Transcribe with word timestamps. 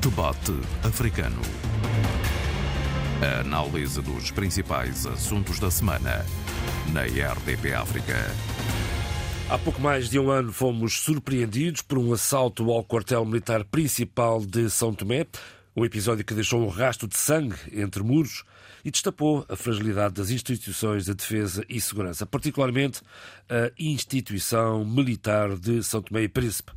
Debate 0.00 0.52
Africano. 0.82 1.42
A 3.20 3.40
análise 3.40 4.00
dos 4.00 4.30
principais 4.30 5.04
assuntos 5.04 5.60
da 5.60 5.70
semana 5.70 6.24
na 6.90 7.02
RDP 7.02 7.74
África. 7.74 8.16
Há 9.50 9.58
pouco 9.58 9.78
mais 9.78 10.08
de 10.08 10.18
um 10.18 10.30
ano 10.30 10.54
fomos 10.54 11.00
surpreendidos 11.00 11.82
por 11.82 11.98
um 11.98 12.14
assalto 12.14 12.70
ao 12.70 12.82
quartel 12.82 13.26
militar 13.26 13.62
principal 13.62 14.40
de 14.40 14.70
São 14.70 14.94
Tomé, 14.94 15.26
um 15.76 15.84
episódio 15.84 16.24
que 16.24 16.32
deixou 16.32 16.62
um 16.64 16.68
rastro 16.68 17.06
de 17.06 17.18
sangue 17.18 17.56
entre 17.70 18.02
muros 18.02 18.42
e 18.82 18.90
destapou 18.90 19.44
a 19.50 19.54
fragilidade 19.54 20.14
das 20.14 20.30
instituições 20.30 21.04
de 21.04 21.14
defesa 21.14 21.62
e 21.68 21.78
segurança, 21.78 22.24
particularmente 22.24 23.02
a 23.50 23.70
instituição 23.78 24.82
militar 24.82 25.58
de 25.58 25.82
São 25.82 26.00
Tomé 26.00 26.22
e 26.22 26.28
Príncipe. 26.28 26.72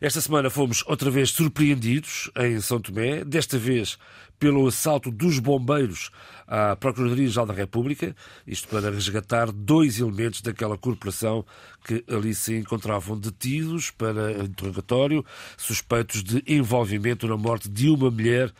Esta 0.00 0.18
semana 0.22 0.48
fomos 0.48 0.82
outra 0.86 1.10
vez 1.10 1.28
surpreendidos 1.28 2.30
em 2.34 2.58
São 2.58 2.80
Tomé, 2.80 3.22
desta 3.22 3.58
vez 3.58 3.98
pelo 4.38 4.66
assalto 4.66 5.10
dos 5.10 5.38
bombeiros 5.38 6.10
à 6.46 6.74
Procuradoria-Geral 6.74 7.44
da 7.44 7.52
República, 7.52 8.16
isto 8.46 8.66
para 8.68 8.90
resgatar 8.90 9.52
dois 9.52 10.00
elementos 10.00 10.40
daquela 10.40 10.78
corporação 10.78 11.44
que 11.84 12.02
ali 12.08 12.34
se 12.34 12.56
encontravam 12.56 13.18
detidos 13.18 13.90
para 13.90 14.42
interrogatório, 14.42 15.22
suspeitos 15.58 16.24
de 16.24 16.42
envolvimento 16.46 17.28
na 17.28 17.36
morte 17.36 17.68
de 17.68 17.90
uma 17.90 18.10
mulher 18.10 18.50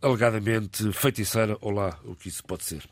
alegadamente 0.00 0.92
feiticeira, 0.92 1.56
ou 1.60 1.70
lá 1.70 1.98
o 2.04 2.14
que 2.14 2.28
isso 2.28 2.44
pode 2.44 2.64
ser. 2.64 2.82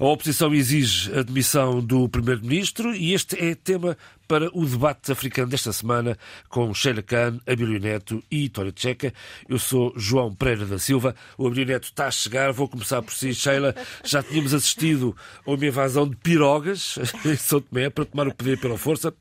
A 0.00 0.04
oposição 0.04 0.54
exige 0.54 1.12
a 1.18 1.22
demissão 1.22 1.80
do 1.80 2.08
Primeiro-Ministro 2.08 2.94
e 2.94 3.14
este 3.14 3.36
é 3.44 3.56
tema 3.56 3.98
para 4.28 4.48
o 4.56 4.64
debate 4.64 5.10
africano 5.10 5.48
desta 5.48 5.72
semana 5.72 6.16
com 6.48 6.72
Sheila 6.72 7.02
Khan, 7.02 7.40
Abílio 7.44 7.80
Neto 7.80 8.22
e 8.30 8.48
Tória 8.48 8.70
Tcheca. 8.70 9.12
Eu 9.48 9.58
sou 9.58 9.92
João 9.96 10.32
Pereira 10.32 10.66
da 10.66 10.78
Silva. 10.78 11.16
O 11.36 11.48
Abílio 11.48 11.66
Neto 11.66 11.84
está 11.84 12.06
a 12.06 12.10
chegar. 12.12 12.52
Vou 12.52 12.68
começar 12.68 13.02
por 13.02 13.12
si, 13.12 13.34
Sheila. 13.34 13.74
Já 14.04 14.22
tínhamos 14.22 14.54
assistido 14.54 15.16
a 15.44 15.50
uma 15.50 15.66
invasão 15.66 16.08
de 16.08 16.14
pirogas 16.14 16.96
em 17.26 17.34
São 17.34 17.60
Tomé 17.60 17.90
para 17.90 18.04
tomar 18.04 18.28
o 18.28 18.34
poder 18.34 18.60
pela 18.60 18.78
força. 18.78 19.12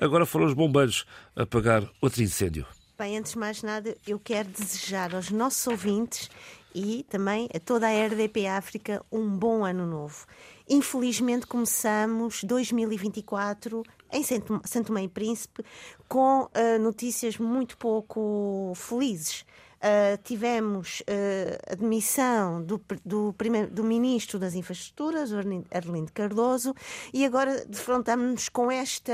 Agora 0.00 0.24
foram 0.24 0.46
os 0.46 0.54
bombeiros 0.54 1.06
a 1.34 1.42
apagar 1.42 1.82
outro 2.00 2.22
incêndio. 2.22 2.66
Bem, 2.96 3.16
antes 3.16 3.32
de 3.32 3.38
mais 3.38 3.62
nada, 3.62 3.96
eu 4.06 4.20
quero 4.20 4.48
desejar 4.50 5.14
aos 5.14 5.30
nossos 5.30 5.66
ouvintes 5.66 6.30
e 6.74 7.04
também 7.08 7.48
a 7.54 7.58
toda 7.58 7.86
a 7.86 8.06
RDP 8.06 8.46
África 8.46 9.04
um 9.10 9.28
bom 9.28 9.64
ano 9.64 9.86
novo. 9.86 10.26
Infelizmente 10.68 11.46
começamos 11.46 12.44
2024 12.44 13.82
em 14.12 14.22
Santo 14.22 14.60
Tomé 14.84 15.04
e 15.04 15.08
Príncipe 15.08 15.64
com 16.08 16.42
uh, 16.42 16.78
notícias 16.80 17.38
muito 17.38 17.76
pouco 17.76 18.72
felizes. 18.76 19.44
Uh, 19.80 20.20
tivemos 20.22 21.00
uh, 21.00 21.72
a 21.72 21.74
demissão 21.74 22.62
do, 22.62 22.80
do, 23.04 23.32
primeiro, 23.32 23.70
do 23.70 23.82
Ministro 23.82 24.38
das 24.38 24.54
Infraestruturas, 24.54 25.30
Arlindo 25.32 26.12
Cardoso, 26.12 26.74
e 27.14 27.24
agora 27.24 27.64
defrontamos-nos 27.64 28.50
com, 28.50 28.70
esta, 28.70 29.12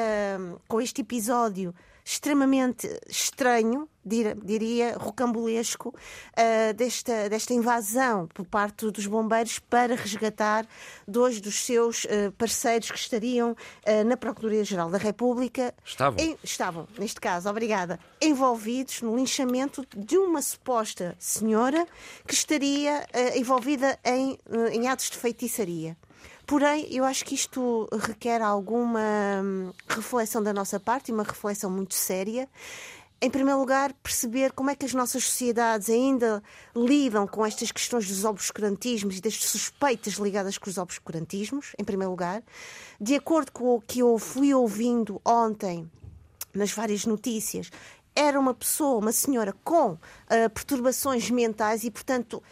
com 0.66 0.80
este 0.80 1.02
episódio 1.02 1.72
extremamente 2.04 2.88
estranho, 3.08 3.88
diria, 4.06 4.96
rocambolesco, 4.98 5.88
uh, 5.88 6.74
desta, 6.74 7.28
desta 7.28 7.52
invasão 7.52 8.28
por 8.28 8.46
parte 8.46 8.90
dos 8.90 9.06
bombeiros 9.06 9.58
para 9.58 9.94
resgatar 9.94 10.66
dois 11.06 11.40
dos 11.40 11.64
seus 11.64 12.04
uh, 12.04 12.32
parceiros 12.38 12.90
que 12.90 12.98
estariam 12.98 13.52
uh, 13.52 14.04
na 14.04 14.16
Procuradoria-Geral 14.16 14.90
da 14.90 14.98
República. 14.98 15.74
Estavam. 15.84 16.18
Em, 16.18 16.36
estavam, 16.42 16.86
neste 16.98 17.20
caso, 17.20 17.48
obrigada, 17.48 17.98
envolvidos 18.22 19.02
no 19.02 19.16
linchamento 19.16 19.84
de 19.96 20.16
uma 20.16 20.40
suposta 20.40 21.16
senhora 21.18 21.86
que 22.26 22.34
estaria 22.34 23.06
envolvida 23.34 23.98
em, 24.04 24.38
em 24.72 24.88
atos 24.88 25.10
de 25.10 25.16
feitiçaria. 25.16 25.96
Porém, 26.46 26.86
eu 26.92 27.04
acho 27.04 27.24
que 27.24 27.34
isto 27.34 27.88
requer 27.92 28.40
alguma 28.40 29.00
hum, 29.42 29.72
reflexão 29.88 30.40
da 30.40 30.52
nossa 30.52 30.78
parte 30.78 31.08
e 31.08 31.12
uma 31.12 31.24
reflexão 31.24 31.68
muito 31.68 31.94
séria. 31.94 32.48
Em 33.18 33.30
primeiro 33.30 33.58
lugar, 33.58 33.94
perceber 34.02 34.52
como 34.52 34.68
é 34.68 34.74
que 34.74 34.84
as 34.84 34.92
nossas 34.92 35.24
sociedades 35.24 35.88
ainda 35.88 36.42
lidam 36.74 37.26
com 37.26 37.46
estas 37.46 37.72
questões 37.72 38.06
dos 38.06 38.26
obscurantismos 38.26 39.16
e 39.16 39.20
das 39.22 39.34
suspeitas 39.36 40.14
ligadas 40.14 40.58
com 40.58 40.68
os 40.68 40.76
obscurantismos, 40.76 41.72
em 41.78 41.84
primeiro 41.84 42.10
lugar. 42.10 42.42
De 43.00 43.14
acordo 43.14 43.52
com 43.52 43.74
o 43.74 43.80
que 43.80 44.00
eu 44.00 44.18
fui 44.18 44.52
ouvindo 44.52 45.20
ontem 45.24 45.90
nas 46.52 46.72
várias 46.72 47.06
notícias, 47.06 47.70
era 48.14 48.38
uma 48.38 48.52
pessoa, 48.52 48.98
uma 48.98 49.12
senhora 49.12 49.54
com 49.64 49.92
uh, 49.92 49.98
perturbações 50.52 51.30
mentais 51.30 51.84
e, 51.84 51.90
portanto, 51.90 52.42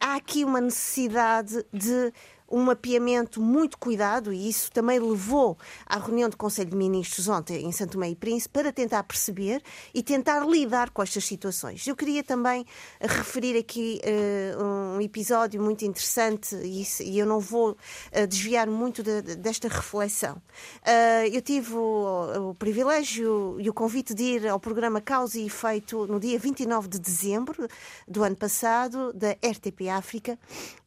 há 0.00 0.16
aqui 0.16 0.42
uma 0.42 0.60
necessidade 0.60 1.64
de 1.70 2.12
um 2.54 2.62
mapeamento 2.62 3.40
muito 3.40 3.76
cuidado, 3.76 4.32
e 4.32 4.48
isso 4.48 4.70
também 4.70 5.00
levou 5.00 5.58
à 5.84 5.98
reunião 5.98 6.30
do 6.30 6.36
Conselho 6.36 6.70
de 6.70 6.76
Ministros 6.76 7.26
ontem 7.26 7.66
em 7.66 7.72
Santo 7.72 7.94
Tomé 7.94 8.10
e 8.10 8.14
Príncipe 8.14 8.52
para 8.52 8.72
tentar 8.72 9.02
perceber 9.02 9.60
e 9.92 10.04
tentar 10.04 10.46
lidar 10.46 10.90
com 10.90 11.02
estas 11.02 11.24
situações. 11.24 11.84
Eu 11.84 11.96
queria 11.96 12.22
também 12.22 12.64
referir 13.00 13.58
aqui 13.58 14.00
uh, 14.04 14.96
um 14.96 15.00
episódio 15.00 15.60
muito 15.60 15.84
interessante 15.84 16.54
e, 16.54 16.86
e 17.02 17.18
eu 17.18 17.26
não 17.26 17.40
vou 17.40 17.72
uh, 17.72 18.26
desviar 18.28 18.68
muito 18.68 19.02
de, 19.02 19.20
de, 19.20 19.34
desta 19.34 19.66
reflexão. 19.66 20.36
Uh, 20.36 21.26
eu 21.32 21.42
tive 21.42 21.74
o, 21.74 22.50
o, 22.50 22.54
privilégio 22.54 23.56
e 23.58 23.68
o 23.68 23.74
convite 23.74 24.14
de 24.14 24.22
ir 24.22 24.46
ao 24.46 24.60
programa 24.60 25.00
Causa 25.00 25.40
e 25.40 25.46
Efeito 25.46 26.06
no 26.06 26.20
dia 26.20 26.38
29 26.38 26.86
de 26.86 27.00
dezembro 27.00 27.66
do 28.06 28.22
ano 28.22 28.36
passado, 28.36 29.12
da 29.12 29.32
RTP 29.32 29.88
África, 29.90 30.38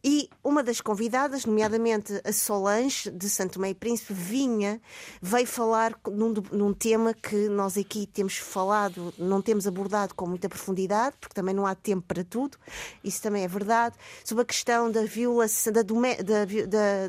e 0.01 0.29
uma 0.41 0.63
das 0.63 0.79
convidadas, 0.79 1.45
nomeadamente 1.57 2.21
a 2.23 2.31
Solange, 2.31 3.09
de 3.09 3.27
Santo 3.27 3.63
e 3.65 3.73
Príncipe, 3.73 4.13
vinha, 4.13 4.79
veio 5.19 5.47
falar 5.47 5.99
num, 6.07 6.31
num, 6.51 6.71
tema 6.71 7.15
que 7.15 7.49
nós 7.49 7.75
aqui 7.75 8.05
temos 8.05 8.37
falado, 8.37 9.11
não 9.17 9.41
temos 9.41 9.65
abordado 9.65 10.13
com 10.13 10.27
muita 10.27 10.47
profundidade, 10.47 11.15
porque 11.19 11.33
também 11.33 11.55
não 11.55 11.65
há 11.65 11.73
tempo 11.73 12.03
para 12.07 12.23
tudo, 12.23 12.59
isso 13.03 13.19
também 13.23 13.43
é 13.43 13.47
verdade, 13.47 13.95
sobre 14.23 14.43
a 14.43 14.45
questão 14.45 14.91
da 14.91 15.03
violação, 15.03 15.73
da, 15.73 15.81
da, 15.81 17.07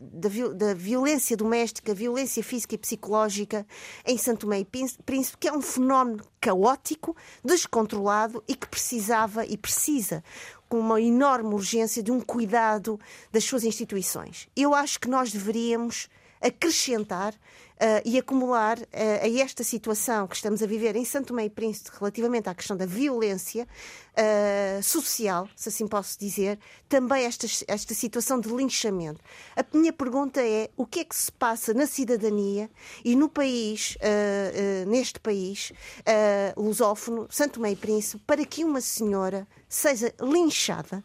da, 0.00 0.52
da 0.54 0.74
violência 0.74 1.36
doméstica, 1.36 1.94
violência 1.94 2.42
física 2.42 2.74
e 2.74 2.78
psicológica 2.78 3.64
em 4.04 4.18
Santo 4.18 4.52
e 4.52 4.64
Príncipe, 4.64 5.38
que 5.38 5.46
é 5.46 5.52
um 5.52 5.62
fenómeno 5.62 6.24
caótico, 6.40 7.16
descontrolado 7.44 8.42
e 8.48 8.56
que 8.56 8.66
precisava 8.66 9.46
e 9.46 9.56
precisa 9.56 10.24
com 10.72 10.78
uma 10.78 10.98
enorme 10.98 11.52
urgência 11.52 12.02
de 12.02 12.10
um 12.10 12.18
cuidado 12.18 12.98
das 13.30 13.44
suas 13.44 13.62
instituições. 13.62 14.48
Eu 14.56 14.74
acho 14.74 14.98
que 14.98 15.06
nós 15.06 15.30
deveríamos 15.30 16.08
acrescentar 16.42 17.32
uh, 17.34 18.02
e 18.04 18.18
acumular 18.18 18.78
uh, 18.78 18.84
a 18.92 19.40
esta 19.40 19.62
situação 19.64 20.26
que 20.26 20.36
estamos 20.36 20.62
a 20.62 20.66
viver 20.66 20.96
em 20.96 21.04
Santo 21.04 21.38
e 21.38 21.48
Príncipe 21.48 21.90
relativamente 21.98 22.48
à 22.48 22.54
questão 22.54 22.76
da 22.76 22.84
violência 22.86 23.66
uh, 24.12 24.82
social, 24.82 25.48
se 25.56 25.68
assim 25.68 25.86
posso 25.86 26.18
dizer, 26.18 26.58
também 26.88 27.24
esta, 27.24 27.46
esta 27.68 27.94
situação 27.94 28.40
de 28.40 28.48
linchamento. 28.48 29.20
A 29.56 29.64
minha 29.76 29.92
pergunta 29.92 30.40
é 30.40 30.70
o 30.76 30.84
que 30.84 31.00
é 31.00 31.04
que 31.04 31.16
se 31.16 31.30
passa 31.30 31.72
na 31.72 31.86
cidadania 31.86 32.70
e 33.04 33.16
no 33.16 33.28
país, 33.28 33.96
neste 34.86 35.18
país 35.18 35.72
lusófono, 36.56 37.26
Santo 37.30 37.64
e 37.66 37.76
Príncipe, 37.76 38.22
para 38.26 38.44
que 38.44 38.64
uma 38.64 38.80
senhora 38.80 39.46
seja 39.68 40.12
linchada 40.20 41.02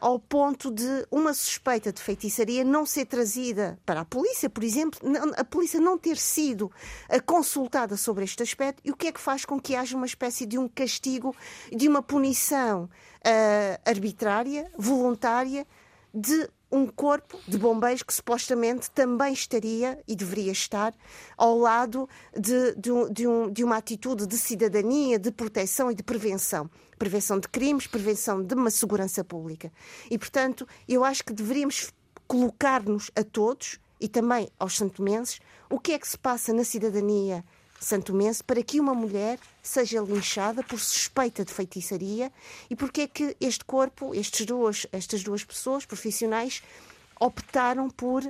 ao 0.00 0.18
ponto 0.18 0.70
de 0.70 1.06
uma 1.10 1.32
suspeita 1.32 1.92
de 1.92 2.02
feitiçaria 2.02 2.64
não 2.64 2.84
ser 2.84 3.06
trazida 3.06 3.78
para 3.86 4.00
a 4.00 4.04
polícia, 4.04 4.50
por 4.50 4.64
exemplo, 4.64 5.00
a 5.36 5.44
polícia 5.44 5.80
não 5.80 5.96
ter 5.96 6.16
sido 6.16 6.66
uh, 6.66 7.22
consultada 7.24 7.96
sobre 7.96 8.24
este 8.24 8.42
aspecto 8.42 8.82
e 8.84 8.90
o 8.90 8.96
que 8.96 9.06
é 9.06 9.12
que 9.12 9.20
faz 9.20 9.44
com 9.44 9.60
que 9.60 9.76
haja 9.76 9.96
uma 9.96 10.06
espécie 10.06 10.46
de 10.46 10.58
um 10.58 10.68
castigo, 10.68 11.34
de 11.70 11.88
uma 11.88 12.02
punição 12.02 12.84
uh, 12.84 13.80
arbitrária, 13.84 14.70
voluntária, 14.76 15.66
de 16.12 16.48
um 16.70 16.86
corpo 16.86 17.38
de 17.48 17.56
bombeiros 17.56 18.02
que 18.02 18.12
supostamente 18.12 18.90
também 18.90 19.32
estaria 19.32 19.98
e 20.06 20.14
deveria 20.14 20.52
estar 20.52 20.94
ao 21.36 21.56
lado 21.56 22.08
de, 22.38 22.74
de, 22.74 22.90
de, 23.10 23.26
um, 23.26 23.50
de, 23.50 23.64
uma 23.64 23.76
atitude 23.76 24.26
de 24.26 24.36
cidadania, 24.36 25.18
de 25.18 25.30
proteção 25.30 25.90
e 25.90 25.94
de 25.94 26.02
prevenção. 26.02 26.70
Prevenção 26.98 27.38
de 27.38 27.48
crimes, 27.48 27.86
prevenção 27.86 28.42
de 28.42 28.54
uma 28.54 28.70
segurança 28.70 29.24
pública. 29.24 29.72
E, 30.10 30.18
portanto, 30.18 30.66
eu 30.86 31.04
acho 31.04 31.24
que 31.24 31.32
deveríamos 31.32 31.92
colocar-nos 32.26 33.10
a 33.16 33.24
todos 33.24 33.78
e 34.00 34.08
também 34.08 34.48
aos 34.58 34.76
santomenses 34.76 35.40
o 35.70 35.78
que 35.78 35.92
é 35.92 35.98
que 35.98 36.08
se 36.08 36.18
passa 36.18 36.52
na 36.52 36.64
cidadania 36.64 37.44
santomense 37.80 38.42
para 38.42 38.62
que 38.62 38.80
uma 38.80 38.94
mulher 38.94 39.38
seja 39.62 40.00
linchada 40.00 40.62
por 40.62 40.78
suspeita 40.78 41.44
de 41.44 41.52
feitiçaria 41.52 42.32
e 42.68 42.76
porque 42.76 43.02
é 43.02 43.06
que 43.06 43.36
este 43.40 43.64
corpo, 43.64 44.14
estes 44.14 44.44
duas, 44.44 44.86
estas 44.92 45.22
duas 45.22 45.44
pessoas 45.44 45.86
profissionais, 45.86 46.62
optaram 47.20 47.88
por 47.90 48.22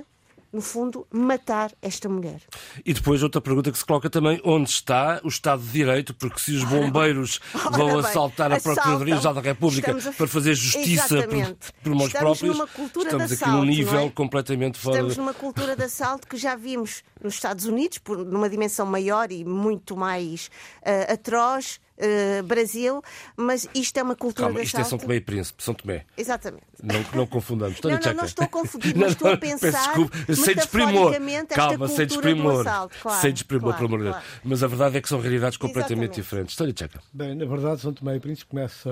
no 0.51 0.61
fundo, 0.61 1.07
matar 1.11 1.71
esta 1.81 2.09
mulher. 2.09 2.41
E 2.85 2.93
depois 2.93 3.21
outra 3.21 3.39
pergunta 3.39 3.71
que 3.71 3.77
se 3.77 3.85
coloca 3.85 4.09
também, 4.09 4.41
onde 4.43 4.69
está 4.69 5.21
o 5.23 5.27
Estado 5.27 5.61
de 5.61 5.71
Direito? 5.71 6.13
Porque 6.13 6.39
se 6.39 6.55
os 6.55 6.63
bombeiros 6.63 7.39
Ora 7.53 7.77
vão 7.77 7.87
bem, 7.87 7.99
assaltar 7.99 8.51
a 8.51 8.59
Procuradoria-Geral 8.59 9.33
da 9.33 9.41
República 9.41 9.91
a... 9.91 10.11
para 10.13 10.27
fazer 10.27 10.55
justiça 10.55 11.27
por, 11.27 11.57
por 11.83 11.95
mãos 11.95 12.11
próprios, 12.11 12.57
estamos 12.97 13.31
aqui 13.31 13.49
num 13.49 13.65
nível 13.65 13.99
é? 14.07 14.09
completamente 14.09 14.77
fora... 14.77 14.97
Estamos 14.97 15.17
numa 15.17 15.33
cultura 15.33 15.75
de 15.75 15.83
assalto 15.83 16.27
que 16.27 16.37
já 16.37 16.55
vimos 16.55 17.03
nos 17.21 17.35
Estados 17.35 17.65
Unidos, 17.65 17.97
por, 17.97 18.17
numa 18.17 18.49
dimensão 18.49 18.85
maior 18.85 19.31
e 19.31 19.43
muito 19.45 19.95
mais 19.95 20.49
uh, 20.81 21.13
atroz, 21.13 21.79
uh, 21.99 22.43
Brasil, 22.43 23.01
mas 23.35 23.67
isto 23.73 23.97
é 23.97 24.03
uma 24.03 24.15
cultura 24.15 24.47
Calma, 24.47 24.59
de 24.61 24.65
isto 24.65 24.79
é 24.79 24.83
São 24.83 24.97
Tomé 24.97 25.15
e 25.15 25.21
Príncipe, 25.21 25.63
São 25.63 25.73
Tomé. 25.73 26.05
Exatamente. 26.17 26.63
Não, 26.81 27.03
não 27.13 27.27
confundamos. 27.27 27.79
não, 27.81 27.91
não, 27.91 28.13
não 28.13 28.25
estou 28.25 28.45
a 28.45 28.47
confundir, 28.47 28.95
mas 28.97 29.11
estou 29.11 29.31
a 29.31 29.37
pensar 29.37 29.93
sem 30.33 30.55
desprimor. 30.55 31.13
Calma, 31.49 31.87
sem 31.87 32.07
desprimor. 32.07 32.61
Assalto, 32.61 32.95
claro, 33.01 33.21
sem 33.21 33.33
desprimor, 33.33 33.73
claro, 33.73 33.87
pelo 33.89 34.01
amor 34.01 34.11
claro. 34.13 34.25
Mas 34.43 34.63
a 34.63 34.67
verdade 34.67 34.97
é 34.97 35.01
que 35.01 35.09
são 35.09 35.19
realidades 35.19 35.57
completamente 35.57 35.89
Exatamente. 35.89 36.21
diferentes. 36.21 36.53
História 36.53 36.73
Tcheca. 36.73 37.01
Bem, 37.13 37.35
na 37.35 37.45
verdade, 37.45 37.81
São 37.81 37.93
Tomé 37.93 38.15
e 38.15 38.19
Príncipe 38.19 38.49
começa 38.49 38.89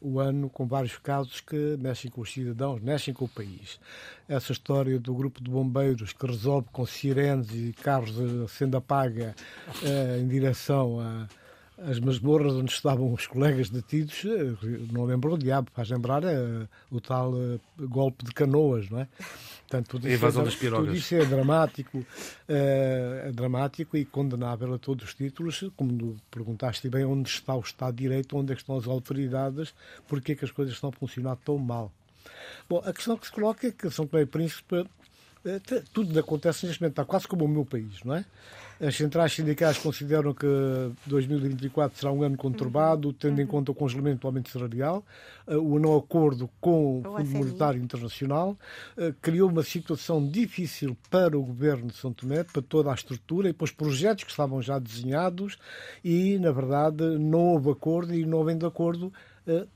o 0.00 0.18
ano 0.18 0.48
com 0.48 0.66
vários 0.66 0.96
casos 0.98 1.40
que 1.40 1.76
mexem 1.78 2.10
com 2.10 2.20
os 2.22 2.32
cidadãos, 2.32 2.80
mexem 2.80 3.12
com 3.12 3.24
o 3.24 3.28
país. 3.28 3.78
Essa 4.28 4.52
história 4.52 4.98
do 4.98 5.12
grupo 5.12 5.42
de 5.42 5.50
bombeiros 5.50 6.12
que 6.12 6.26
resolve 6.26 6.68
com 6.72 6.86
sirenes 6.86 7.48
e 7.52 7.74
carros 7.82 8.14
sendo 8.50 8.76
apaga 8.76 9.34
eh, 9.82 10.18
em 10.20 10.28
direção 10.28 11.00
a 11.00 11.26
as 11.86 11.98
masmorras 11.98 12.52
onde 12.54 12.72
estavam 12.72 13.12
os 13.12 13.26
colegas 13.26 13.70
detidos, 13.70 14.24
eh, 14.24 14.54
não 14.92 15.04
lembro 15.04 15.32
o 15.32 15.38
diabo, 15.38 15.70
faz 15.72 15.88
lembrar 15.90 16.22
uh, 16.24 16.68
o 16.90 17.00
tal 17.00 17.32
uh, 17.32 17.60
golpe 17.78 18.24
de 18.24 18.32
canoas, 18.32 18.88
não 18.90 19.00
é? 19.00 19.08
Portanto, 19.60 19.88
tudo 19.88 20.08
isso, 20.08 20.26
é, 20.26 20.32
das 20.32 20.54
tudo 20.54 20.94
isso 20.94 21.14
é 21.14 21.24
dramático, 21.24 21.98
uh, 21.98 22.04
é 22.48 23.32
dramático 23.32 23.96
e 23.96 24.04
condenável 24.04 24.74
a 24.74 24.78
todos 24.78 25.04
os 25.04 25.14
títulos, 25.14 25.64
como 25.76 26.16
perguntaste 26.30 26.88
bem, 26.88 27.04
onde 27.04 27.28
está 27.28 27.54
o 27.54 27.60
Estado 27.60 27.94
de 27.94 28.02
Direito, 28.02 28.36
onde 28.36 28.52
é 28.52 28.56
estão 28.56 28.76
as 28.76 28.86
autoridades, 28.86 29.74
porque 30.06 30.32
é 30.32 30.34
que 30.34 30.44
as 30.44 30.50
coisas 30.50 30.74
estão 30.74 30.90
a 30.90 30.92
funcionar 30.92 31.36
tão 31.36 31.56
mal. 31.56 31.92
Bom, 32.68 32.82
a 32.84 32.92
questão 32.92 33.16
que 33.16 33.26
se 33.26 33.32
coloca 33.32 33.66
é 33.66 33.70
que 33.70 33.90
São 33.90 34.06
Tomé 34.06 34.22
e 34.22 34.26
Príncipe 34.26 34.84
tudo 35.92 36.18
acontece 36.18 36.66
neste 36.66 36.82
momento, 36.82 36.92
está 36.92 37.04
quase 37.04 37.26
como 37.26 37.44
o 37.44 37.48
meu 37.48 37.64
país, 37.64 38.02
não 38.04 38.14
é? 38.14 38.24
As 38.82 38.96
centrais 38.96 39.34
sindicais 39.34 39.76
consideram 39.76 40.32
que 40.32 40.46
2024 41.04 41.98
será 41.98 42.10
um 42.10 42.22
ano 42.22 42.34
conturbado, 42.38 43.08
uhum. 43.08 43.14
tendo 43.14 43.38
em 43.38 43.44
uhum. 43.44 43.50
conta 43.50 43.72
o 43.72 43.74
congelamento 43.74 44.22
do 44.22 44.26
aumento 44.26 44.48
salarial, 44.48 45.04
eh, 45.46 45.54
o 45.54 45.78
não 45.78 45.94
acordo 45.94 46.48
com 46.62 47.00
o 47.00 47.02
Fundo 47.02 47.28
Monetário 47.30 47.82
Internacional, 47.82 48.56
eh, 48.96 49.12
criou 49.20 49.50
uma 49.50 49.62
situação 49.62 50.26
difícil 50.26 50.96
para 51.10 51.38
o 51.38 51.42
governo 51.42 51.88
de 51.88 51.96
São 51.96 52.10
Tomé, 52.10 52.42
para 52.42 52.62
toda 52.62 52.90
a 52.90 52.94
estrutura 52.94 53.50
e 53.50 53.52
para 53.52 53.66
os 53.66 53.70
projetos 53.70 54.24
que 54.24 54.30
estavam 54.30 54.62
já 54.62 54.78
desenhados 54.78 55.58
e, 56.02 56.38
na 56.38 56.50
verdade, 56.50 57.04
não 57.18 57.48
houve 57.48 57.70
acordo 57.70 58.14
e 58.14 58.24
não 58.24 58.40
havendo 58.40 58.66
acordo, 58.66 59.12
eh, 59.46 59.66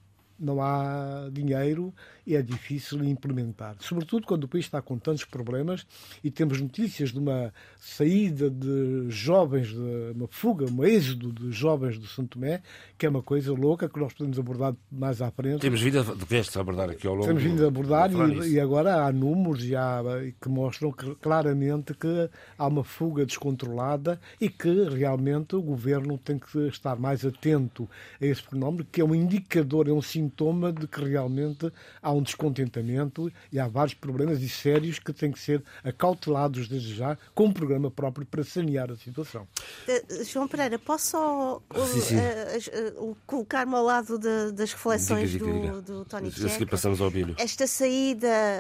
não 0.41 0.63
há 0.63 1.29
dinheiro 1.31 1.93
é 2.27 2.43
difícil 2.43 3.05
implementar. 3.05 3.77
Sobretudo 3.81 4.27
quando 4.27 4.45
o 4.45 4.49
país 4.49 4.65
está 4.65 4.81
com 4.81 4.99
tantos 4.99 5.25
problemas 5.25 5.87
e 6.23 6.31
temos 6.31 6.61
notícias 6.61 7.11
de 7.11 7.19
uma 7.19 7.53
saída 7.79 8.49
de 8.51 9.07
jovens, 9.09 9.69
de 9.69 10.13
uma 10.15 10.29
fuga, 10.29 10.65
um 10.71 10.85
êxodo 10.85 11.33
de 11.33 11.53
jovens 11.53 11.99
do 11.99 12.07
Santo 12.07 12.39
Tomé, 12.39 12.63
que 12.97 13.05
é 13.05 13.09
uma 13.09 13.23
coisa 13.23 13.53
louca 13.53 13.89
que 13.89 13.99
nós 13.99 14.13
podemos 14.13 14.39
abordar 14.39 14.75
mais 14.91 15.21
à 15.21 15.31
frente. 15.31 15.61
Temos 15.61 15.81
vindo 15.81 15.99
a, 15.99 16.61
abordar 16.61 16.91
aqui 16.91 17.07
ao 17.07 17.15
longo 17.15 17.27
Temos 17.27 17.43
vindo 17.43 17.65
a 17.65 17.69
abordar 17.69 18.11
e, 18.13 18.53
e, 18.53 18.61
agora 18.61 19.05
há 19.05 19.13
números 19.13 19.65
e 19.65 19.77
há, 19.77 20.01
que 20.41 20.49
mostram 20.49 20.93
que, 20.93 21.15
claramente 21.17 21.95
que 21.95 22.31
há 22.57 22.67
uma 22.67 22.85
fuga 22.85 23.27
descontrolada 23.27 24.21
e 24.41 24.49
que 24.49 24.89
realmente 24.89 25.57
o 25.57 25.63
governo 25.63 26.17
tem 26.17 26.39
que 26.39 26.59
estar 26.69 26.97
mais 26.97 27.25
atento 27.25 27.89
a 28.21 28.27
esse 28.27 28.43
fenómeno, 28.43 28.87
que 28.91 29.01
é 29.01 29.05
um 29.05 29.15
indicador, 29.15 29.89
é 29.89 29.93
um 29.93 30.03
sintoma 30.03 30.73
de 30.73 30.87
que 30.87 31.05
realmente 31.05 31.71
há 32.03 32.14
um 32.15 32.23
descontentamento 32.23 33.31
e 33.53 33.59
há 33.59 33.69
vários 33.69 33.95
problemas 33.95 34.41
e 34.43 34.49
sérios 34.49 34.99
que 34.99 35.13
têm 35.13 35.33
que 35.33 35.39
ser 35.39 35.63
acautelados 35.83 36.69
desde 36.69 36.95
já 36.95 37.17
com 37.35 37.47
um 37.47 37.53
programa 37.53 37.91
próprio 37.91 38.27
para 38.27 38.45
sanear 38.45 38.91
a 38.91 38.97
situação. 38.97 39.47
Uh, 39.89 40.25
João 40.25 40.49
Pereira, 40.49 40.79
posso 40.79 41.11
só 41.11 41.57
uh, 41.57 43.01
uh, 43.01 43.17
colocar-me 43.27 43.75
ao 43.75 43.85
lado 43.85 44.19
de, 44.19 44.53
das 44.53 44.73
reflexões 44.73 45.31
diga, 45.31 45.45
diga, 45.45 45.61
diga. 45.61 45.73
do, 45.83 45.83
do 45.83 46.05
Tony 46.05 46.31
passamos 46.71 47.01
ao 47.01 47.11
Esta 47.39 47.67
saída 47.67 48.57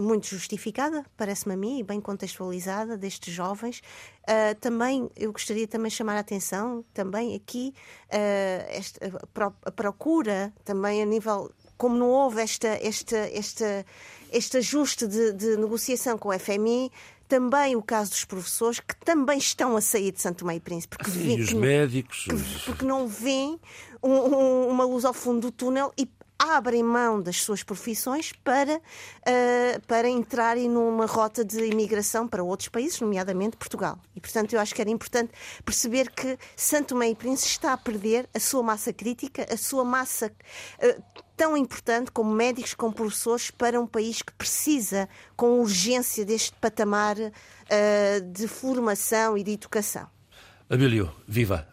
muito 0.00 0.26
justificada, 0.26 1.04
parece-me 1.16 1.54
a 1.54 1.56
mim, 1.56 1.78
e 1.78 1.82
bem 1.82 2.00
contextualizada 2.00 2.96
destes 2.96 3.32
jovens. 3.32 3.80
Uh, 4.22 4.54
também 4.60 5.10
eu 5.16 5.32
gostaria 5.32 5.66
também 5.66 5.88
de 5.88 5.96
chamar 5.96 6.16
a 6.16 6.20
atenção 6.20 6.84
também 6.94 7.34
aqui 7.34 7.74
uh, 8.06 8.64
esta, 8.68 8.98
a 9.64 9.70
procura 9.70 10.52
também 10.64 11.02
a 11.02 11.06
nível 11.06 11.50
como 11.84 11.98
não 11.98 12.08
houve 12.08 12.40
esta, 12.40 12.68
esta, 12.80 13.18
esta, 13.30 13.84
este 14.32 14.56
ajuste 14.56 15.06
de, 15.06 15.34
de 15.34 15.56
negociação 15.58 16.16
com 16.16 16.30
o 16.30 16.38
FMI, 16.38 16.90
também 17.28 17.76
o 17.76 17.82
caso 17.82 18.12
dos 18.12 18.24
professores 18.24 18.80
que 18.80 18.96
também 19.04 19.36
estão 19.36 19.76
a 19.76 19.82
sair 19.82 20.10
de 20.10 20.22
Santo 20.22 20.46
Meio 20.46 20.62
Príncipe. 20.62 20.96
Porque 20.96 21.10
Sim, 21.10 21.38
os 21.38 21.52
médicos. 21.52 22.24
Que, 22.24 22.64
porque 22.64 22.86
não 22.86 23.06
veem 23.06 23.60
um, 24.02 24.12
um, 24.12 24.68
uma 24.68 24.86
luz 24.86 25.04
ao 25.04 25.12
fundo 25.12 25.42
do 25.42 25.50
túnel 25.50 25.92
e 25.98 26.08
abrem 26.38 26.82
mão 26.82 27.20
das 27.20 27.42
suas 27.42 27.62
profissões 27.62 28.32
para, 28.32 28.76
uh, 28.76 29.80
para 29.86 30.08
entrarem 30.08 30.68
numa 30.68 31.06
rota 31.06 31.44
de 31.44 31.64
imigração 31.66 32.26
para 32.26 32.42
outros 32.42 32.68
países, 32.68 33.00
nomeadamente 33.00 33.56
Portugal. 33.56 33.98
E, 34.14 34.20
portanto, 34.20 34.52
eu 34.52 34.60
acho 34.60 34.74
que 34.74 34.80
era 34.80 34.90
importante 34.90 35.32
perceber 35.64 36.10
que 36.10 36.38
Santo 36.56 37.00
e 37.02 37.14
Príncipe 37.14 37.50
está 37.50 37.72
a 37.72 37.76
perder 37.76 38.28
a 38.34 38.40
sua 38.40 38.62
massa 38.62 38.92
crítica, 38.92 39.46
a 39.50 39.56
sua 39.56 39.84
massa 39.84 40.26
uh, 40.26 41.13
tão 41.36 41.56
importante 41.56 42.10
como 42.10 42.32
médicos, 42.32 42.74
como 42.74 42.92
professores, 42.92 43.50
para 43.50 43.80
um 43.80 43.86
país 43.86 44.22
que 44.22 44.32
precisa, 44.32 45.08
com 45.36 45.60
urgência, 45.60 46.24
deste 46.24 46.52
patamar 46.60 47.16
uh, 47.18 48.32
de 48.32 48.46
formação 48.48 49.36
e 49.36 49.42
de 49.42 49.52
educação. 49.52 50.06
Abílio, 50.68 51.12
viva! 51.28 51.68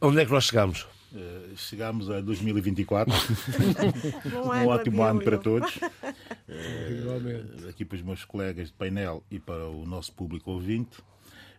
onde 0.00 0.20
é 0.20 0.26
que 0.26 0.32
nós 0.32 0.44
chegamos? 0.44 0.86
Uh, 1.12 1.54
chegamos 1.56 2.10
a 2.10 2.22
2024. 2.22 3.12
um 4.64 4.66
ótimo 4.66 5.02
ano 5.02 5.20
para 5.20 5.36
todos. 5.36 5.76
Uh, 5.76 7.68
aqui 7.68 7.84
para 7.84 7.96
os 7.96 8.02
meus 8.02 8.24
colegas 8.24 8.68
de 8.68 8.72
painel 8.72 9.22
e 9.30 9.38
para 9.38 9.68
o 9.68 9.84
nosso 9.84 10.10
público 10.12 10.50
ouvinte. 10.50 11.00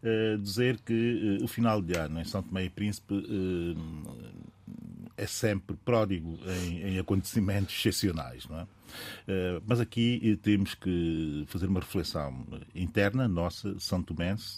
Uh, 0.01 0.39
dizer 0.39 0.80
que 0.80 1.38
o 1.42 1.48
final 1.48 1.83
de 1.83 1.95
ano 1.95 2.19
em 2.19 2.25
São 2.25 2.42
Tomé 2.42 2.65
e 2.65 2.69
Príncipe 2.69 3.13
é 5.17 5.27
sempre 5.27 5.75
pródigo 5.77 6.39
em, 6.65 6.93
em 6.93 7.00
acontecimentos 7.00 7.75
excepcionais, 7.77 8.48
não 8.48 8.60
é? 8.60 8.67
mas 9.65 9.79
aqui 9.79 10.39
temos 10.43 10.75
que 10.75 11.46
fazer 11.48 11.65
uma 11.65 11.79
reflexão 11.79 12.46
interna 12.75 13.27
nossa, 13.27 13.75
São 13.79 14.03
Tomense, 14.03 14.58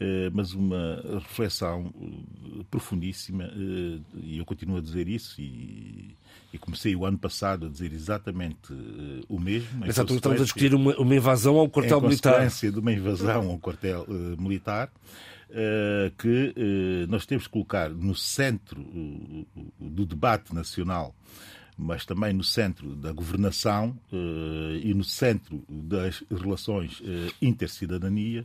eh, 0.00 0.30
mas 0.32 0.52
uma 0.52 1.02
reflexão 1.14 1.92
eh, 2.00 2.64
profundíssima, 2.70 3.44
eh, 3.44 3.98
e 4.22 4.38
eu 4.38 4.44
continuo 4.44 4.76
a 4.76 4.80
dizer 4.80 5.08
isso, 5.08 5.40
e, 5.40 6.14
e 6.52 6.58
comecei 6.58 6.94
o 6.94 7.04
ano 7.04 7.18
passado 7.18 7.66
a 7.66 7.68
dizer 7.68 7.92
exatamente 7.92 8.72
o 9.28 9.40
mesmo. 9.40 9.84
Nessa 9.84 10.02
altura 10.02 10.18
estamos 10.18 10.40
a 10.40 10.44
discutir 10.44 10.72
uma, 10.72 10.96
uma, 10.96 11.16
invasão 11.16 11.56
ao 11.56 11.68
quartel 11.68 12.00
militar. 12.00 12.34
consequência 12.34 12.70
de 12.70 12.78
uma 12.78 12.92
invasão 12.92 13.50
ao 13.50 13.58
quartel 13.58 14.06
militar, 14.38 14.88
que 16.18 16.54
uh, 16.56 17.10
nós 17.10 17.24
temos 17.24 17.46
que 17.46 17.52
colocar 17.52 17.88
no 17.88 18.14
centro 18.14 18.84
do 19.80 20.04
debate 20.04 20.54
nacional 20.54 21.14
mas 21.80 22.04
também 22.04 22.32
no 22.32 22.42
centro 22.42 22.96
da 22.96 23.12
governação 23.12 23.96
e 24.82 24.92
no 24.92 25.04
centro 25.04 25.64
das 25.68 26.24
relações 26.28 27.00
intercidadania, 27.40 28.44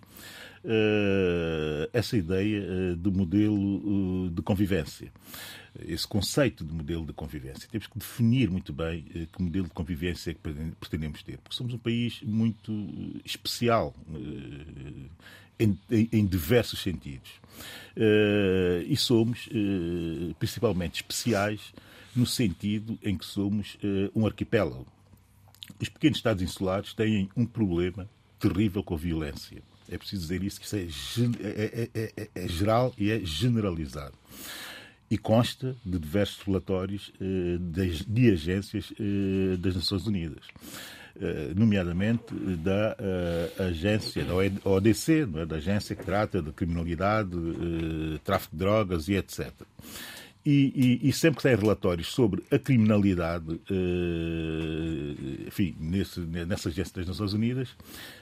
essa 1.91 2.15
ideia 2.15 2.95
de 2.95 3.10
modelo 3.10 4.29
de 4.29 4.41
convivência. 4.43 5.12
Esse 5.83 6.07
conceito 6.07 6.63
de 6.63 6.72
modelo 6.72 7.07
de 7.07 7.13
convivência. 7.13 7.67
Temos 7.72 7.88
que 7.88 7.98
definir 7.98 8.51
muito 8.51 8.72
bem 8.72 9.01
que 9.01 9.41
modelo 9.41 9.65
de 9.65 9.74
convivência 9.74 10.29
é 10.29 10.33
que 10.36 10.39
pretendemos 10.79 11.24
ter, 11.24 11.39
porque 11.39 11.55
somos 11.55 11.74
um 11.74 11.79
país 11.79 12.22
muito 12.22 12.72
especial 13.25 13.95
em, 15.60 15.77
em, 15.89 16.10
em 16.12 16.25
diversos 16.25 16.81
sentidos. 16.81 17.31
e 18.88 18.95
somos 18.98 19.50
principalmente 20.39 20.95
especiais 20.95 21.74
no 22.15 22.25
sentido 22.25 22.98
em 23.03 23.17
que 23.17 23.25
somos 23.25 23.77
um 24.15 24.25
arquipélago. 24.25 24.88
Os 25.79 25.89
pequenos 25.89 26.17
Estados 26.17 26.43
insulares 26.43 26.93
têm 26.93 27.29
um 27.36 27.45
problema 27.45 28.10
terrível 28.39 28.83
com 28.83 28.95
a 28.95 28.98
violência. 28.98 29.62
É 29.89 29.98
preciso 29.98 30.22
dizer 30.24 30.43
isso, 30.43 30.60
que 30.60 30.65
isso 30.65 31.31
é, 31.41 31.89
é, 31.93 32.12
é, 32.17 32.29
é 32.36 32.48
geral 32.48 32.93
e 32.98 33.12
é 33.12 33.19
generalizado. 33.19 34.13
E 35.10 35.17
consta 35.17 35.75
de 35.86 36.00
diversos 36.00 36.41
relatórios 36.41 37.12
de 38.10 38.31
agências 38.31 38.91
das 39.60 39.75
Nações 39.75 40.07
Unidas. 40.07 40.45
Nomeadamente 41.55 42.34
da 42.58 42.98
agência, 43.67 44.25
da 44.25 44.34
ODC, 44.70 45.27
é? 45.38 45.46
da 45.46 45.58
agência 45.58 45.96
que 45.96 46.03
trata 46.03 46.41
de 46.41 46.51
criminalidade, 46.51 47.29
tráfico 48.24 48.55
de 48.55 48.60
drogas 48.60 49.08
e 49.08 49.15
etc. 49.15 49.51
E, 50.46 51.00
e, 51.01 51.10
e, 51.10 51.13
sempre 51.13 51.38
que 51.38 51.43
tem 51.43 51.55
relatórios 51.55 52.08
sobre 52.08 52.43
a 52.51 52.60
criminalidade, 52.60 53.62
eh, 53.72 55.48
enfim, 55.48 55.74
nesse, 55.79 56.20
nessa 56.20 56.67
agência 56.67 56.96
das 56.98 57.08
Nações 57.08 57.32
Unidas, 57.32 57.70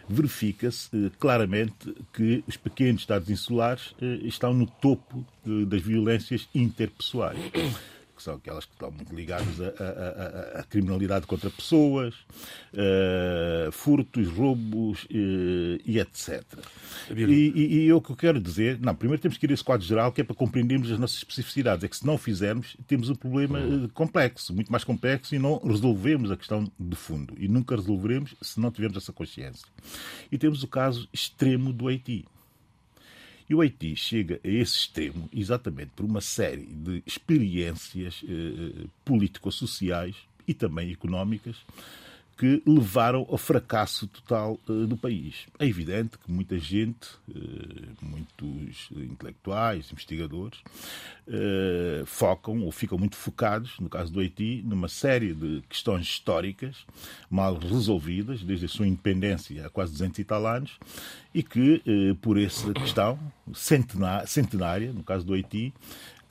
verifica-se 0.07 0.87
eh, 0.93 1.09
claramente 1.19 1.95
que 2.13 2.43
os 2.47 2.55
pequenos 2.57 3.01
Estados 3.01 3.27
insulares 3.27 3.95
eh, 3.99 4.19
estão 4.21 4.53
no 4.53 4.67
topo 4.67 5.25
das 5.43 5.81
violências 5.81 6.47
interpessoais 6.53 7.39
que 8.21 8.25
são 8.25 8.35
aquelas 8.35 8.65
que 8.65 8.73
estão 8.73 8.91
muito 8.91 9.13
ligadas 9.13 9.59
à, 9.59 10.63
criminalidade 10.69 11.25
contra 11.25 11.49
pessoas, 11.49 12.13
uh, 12.73 13.71
furtos, 13.71 14.27
roubos 14.29 15.03
uh, 15.05 15.81
e 15.83 15.99
etc. 15.99 16.43
E, 17.09 17.23
e, 17.23 17.79
e, 17.79 17.87
eu 17.87 17.97
o 17.97 18.01
que 18.01 18.11
eu 18.11 18.15
quero 18.15 18.39
dizer, 18.39 18.79
não, 18.79 18.95
primeiro 18.95 19.21
temos 19.21 19.37
que 19.37 19.45
ir 19.45 19.51
a 19.51 19.53
esse 19.53 19.63
quadro 19.63 19.85
geral 19.85 20.11
que 20.11 20.21
é 20.21 20.23
para 20.23 20.35
compreendermos 20.35 20.91
as 20.91 20.99
nossas 20.99 21.17
especificidades. 21.17 21.83
É 21.83 21.87
que 21.87 21.97
se 21.97 22.05
não 22.05 22.17
fizermos, 22.17 22.77
temos 22.87 23.09
um 23.09 23.15
problema 23.15 23.59
uh, 23.59 23.89
complexo, 23.89 24.53
muito 24.53 24.71
mais 24.71 24.83
complexo, 24.83 25.33
e 25.33 25.39
não 25.39 25.57
resolvemos 25.57 26.31
a 26.31 26.37
questão 26.37 26.71
de 26.79 26.95
fundo. 26.95 27.33
E 27.37 27.47
nunca 27.47 27.75
resolveremos 27.75 28.35
se 28.41 28.59
não 28.59 28.71
tivermos 28.71 28.97
essa 28.97 29.11
consciência. 29.11 29.67
E 30.31 30.37
temos 30.37 30.61
o 30.63 30.67
caso 30.67 31.09
extremo 31.11 31.73
do 31.73 31.87
Haiti. 31.87 32.25
E 33.51 33.53
o 33.53 33.59
Haiti 33.59 33.97
chega 33.97 34.39
a 34.45 34.47
esse 34.47 34.77
extremo 34.77 35.29
exatamente 35.33 35.91
por 35.93 36.05
uma 36.05 36.21
série 36.21 36.67
de 36.67 37.03
experiências 37.05 38.23
eh, 38.23 38.87
político-sociais 39.03 40.15
e 40.47 40.53
também 40.53 40.89
económicas 40.89 41.57
que 42.41 42.63
levaram 42.65 43.23
ao 43.29 43.37
fracasso 43.37 44.07
total 44.07 44.59
uh, 44.67 44.87
do 44.87 44.97
país. 44.97 45.45
É 45.59 45.67
evidente 45.67 46.17
que 46.17 46.31
muita 46.31 46.57
gente, 46.57 47.07
uh, 47.29 47.93
muitos 48.01 48.89
intelectuais, 48.93 49.91
investigadores, 49.91 50.57
uh, 51.27 52.03
focam 52.03 52.63
ou 52.63 52.71
ficam 52.71 52.97
muito 52.97 53.15
focados, 53.15 53.79
no 53.79 53.87
caso 53.87 54.11
do 54.11 54.19
Haiti, 54.19 54.63
numa 54.65 54.87
série 54.87 55.35
de 55.35 55.61
questões 55.69 56.07
históricas 56.07 56.77
mal 57.29 57.59
resolvidas, 57.59 58.41
desde 58.41 58.65
a 58.65 58.69
sua 58.69 58.87
independência 58.87 59.67
há 59.67 59.69
quase 59.69 59.91
200 59.91 60.17
e 60.17 60.23
tal 60.23 60.47
anos, 60.47 60.79
e 61.35 61.43
que, 61.43 61.83
por 62.21 62.39
essa 62.39 62.73
questão 62.73 63.19
centenária, 64.25 64.91
no 64.91 65.03
caso 65.03 65.25
do 65.25 65.33
Haiti, 65.33 65.73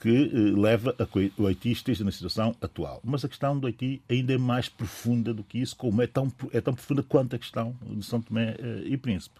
que 0.01 0.09
eh, 0.33 0.59
leva 0.59 0.95
a 0.97 1.05
que 1.05 1.31
o 1.37 1.45
Haiti 1.45 1.71
esteja 1.71 2.03
na 2.03 2.11
situação 2.11 2.55
atual. 2.59 2.99
Mas 3.03 3.23
a 3.23 3.29
questão 3.29 3.57
do 3.57 3.67
Haiti 3.67 4.01
ainda 4.09 4.33
é 4.33 4.37
mais 4.37 4.67
profunda 4.67 5.31
do 5.31 5.43
que 5.43 5.61
isso, 5.61 5.75
como 5.75 6.01
é 6.01 6.07
tão, 6.07 6.33
é 6.51 6.59
tão 6.59 6.73
profunda 6.73 7.03
quanto 7.03 7.35
a 7.35 7.39
questão 7.39 7.75
de 7.85 8.03
São 8.03 8.19
Tomé 8.19 8.55
eh, 8.57 8.81
e 8.85 8.97
Príncipe. 8.97 9.39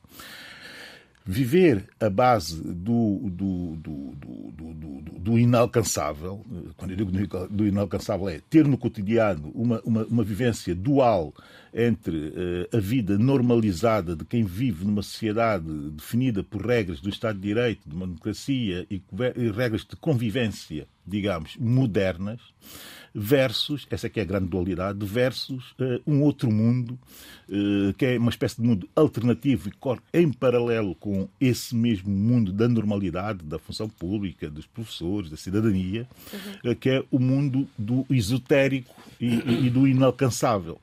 Viver 1.24 1.88
a 2.00 2.10
base 2.10 2.62
do, 2.62 3.30
do, 3.30 3.75
do, 3.75 4.12
do, 5.20 5.38
inalcançável, 5.38 6.44
quando 6.75 6.92
eu 6.92 6.98
digo 6.98 7.12
do 7.48 7.68
inalcançável, 7.68 8.28
é 8.28 8.42
ter 8.50 8.68
no 8.68 8.75
cotidiano 8.75 9.51
uma, 9.54 9.80
uma, 9.86 10.04
uma 10.06 10.24
vivência 10.24 10.74
dual 10.74 11.32
entre 11.74 12.18
uh, 12.18 12.75
a 12.75 12.80
vida 12.80 13.20
normalizada 13.20 14.16
de 14.16 14.25
quem 14.25 14.44
vive 14.44 14.84
numa 14.84 15.04
sociedade 15.04 15.66
definida 15.92 16.44
por 16.44 16.66
regras 16.66 17.00
do 17.00 17.10
Estado 17.10 17.36
de 17.36 17.48
Direito, 17.48 17.88
de 17.88 17.96
uma 17.96 18.08
democracia 18.08 18.88
e 18.90 19.01
regras 19.56 19.86
de 19.86 19.96
convivência, 19.96 20.88
digamos, 21.06 21.56
modernas, 21.58 22.42
versus, 23.13 23.86
essa 23.89 24.10
que 24.10 24.20
é 24.20 24.24
a 24.24 24.25
grande 24.25 24.48
dualidade, 24.48 25.06
versus 25.06 25.72
uh, 25.72 26.01
um 26.08 26.22
outro 26.22 26.51
mundo, 26.51 26.98
uh, 27.50 27.94
que 27.98 28.06
é 28.06 28.18
uma 28.18 28.30
espécie 28.30 28.62
de 28.62 28.68
mundo 28.68 28.89
alternativo 28.96 29.70
e 29.70 29.72
corre 29.72 30.01
em 30.13 30.32
paralelo 30.32 30.96
com 30.96 31.27
esse 31.39 31.75
mesmo 31.75 32.10
mundo 32.10 32.51
da 32.51 32.68
normalidade, 32.68 33.44
da 33.44 33.60
função 33.60 33.89
pública, 33.89 34.50
dos 34.50 34.65
professores, 34.65 35.30
da 35.30 35.38
cidadania, 35.38 36.08
uhum. 36.34 36.72
uh, 36.72 36.75
que 36.75 36.89
é 36.89 37.03
o 37.12 37.20
mundo 37.20 37.68
do 37.77 38.06
esotérico 38.10 38.96
e, 39.20 39.27
e, 39.27 39.65
e 39.68 39.70
do 39.70 39.88
inalcançável. 39.88 40.80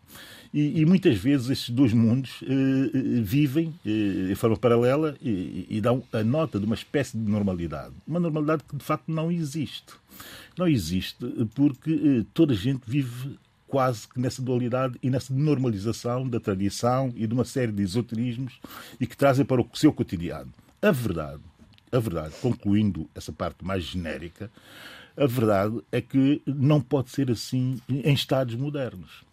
E, 0.52 0.80
e, 0.80 0.86
muitas 0.86 1.16
vezes 1.16 1.50
estes 1.50 1.70
dois 1.70 1.92
mundos 1.92 2.40
eh, 2.42 3.20
vivem 3.22 3.74
eh, 3.84 4.28
de 4.28 4.34
forma 4.34 4.56
paralela 4.56 5.16
e, 5.20 5.66
e, 5.68 5.80
dão 5.80 6.02
a 6.12 6.24
nota 6.24 6.58
de 6.58 6.64
uma 6.64 6.74
espécie 6.74 7.18
de 7.18 7.30
normalidade. 7.30 7.94
Uma 8.06 8.18
normalidade 8.18 8.62
que 8.66 8.76
de 8.76 8.84
facto 8.84 9.08
não 9.08 9.30
existe. 9.30 9.92
Não 10.56 10.66
existe 10.66 11.24
porque 11.54 11.90
eh, 11.92 12.24
toda 12.32 12.54
a 12.54 12.56
gente 12.56 12.82
vive 12.86 13.38
quase 13.66 14.08
que 14.08 14.18
nessa 14.18 14.40
dualidade 14.40 14.98
e 15.02 15.10
nessa 15.10 15.32
normalização 15.34 16.26
da 16.26 16.40
tradição 16.40 17.12
e 17.14 17.26
de 17.26 17.34
uma 17.34 17.44
série 17.44 17.70
de 17.70 17.82
esoterismos 17.82 18.58
e 18.98 19.06
que 19.06 19.16
trazem 19.16 19.44
para 19.44 19.60
o 19.60 19.68
seu 19.74 19.92
cotidiano. 19.92 20.52
A 20.80 20.90
verdade, 20.90 21.42
a 21.92 21.98
verdade, 21.98 22.34
concluindo 22.40 23.08
essa 23.14 23.32
parte 23.32 23.64
mais 23.64 23.84
genérica, 23.84 24.50
a 25.16 25.26
verdade 25.26 25.80
é 25.92 26.00
que 26.00 26.40
não 26.46 26.80
pode 26.80 27.10
ser 27.10 27.30
assim 27.30 27.80
em 27.88 28.14
Estados 28.14 28.54
modernos. 28.54 29.27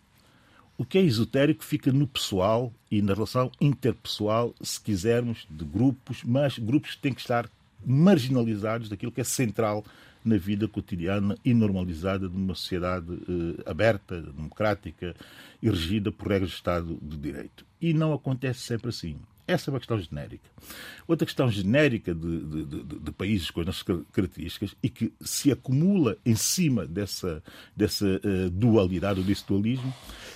O 0.78 0.84
que 0.84 0.98
é 0.98 1.02
esotérico 1.02 1.64
fica 1.64 1.92
no 1.92 2.06
pessoal 2.06 2.74
e 2.92 3.02
na 3.02 3.14
relação 3.14 3.50
interpessoal, 3.62 4.54
se 4.62 4.80
quisermos, 4.80 5.48
de 5.50 5.64
grupos, 5.64 6.22
mas 6.24 6.60
grupos 6.60 6.96
que 6.96 7.02
têm 7.02 7.14
que 7.14 7.22
estar 7.22 7.50
marginalizados 7.86 8.90
daquilo 8.90 9.12
que 9.12 9.22
é 9.22 9.24
central 9.24 9.86
na 10.24 10.38
vida 10.38 10.68
cotidiana 10.68 11.38
e 11.46 11.54
normalizada 11.54 12.28
de 12.28 12.36
uma 12.36 12.56
sociedade 12.56 13.06
eh, 13.14 13.64
aberta, 13.70 14.22
democrática 14.22 15.16
e 15.62 15.70
regida 15.70 16.12
por 16.12 16.28
regras 16.28 16.50
de 16.50 16.56
Estado 16.56 16.98
de 17.02 17.16
Direito. 17.16 17.66
E 17.80 17.94
não 17.94 18.12
acontece 18.12 18.62
sempre 18.62 18.90
assim. 18.90 19.18
Essa 19.48 19.70
é 19.70 19.72
uma 19.72 19.80
questão 19.80 20.00
genérica. 20.00 20.50
Outra 21.08 21.26
questão 21.26 21.50
genérica 21.52 22.16
de, 22.16 22.40
de, 22.40 22.66
de, 22.66 23.00
de, 23.00 23.12
países 23.12 23.52
com 23.52 23.60
as 23.60 23.66
nossas 23.68 23.84
características 24.12 24.76
e 24.82 24.90
que 24.90 25.14
se 25.22 25.52
acumula 25.52 26.18
em 26.26 26.36
cima 26.36 26.86
dessa, 26.88 27.44
dessa 27.76 28.06
uh, 28.06 28.50
dualidade 28.50 29.20
ou 29.20 29.26
desse 29.26 29.46
dualismo 29.46 29.94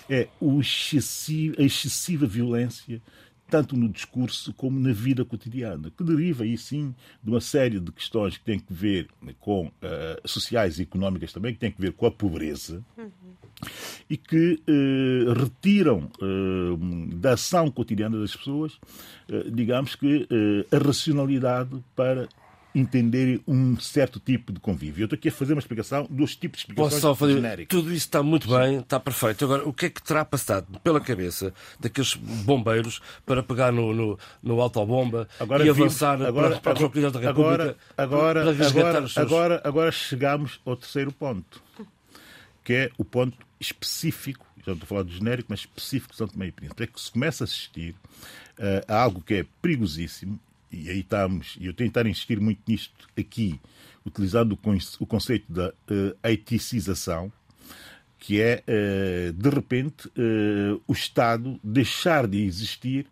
é 0.07 0.27
o 0.39 0.59
excessivo, 0.59 1.55
a 1.57 1.63
excessiva 1.63 2.27
violência 2.27 3.01
tanto 3.49 3.75
no 3.75 3.89
discurso 3.89 4.53
como 4.53 4.79
na 4.79 4.93
vida 4.93 5.25
cotidiana, 5.25 5.91
que 5.95 6.03
deriva 6.03 6.43
aí 6.43 6.57
sim 6.57 6.93
de 7.23 7.29
uma 7.29 7.41
série 7.41 7.79
de 7.79 7.91
questões 7.91 8.37
que 8.37 8.43
têm 8.43 8.59
que 8.59 8.71
ver 8.73 9.07
com 9.39 9.67
uh, 9.67 9.71
sociais 10.27 10.79
e 10.79 10.83
económicas 10.83 11.33
também, 11.33 11.53
que 11.53 11.59
têm 11.59 11.71
que 11.71 11.81
ver 11.81 11.93
com 11.93 12.05
a 12.05 12.11
pobreza 12.11 12.83
uhum. 12.97 13.09
e 14.09 14.17
que 14.17 14.61
uh, 14.67 15.33
retiram 15.33 16.09
uh, 16.21 17.15
da 17.15 17.33
ação 17.33 17.69
cotidiana 17.71 18.19
das 18.19 18.35
pessoas, 18.35 18.79
digamos 19.51 19.95
que 19.95 20.27
a 20.71 20.77
racionalidade 20.83 21.83
para 21.95 22.27
entenderem 22.73 23.41
um 23.47 23.79
certo 23.79 24.19
tipo 24.19 24.53
de 24.53 24.59
convívio. 24.59 25.03
Eu 25.03 25.05
estou 25.05 25.17
aqui 25.17 25.29
a 25.29 25.31
fazer 25.31 25.53
uma 25.53 25.59
explicação 25.59 26.07
dos 26.09 26.35
tipos 26.35 26.59
de 26.59 26.63
explicações 26.63 26.91
Posso 26.91 27.01
só 27.01 27.15
fazer... 27.15 27.33
genéricas. 27.35 27.77
Tudo 27.77 27.89
isso 27.89 28.05
está 28.05 28.21
muito 28.21 28.47
bem, 28.47 28.79
está 28.79 28.99
perfeito. 28.99 29.45
Agora, 29.45 29.67
o 29.67 29.73
que 29.73 29.88
é 29.88 29.89
que 29.89 30.01
terá 30.01 30.23
passado 30.23 30.79
pela 30.81 30.99
cabeça 30.99 31.53
daqueles 31.79 32.13
bombeiros 32.15 33.01
para 33.25 33.41
pegar 33.41 33.71
no, 33.71 33.93
no, 33.93 34.19
no 34.41 34.61
autobomba 34.61 35.27
agora, 35.39 35.65
e 35.65 35.69
avançar 35.69 36.21
agora, 36.21 36.59
para, 36.59 36.75
para 36.75 36.85
a 36.85 36.89
Presidente 36.89 37.13
da 37.13 37.19
República 37.19 37.53
agora, 37.53 37.77
agora, 37.97 38.41
agora, 38.41 39.01
seus... 39.01 39.17
agora, 39.17 39.61
agora 39.63 39.91
chegamos 39.91 40.59
ao 40.65 40.75
terceiro 40.75 41.11
ponto, 41.11 41.61
que 42.63 42.73
é 42.73 42.91
o 42.97 43.05
ponto 43.05 43.38
específico, 43.59 44.45
já 44.65 44.73
estou 44.73 44.85
a 44.85 44.88
falar 44.88 45.03
do 45.03 45.11
genérico, 45.11 45.47
mas 45.49 45.61
específico 45.61 46.11
de 46.11 46.17
São 46.17 46.27
Tomé 46.27 46.47
e 46.47 46.51
Príncipe, 46.51 46.83
é 46.83 46.88
que 46.88 47.01
se 47.01 47.11
começa 47.11 47.43
a 47.43 47.45
assistir 47.45 47.95
uh, 48.59 48.85
a 48.88 49.01
algo 49.01 49.21
que 49.21 49.33
é 49.33 49.45
perigosíssimo 49.61 50.39
e 50.71 50.89
aí 50.89 50.99
estamos, 50.99 51.57
e 51.59 51.65
eu 51.65 51.73
tenho 51.73 51.88
estar 51.88 52.05
a 52.05 52.09
insistir 52.09 52.39
muito 52.39 52.61
nisto 52.67 53.07
aqui, 53.17 53.59
utilizando 54.05 54.57
o 54.99 55.05
conceito 55.05 55.51
da 55.51 55.69
uh, 55.69 56.15
haiticização, 56.21 57.31
que 58.17 58.41
é, 58.41 58.63
uh, 58.67 59.33
de 59.33 59.49
repente, 59.49 60.07
uh, 60.09 60.81
o 60.88 60.93
Estado 60.93 61.59
deixar 61.63 62.27
de 62.27 62.43
existir 62.45 63.07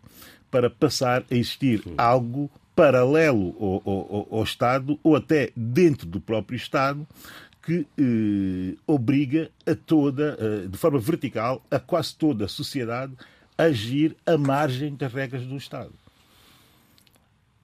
para 0.50 0.70
passar 0.70 1.24
a 1.30 1.34
existir 1.34 1.82
algo 1.96 2.50
paralelo 2.74 3.56
ao, 3.58 3.92
ao, 3.92 4.28
ao, 4.30 4.44
Estado 4.44 4.98
ou 5.02 5.16
até 5.16 5.50
dentro 5.56 6.06
do 6.06 6.20
próprio 6.20 6.56
Estado 6.56 7.06
que 7.60 7.86
obriga 8.86 9.50
a 9.66 9.74
toda, 9.74 10.38
de 10.66 10.78
forma 10.78 10.98
vertical, 10.98 11.62
a 11.70 11.78
quase 11.78 12.14
toda 12.14 12.46
a 12.46 12.48
sociedade 12.48 13.12
a 13.58 13.64
agir 13.64 14.16
à 14.24 14.38
margem 14.38 14.94
das 14.94 15.12
regras 15.12 15.42
do 15.42 15.56
Estado 15.56 15.92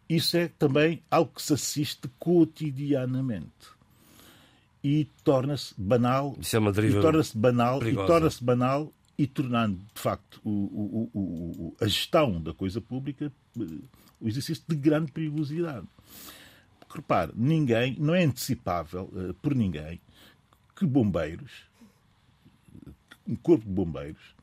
isso 0.08 0.37
é 0.37 0.49
também 0.49 1.02
algo 1.11 1.32
que 1.34 1.42
se 1.42 1.54
assiste 1.54 2.08
cotidianamente 2.18 3.75
e 4.82 5.06
torna-se 5.23 5.75
banal. 5.78 6.37
Isso 6.38 6.56
é 6.56 6.58
uma 6.58 6.73
deriva 6.73 6.99
e 6.99 7.02
torna-se 7.02 7.38
banal 7.38 7.78
perigosa. 7.78 8.04
e 8.04 8.06
torna-se 8.06 8.44
banal 8.44 8.92
e 9.16 9.26
tornando 9.26 9.78
de 9.94 10.00
facto 10.00 10.40
o, 10.44 10.50
o, 10.50 11.11
o, 11.14 11.76
a 11.80 11.87
gestão 11.87 12.40
da 12.42 12.52
coisa 12.52 12.80
pública 12.80 13.32
o 14.20 14.28
exercício 14.28 14.64
de 14.68 14.76
grande 14.76 15.12
perigosidade. 15.12 15.87
Porque 16.80 16.99
repare, 16.99 17.32
ninguém, 17.34 17.96
não 17.99 18.14
é 18.14 18.25
antecipável 18.25 19.11
uh, 19.12 19.34
por 19.34 19.54
ninguém 19.54 20.00
que 20.76 20.87
bombeiros, 20.87 21.68
um 23.26 23.37
corpo 23.37 23.64
de 23.64 23.70
bombeiros, 23.70 24.34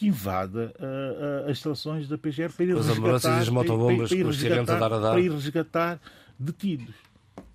que 0.00 0.06
invada 0.06 0.72
uh, 0.80 1.44
uh, 1.46 1.50
as 1.50 1.58
instalações 1.58 2.08
da 2.08 2.16
PGR 2.16 2.50
para 2.56 2.64
ir 2.64 2.72
As 2.74 2.86
resgatar, 2.86 3.36
e 3.38 3.42
as 3.42 3.48
motobombas 3.50 4.08
para, 4.08 4.18
ir 4.18 4.24
os 4.26 4.38
tirantes 4.38 4.70
a 4.70 4.72
resgatar, 4.72 4.88
dar 4.88 4.92
a 4.96 4.98
dar. 4.98 5.10
para 5.10 5.20
ir 5.20 5.30
resgatar 5.30 6.00
detidos. 6.38 6.94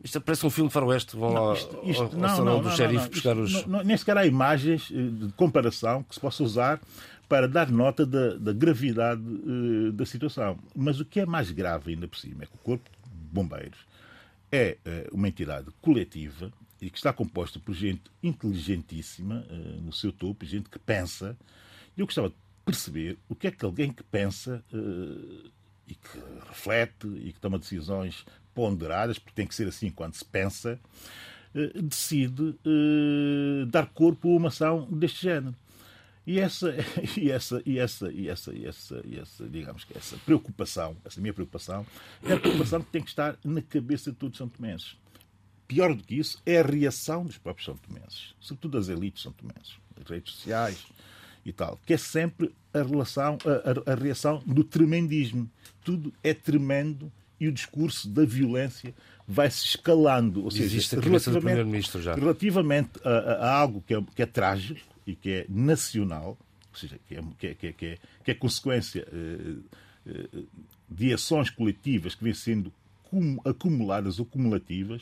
Isto 0.03 0.21
parece 0.21 0.45
um 0.45 0.51
filme 0.51 0.67
de 0.69 0.73
faroeste. 0.73 1.15
Vão 1.17 1.33
lá 1.33 1.53
Isto- 1.55 1.79
isto- 1.83 2.03
ao, 2.03 2.09
ao 2.11 2.15
não, 2.19 2.29
salão 2.29 2.45
não, 2.57 2.61
do 2.61 2.69
não, 2.69 2.75
xerife 2.75 3.03
não, 3.05 3.09
buscar 3.09 3.37
os. 3.37 3.51
não- 3.51 3.67
não- 3.79 3.83
nem 3.83 3.97
sequer 3.97 4.15
há 4.19 4.27
imagens 4.27 4.91
eh, 4.93 5.25
de 5.25 5.33
comparação 5.33 6.03
que 6.03 6.13
se 6.13 6.21
possa 6.21 6.43
usar 6.43 6.79
para 7.27 7.47
dar 7.47 7.71
nota 7.71 8.05
da, 8.05 8.35
da 8.35 8.53
gravidade 8.53 9.23
eh, 9.23 9.91
da 9.91 10.05
situação. 10.05 10.59
Mas 10.75 10.99
o 10.99 11.05
que 11.05 11.19
é 11.19 11.25
mais 11.25 11.49
grave 11.49 11.93
ainda 11.93 12.07
por 12.07 12.19
cima 12.19 12.43
é 12.43 12.45
que 12.45 12.53
o 12.53 12.59
Corpo 12.59 12.87
de 13.03 13.33
Bombeiros 13.33 13.79
é 14.51 14.77
eh, 14.85 15.09
uma 15.11 15.27
entidade 15.27 15.65
coletiva 15.81 16.51
e 16.79 16.91
que 16.91 16.97
está 16.97 17.11
composta 17.11 17.59
por 17.59 17.73
gente 17.73 18.03
inteligentíssima 18.21 19.43
eh, 19.49 19.79
no 19.81 19.91
seu 19.91 20.11
topo, 20.11 20.45
gente 20.45 20.69
que 20.69 20.77
pensa. 20.77 21.35
Eu 21.97 22.05
gostava 22.05 22.29
de 22.29 22.35
perceber 22.65 23.17
o 23.29 23.35
que 23.35 23.47
é 23.47 23.51
que 23.51 23.63
alguém 23.63 23.91
que 23.93 24.03
pensa 24.03 24.63
eh, 24.73 25.49
e 25.87 25.95
que 25.95 26.19
reflete 26.47 27.07
e 27.07 27.31
que 27.31 27.39
toma 27.39 27.59
decisões 27.59 28.25
ponderadas, 28.53 29.19
porque 29.19 29.35
tem 29.35 29.47
que 29.47 29.55
ser 29.55 29.67
assim 29.67 29.89
quando 29.89 30.15
se 30.15 30.25
pensa, 30.25 30.79
eh, 31.53 31.71
decide 31.81 32.55
eh, 32.65 33.65
dar 33.67 33.87
corpo 33.87 34.33
a 34.33 34.37
uma 34.37 34.47
ação 34.49 34.87
deste 34.91 35.21
género. 35.23 35.55
E 36.27 36.39
essa, 36.39 36.75
e 37.15 37.29
essa, 37.29 37.61
e 37.65 37.77
essa, 37.79 38.11
e 38.11 38.27
essa, 38.27 38.53
e 38.53 38.65
essa, 38.65 39.01
e 39.05 39.19
essa, 39.19 39.47
digamos 39.47 39.83
que 39.83 39.97
essa 39.97 40.17
preocupação, 40.17 40.97
essa 41.05 41.21
minha 41.21 41.33
preocupação, 41.33 41.85
é 42.23 42.33
a 42.33 42.39
preocupação 42.39 42.81
que 42.81 42.91
tem 42.91 43.01
que 43.01 43.09
estar 43.09 43.37
na 43.43 43.61
cabeça 43.61 44.11
de 44.11 44.17
todos 44.17 44.33
os 44.33 44.37
São 44.39 44.49
Tomenses. 44.49 44.97
Pior 45.67 45.95
do 45.95 46.03
que 46.03 46.15
isso 46.15 46.41
é 46.45 46.59
a 46.59 46.63
reação 46.63 47.25
dos 47.25 47.37
próprios 47.37 47.65
São 47.65 47.77
Tomenses, 47.77 48.35
sobretudo 48.39 48.77
das 48.77 48.89
elites 48.89 49.23
São 49.23 49.31
Tomenses, 49.31 49.75
das 49.95 50.09
redes 50.09 50.33
sociais 50.33 50.85
e 51.45 51.53
tal, 51.53 51.79
que 51.85 51.93
é 51.93 51.97
sempre 51.97 52.51
a, 52.73 52.81
relação, 52.81 53.37
a, 53.45 53.91
a- 53.91 53.93
a 53.93 53.95
reação 53.95 54.41
do 54.45 54.63
tremendismo. 54.63 55.49
Tudo 55.83 56.11
é 56.23 56.33
tremendo 56.33 57.11
e 57.39 57.47
o 57.47 57.51
discurso 57.51 58.09
da 58.09 58.25
violência 58.25 58.93
vai 59.27 59.49
se 59.51 59.65
escalando. 59.65 60.43
Ou 60.43 60.49
seja, 60.51 60.63
Existe 60.65 60.95
a 60.95 60.99
do 60.99 61.05
relativamente- 61.05 61.43
Primeiro-Ministro 61.45 62.01
já. 62.01 62.15
Relativamente 62.15 62.89
a, 63.03 63.09
a- 63.09 63.53
algo 63.59 63.83
que 63.85 63.93
é, 63.93 64.01
que 64.15 64.21
é 64.21 64.25
trágico 64.25 64.79
e 65.05 65.15
que 65.15 65.29
é 65.31 65.45
nacional, 65.49 66.37
ou 66.71 66.79
seja, 66.79 66.97
que 67.07 67.15
é, 67.15 67.23
que 67.37 67.47
é, 67.47 67.53
que 67.53 67.67
é, 67.67 67.71
que 67.73 67.85
é, 67.85 67.97
que 68.23 68.31
é 68.31 68.33
consequência 68.33 69.07
eh, 69.13 69.55
eh, 70.07 70.27
de 70.89 71.13
ações 71.13 71.49
coletivas 71.49 72.15
que 72.15 72.23
vêm 72.23 72.33
sendo 72.33 72.73
cum- 73.03 73.37
acumuladas 73.45 74.19
ou 74.19 74.25
cumulativas, 74.25 75.01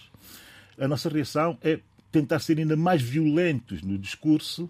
a 0.78 0.88
nossa 0.88 1.08
reação 1.10 1.58
é 1.62 1.80
tentar 2.12 2.40
ser 2.40 2.60
ainda 2.60 2.76
mais 2.76 3.02
violentos 3.02 3.82
no 3.82 3.98
discurso 3.98 4.70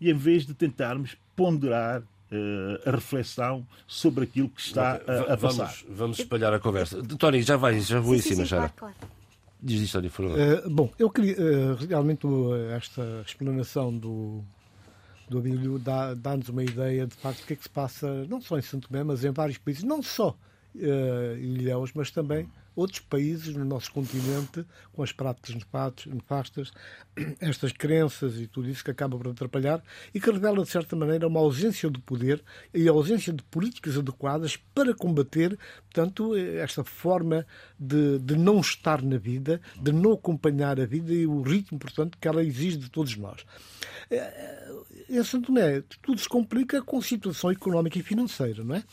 e 0.00 0.10
em 0.10 0.14
vez 0.14 0.46
de 0.46 0.54
tentarmos 0.54 1.16
ponderar 1.36 2.02
eh, 2.32 2.80
a 2.86 2.90
reflexão 2.92 3.66
sobre 3.86 4.24
aquilo 4.24 4.48
que 4.48 4.60
está 4.60 4.92
a, 5.06 5.32
a 5.34 5.36
passar. 5.36 5.66
Vamos, 5.66 5.84
vamos 5.90 6.18
espalhar 6.20 6.52
a 6.54 6.58
conversa. 6.60 7.02
Tony, 7.18 7.42
já 7.42 7.56
vai, 7.56 7.80
já 7.80 8.00
vou 8.00 8.14
em 8.14 8.18
Sim, 8.18 8.22
sim, 8.22 8.34
cima 8.34 8.42
sim, 8.44 8.48
já. 8.50 8.56
claro, 8.56 8.72
claro. 8.76 8.94
Diz 9.62 9.80
isto, 9.82 9.92
Tony, 9.98 10.08
por 10.08 10.16
favor. 10.28 10.38
Eh, 10.40 10.62
bom, 10.68 10.90
eu 10.98 11.10
queria 11.10 11.32
eh, 11.38 11.76
realmente 11.88 12.26
o- 12.26 12.54
esta 12.70 13.22
explanação 13.26 13.94
do, 13.96 14.42
do 15.28 15.38
Abílio 15.38 15.78
dá- 15.78 16.14
dá-nos 16.14 16.48
uma 16.48 16.62
ideia 16.64 17.06
de 17.06 17.14
facto 17.14 17.40
do 17.40 17.46
que 17.46 17.52
é 17.52 17.56
que 17.56 17.62
se 17.64 17.68
passa, 17.68 18.24
não 18.26 18.40
só 18.40 18.58
em 18.58 18.62
Santo 18.62 18.88
Tomé, 18.88 19.04
mas 19.04 19.22
em 19.24 19.30
vários 19.30 19.58
países, 19.58 19.82
não 19.82 20.02
só 20.02 20.34
em 20.74 21.54
Ilhéus, 21.56 21.90
mas 21.94 22.10
também 22.10 22.48
outros 22.80 23.00
países 23.00 23.54
no 23.54 23.64
nosso 23.64 23.90
continente, 23.92 24.64
com 24.92 25.02
as 25.02 25.12
práticas 25.12 25.54
nefastas- 26.06 26.72
estas 27.40 27.72
crenças 27.72 28.36
e 28.40 28.46
tudo 28.46 28.68
isso 28.68 28.84
que 28.84 28.90
acaba 28.90 29.16
por 29.16 29.28
atrapalhar 29.28 29.82
e 30.14 30.20
que 30.20 30.30
revela, 30.30 30.62
de 30.62 30.70
certa 30.70 30.96
maneira, 30.96 31.26
uma 31.26 31.40
ausência 31.40 31.90
de 31.90 32.00
poder 32.00 32.42
e 32.72 32.88
a 32.88 32.92
ausência 32.92 33.32
de 33.32 33.42
políticas 33.44 33.96
adequadas 33.96 34.56
para 34.56 34.94
combater, 34.94 35.58
portanto, 35.82 36.36
esta 36.36 36.84
forma 36.84 37.46
de, 37.78 38.18
de 38.18 38.36
não 38.36 38.60
estar 38.60 39.02
na 39.02 39.18
vida, 39.18 39.60
de 39.80 39.92
não 39.92 40.12
acompanhar 40.12 40.80
a 40.80 40.86
vida 40.86 41.12
e 41.12 41.26
o 41.26 41.42
ritmo, 41.42 41.78
portanto, 41.78 42.18
que 42.18 42.28
ela 42.28 42.42
exige 42.42 42.76
de 42.76 42.90
todos 42.90 43.16
nós. 43.16 43.44
Em 45.08 45.22
Santo 45.22 45.46
Tomé, 45.46 45.82
tudo 46.02 46.20
se 46.20 46.28
complica 46.28 46.82
com 46.82 46.98
a 46.98 47.02
situação 47.02 47.50
económica 47.50 47.98
e 47.98 48.02
financeira, 48.02 48.64
não 48.64 48.76
é? 48.76 48.84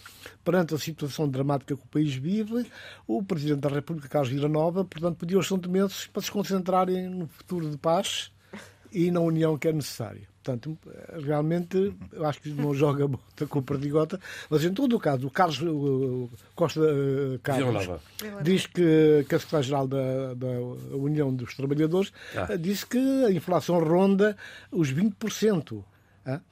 Perante 0.43 0.73
a 0.73 0.77
situação 0.77 1.27
dramática 1.27 1.75
que 1.75 1.83
o 1.83 1.87
país 1.87 2.13
vive, 2.13 2.65
o 3.07 3.23
Presidente 3.23 3.61
da 3.61 3.69
República, 3.79 4.07
Carlos 4.07 4.29
Villanova, 4.31 4.83
portanto, 4.85 5.17
pediu 5.17 5.39
aos 5.39 5.47
São 5.47 5.57
Tomenses 5.59 6.07
para 6.07 6.21
se 6.21 6.31
concentrarem 6.31 7.09
no 7.09 7.27
futuro 7.27 7.69
de 7.69 7.77
paz 7.77 8.31
e 8.91 9.11
na 9.11 9.19
união 9.19 9.57
que 9.57 9.67
é 9.67 9.73
necessária. 9.73 10.27
Portanto, 10.43 10.77
realmente, 11.25 11.93
eu 12.13 12.25
acho 12.25 12.41
que 12.41 12.49
não 12.51 12.73
joga 12.73 13.05
bota 13.07 13.45
com 13.47 13.59
o 13.59 13.61
perdigota, 13.61 14.17
mas 14.49 14.63
em 14.63 14.73
todo 14.73 14.95
o 14.95 14.99
caso, 14.99 15.27
o 15.27 15.29
Carlos 15.29 15.61
o 15.61 16.29
Costa 16.55 16.79
eh, 16.79 17.37
Carlos 17.43 17.67
Villanova. 17.67 18.01
diz 18.43 18.65
que, 18.65 19.25
que 19.27 19.35
a 19.35 19.39
Secretária-Geral 19.39 19.87
da, 19.89 20.33
da 20.35 20.47
União 20.95 21.33
dos 21.33 21.53
Trabalhadores 21.53 22.13
Ah. 22.33 22.55
disse 22.55 22.85
que 22.85 22.97
a 23.25 23.31
inflação 23.31 23.77
ronda 23.83 24.37
os 24.71 24.93
20%. 24.93 25.83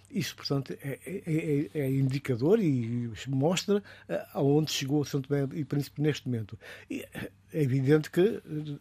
Isso, 0.10 0.36
portanto, 0.36 0.72
é, 0.82 1.00
é- 1.06 1.70
é- 1.76 1.80
é 1.80 1.90
indicador 1.90 2.60
e 2.60 3.10
mostra 3.28 3.84
ah, 4.08 4.30
aonde 4.34 4.72
chegou 4.72 5.02
o 5.02 5.06
Santo 5.06 5.28
Tomé 5.28 5.48
e 5.60 5.66
Príncipe 5.66 6.02
neste 6.02 6.28
momento. 6.28 6.58
E 6.90 7.06
é 7.14 7.30
evidente 7.62 8.10
que 8.10 8.22
eh, 8.22 8.76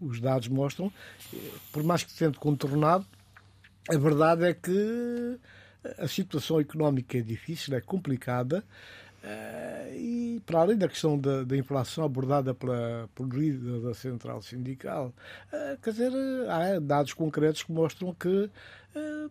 os 0.00 0.20
dados 0.20 0.46
mostram, 0.48 0.92
eh, 1.34 1.36
por 1.72 1.82
mais 1.82 2.04
que 2.04 2.12
sendo 2.12 2.38
contornado, 2.38 3.04
a 3.88 3.96
verdade 3.98 4.44
é 4.44 4.54
que 4.54 5.38
a 5.98 6.06
situação 6.06 6.60
económica 6.60 7.18
é 7.18 7.22
difícil, 7.22 7.74
é 7.74 7.80
complicada. 7.80 8.64
Eh, 9.22 9.94
E 9.96 10.40
para 10.46 10.60
além 10.60 10.76
da 10.76 10.88
questão 10.88 11.18
da, 11.18 11.44
da 11.44 11.56
inflação 11.56 12.04
abordada 12.04 12.54
pela, 12.54 13.08
pelo 13.14 13.28
líder 13.30 13.80
da 13.80 13.94
Central 13.94 14.40
Sindical, 14.42 15.12
eh, 15.52 15.78
quer 15.82 15.90
dizer, 15.90 16.12
há 16.48 16.78
dados 16.78 17.12
concretos 17.12 17.62
que 17.62 17.72
mostram 17.72 18.14
que 18.14 18.50
eh, 18.94 19.28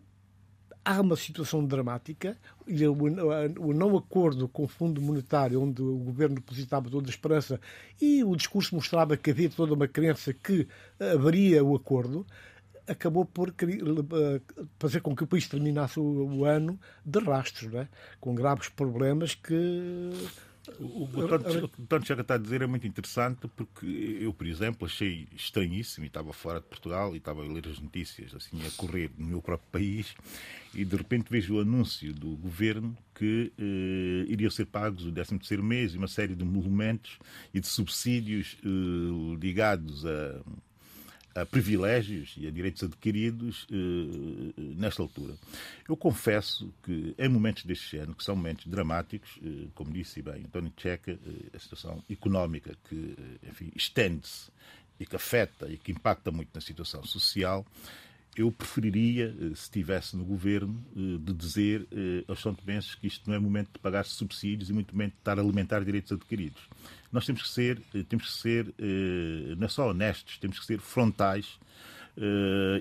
há 0.84 1.00
uma 1.00 1.16
situação 1.16 1.64
dramática 1.64 2.36
e 2.66 2.86
o 2.86 3.72
não 3.74 3.96
acordo 3.96 4.48
com 4.48 4.64
o 4.64 4.68
Fundo 4.68 5.00
Monetário, 5.00 5.60
onde 5.62 5.82
o 5.82 5.96
governo 5.98 6.36
depositava 6.36 6.88
toda 6.90 7.08
a 7.08 7.10
esperança 7.10 7.60
e 8.00 8.24
o 8.24 8.34
discurso 8.36 8.74
mostrava 8.74 9.16
que 9.16 9.30
havia 9.30 9.50
toda 9.50 9.74
uma 9.74 9.88
crença 9.88 10.32
que 10.32 10.66
haveria 10.98 11.64
o 11.64 11.74
acordo, 11.74 12.26
acabou 12.88 13.24
por 13.24 13.50
eh, 13.50 14.40
fazer 14.78 15.00
com 15.00 15.14
que 15.14 15.24
o 15.24 15.26
país 15.26 15.46
terminasse 15.46 16.00
o, 16.00 16.44
ano 16.44 16.78
de 17.04 17.18
rastros, 17.20 17.72
é? 17.74 17.88
com 18.20 18.34
graves 18.34 18.68
problemas 18.68 19.34
que. 19.34 20.10
O 20.78 21.06
que 21.06 21.22
o 21.22 21.68
que 21.68 21.94
o 21.94 22.04
Checa 22.04 22.20
está 22.20 22.34
a 22.34 22.38
dizer 22.38 22.60
é 22.60 22.66
muito 22.66 22.86
interessante 22.86 23.48
porque 23.56 23.86
eu, 24.20 24.34
por 24.34 24.46
exemplo, 24.46 24.86
achei 24.86 25.26
estranhíssimo 25.34 26.04
e 26.04 26.08
estava 26.08 26.30
fora 26.34 26.60
de 26.60 26.66
Portugal 26.66 27.14
e 27.14 27.16
estava 27.16 27.42
a 27.42 27.48
ler 27.48 27.66
as 27.68 27.80
notícias 27.80 28.34
assim 28.34 28.60
a 28.66 28.70
correr 28.72 29.10
no 29.16 29.26
meu 29.26 29.40
próprio 29.40 29.66
país 29.70 30.14
e 30.74 30.84
de 30.84 30.94
repente 30.94 31.30
vejo 31.30 31.54
o 31.54 31.60
anúncio 31.60 32.12
do 32.12 32.36
governo 32.36 32.94
que 33.14 33.50
eh, 33.58 34.30
iriam 34.30 34.50
ser 34.50 34.66
pagos 34.66 35.06
o 35.06 35.10
13 35.10 35.38
terceiro 35.38 35.64
mês 35.64 35.94
e 35.94 35.96
uma 35.96 36.06
série 36.06 36.34
de 36.34 36.44
movimentos 36.44 37.18
e 37.54 37.60
de 37.60 37.66
subsídios 37.66 38.58
eh, 38.62 39.38
ligados 39.40 40.04
a, 40.04 40.42
a 41.42 41.46
privilégios 41.46 42.34
e 42.36 42.46
a 42.46 42.50
direitos 42.50 42.82
adquiridos 42.82 43.66
eh, 43.70 44.52
nesta 44.76 45.02
altura. 45.02 45.34
Eu 45.88 45.96
confesso 45.96 46.72
que 46.82 47.14
em 47.18 47.28
momentos 47.28 47.64
deste 47.64 47.96
ano, 47.98 48.14
que 48.14 48.24
são 48.24 48.36
momentos 48.36 48.66
dramáticos, 48.66 49.38
eh, 49.42 49.68
como 49.74 49.92
disse 49.92 50.22
bem 50.22 50.44
António 50.44 50.72
Checa, 50.76 51.12
eh, 51.12 51.56
a 51.56 51.58
situação 51.58 52.02
económica 52.10 52.74
que, 52.88 53.14
eh, 53.18 53.48
enfim, 53.48 53.70
estende-se 53.74 54.50
e 54.98 55.06
que 55.06 55.16
afeta 55.16 55.70
e 55.70 55.76
que 55.76 55.92
impacta 55.92 56.30
muito 56.30 56.50
na 56.54 56.60
situação 56.60 57.04
social, 57.04 57.64
eu 58.38 58.52
preferiria, 58.52 59.34
eh, 59.40 59.48
se 59.54 59.62
estivesse 59.64 60.16
no 60.16 60.24
governo, 60.24 60.84
eh, 60.96 61.18
de 61.20 61.32
dizer 61.34 61.86
eh, 61.90 62.24
aos 62.28 62.40
São 62.40 62.54
Tomenses 62.54 62.94
que 62.94 63.06
isto 63.08 63.28
não 63.28 63.34
é 63.34 63.38
momento 63.38 63.72
de 63.72 63.78
pagar 63.80 64.04
subsídios 64.04 64.70
e 64.70 64.72
muito 64.72 64.94
momento 64.94 65.12
de 65.14 65.18
estar 65.18 65.38
a 65.38 65.42
alimentar 65.42 65.84
direitos 65.84 66.12
adquiridos. 66.12 66.62
Nós 67.10 67.26
temos 67.26 67.42
que 67.42 67.48
ser, 67.48 67.80
temos 68.08 68.26
que 68.26 68.40
ser 68.40 68.74
não 69.56 69.68
só 69.68 69.90
honestos, 69.90 70.36
temos 70.38 70.58
que 70.60 70.66
ser 70.66 70.78
frontais 70.78 71.58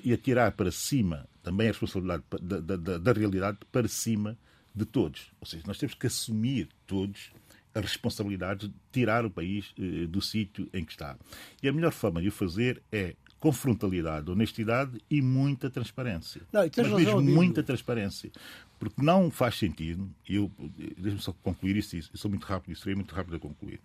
e 0.04 0.12
atirar 0.14 0.52
para 0.52 0.70
cima 0.70 1.26
também 1.42 1.68
a 1.68 1.72
responsabilidade 1.72 2.24
da, 2.42 2.60
da- 2.60 2.76
da- 2.76 2.98
da 2.98 3.14
realidade 3.14 3.58
para 3.72 3.88
cima 3.88 4.38
de 4.76 4.84
todos. 4.86 5.32
Ou 5.40 5.48
seja, 5.48 5.64
nós 5.66 5.78
temos 5.78 5.96
que 5.96 6.08
assumir 6.08 6.68
todos 6.86 7.32
a 7.74 7.80
responsabilidade 7.80 8.68
de 8.68 8.74
tirar 8.92 9.26
o 9.26 9.30
país 9.30 9.74
do 10.10 10.22
sítio 10.22 10.68
em 10.74 10.84
que 10.84 10.92
está. 10.92 11.18
E 11.64 11.70
a 11.70 11.72
melhor 11.74 11.94
forma 11.94 12.22
de 12.22 12.28
o 12.28 12.32
fazer 12.32 12.82
é 12.92 13.16
com 13.40 13.52
frontalidade, 13.52 14.30
honestidade 14.30 15.00
e 15.10 15.22
muita 15.22 15.70
transparência. 15.70 16.42
Não, 16.52 16.66
e 16.66 16.72
Mas 16.76 16.92
mesmo 16.92 17.22
muita 17.22 17.62
transparência. 17.62 18.32
Porque 18.80 19.02
não 19.02 19.32
faz 19.32 19.56
sentido, 19.56 20.10
e 20.28 20.36
eu 20.36 20.52
deixe-me 20.98 21.20
só 21.20 21.34
concluir 21.44 21.78
isso, 21.78 21.96
eu 21.96 22.04
sou 22.14 22.30
muito 22.30 22.46
rápido, 22.46 22.74
e 22.74 22.76
serei 22.76 22.96
muito 22.96 23.14
rápido 23.14 23.36
a 23.36 23.40
concluir. 23.40 23.80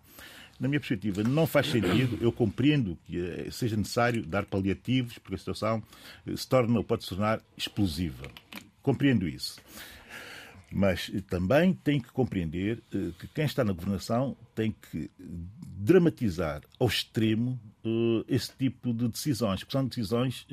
Na 0.60 0.68
minha 0.68 0.78
perspectiva, 0.78 1.22
não 1.22 1.46
faz 1.46 1.66
sentido, 1.66 2.18
eu 2.20 2.30
compreendo 2.30 2.96
que 3.06 3.18
eh, 3.18 3.48
seja 3.50 3.76
necessário 3.76 4.24
dar 4.24 4.44
paliativos, 4.44 5.18
porque 5.18 5.34
a 5.34 5.38
situação 5.38 5.82
eh, 6.26 6.36
se 6.36 6.46
torna 6.46 6.78
ou 6.78 6.84
pode 6.84 7.04
se 7.04 7.08
tornar 7.08 7.40
explosiva. 7.56 8.30
Compreendo 8.82 9.26
isso. 9.26 9.60
Mas 10.72 11.10
também 11.28 11.74
tem 11.74 12.00
que 12.00 12.10
compreender 12.10 12.82
que 12.90 13.28
quem 13.34 13.44
está 13.44 13.62
na 13.62 13.72
governação 13.72 14.36
tem 14.54 14.74
que 14.90 15.10
dramatizar 15.60 16.62
ao 16.78 16.86
extremo 16.86 17.60
esse 18.28 18.52
tipo 18.56 18.94
de 18.94 19.08
decisões, 19.08 19.60
porque 19.60 19.72
são 19.72 19.86
decisões 19.86 20.46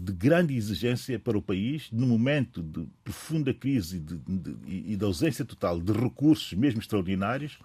de 0.00 0.12
grande 0.12 0.54
exigência 0.54 1.18
para 1.18 1.36
o 1.36 1.42
país, 1.42 1.90
no 1.90 2.06
momento 2.06 2.62
de 2.62 2.86
profunda 3.02 3.52
crise 3.52 3.98
de, 3.98 4.16
e 4.64 4.96
de 4.96 5.04
ausência 5.04 5.44
total 5.44 5.80
de 5.80 5.92
recursos, 5.92 6.52
mesmo 6.52 6.80
extraordinários, 6.80 7.58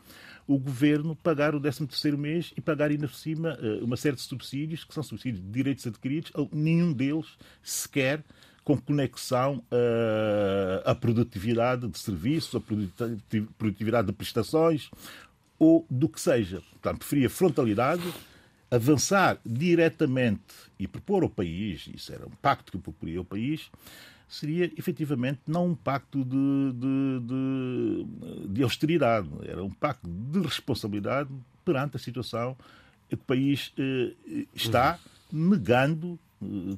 o 0.47 0.57
governo 0.57 1.15
pagar 1.15 1.53
o 1.53 1.61
13º 1.61 2.17
mês 2.17 2.51
e 2.57 2.61
pagar 2.61 2.89
ainda 2.89 3.07
por 3.07 3.15
cima 3.15 3.57
eh, 3.61 3.83
uma 3.83 3.95
série 3.95 4.15
de 4.15 4.23
subsídios, 4.23 4.83
que 4.83 4.93
são 4.93 5.03
subsídios 5.03 5.43
de 5.43 5.49
direitos 5.51 5.85
adquiridos, 5.85 6.31
nenhum 6.51 6.91
deles 6.91 7.37
sequer 7.61 8.23
com 8.63 8.77
conexão 8.77 9.57
uh, 9.71 10.81
à 10.85 10.95
produtividade 10.95 11.87
de 11.87 11.99
serviços, 11.99 12.55
à 12.55 12.61
produtividade 13.57 14.07
de 14.07 14.13
prestações 14.13 14.89
ou 15.59 15.85
do 15.89 16.07
que 16.07 16.19
seja. 16.19 16.61
Portanto, 16.71 16.99
preferia 16.99 17.29
frontalidade, 17.29 18.03
avançar 18.71 19.37
diretamente 19.45 20.53
e 20.79 20.87
propor 20.87 21.23
ao 21.23 21.29
país, 21.29 21.89
isso 21.93 22.11
era 22.11 22.25
um 22.25 22.31
pacto 22.41 22.71
que 22.71 22.77
proporia 22.77 23.19
ao 23.19 23.25
país, 23.25 23.69
seria 24.27 24.71
efetivamente 24.77 25.41
não 25.47 25.67
um 25.67 25.75
pacto 25.75 26.23
de, 26.25 26.73
de, 26.73 27.19
de, 27.27 28.47
de, 28.47 28.63
austeridade, 28.63 29.29
era 29.43 29.63
um 29.63 29.69
pacto 29.69 30.09
de 30.09 30.39
responsabilidade 30.39 31.29
perante 31.63 31.97
a 31.97 31.99
situação 31.99 32.57
que 33.07 33.15
o 33.15 33.17
país 33.17 33.71
eh, 33.77 34.13
está 34.55 34.99
negando 35.31 36.17
eh, 36.17 36.22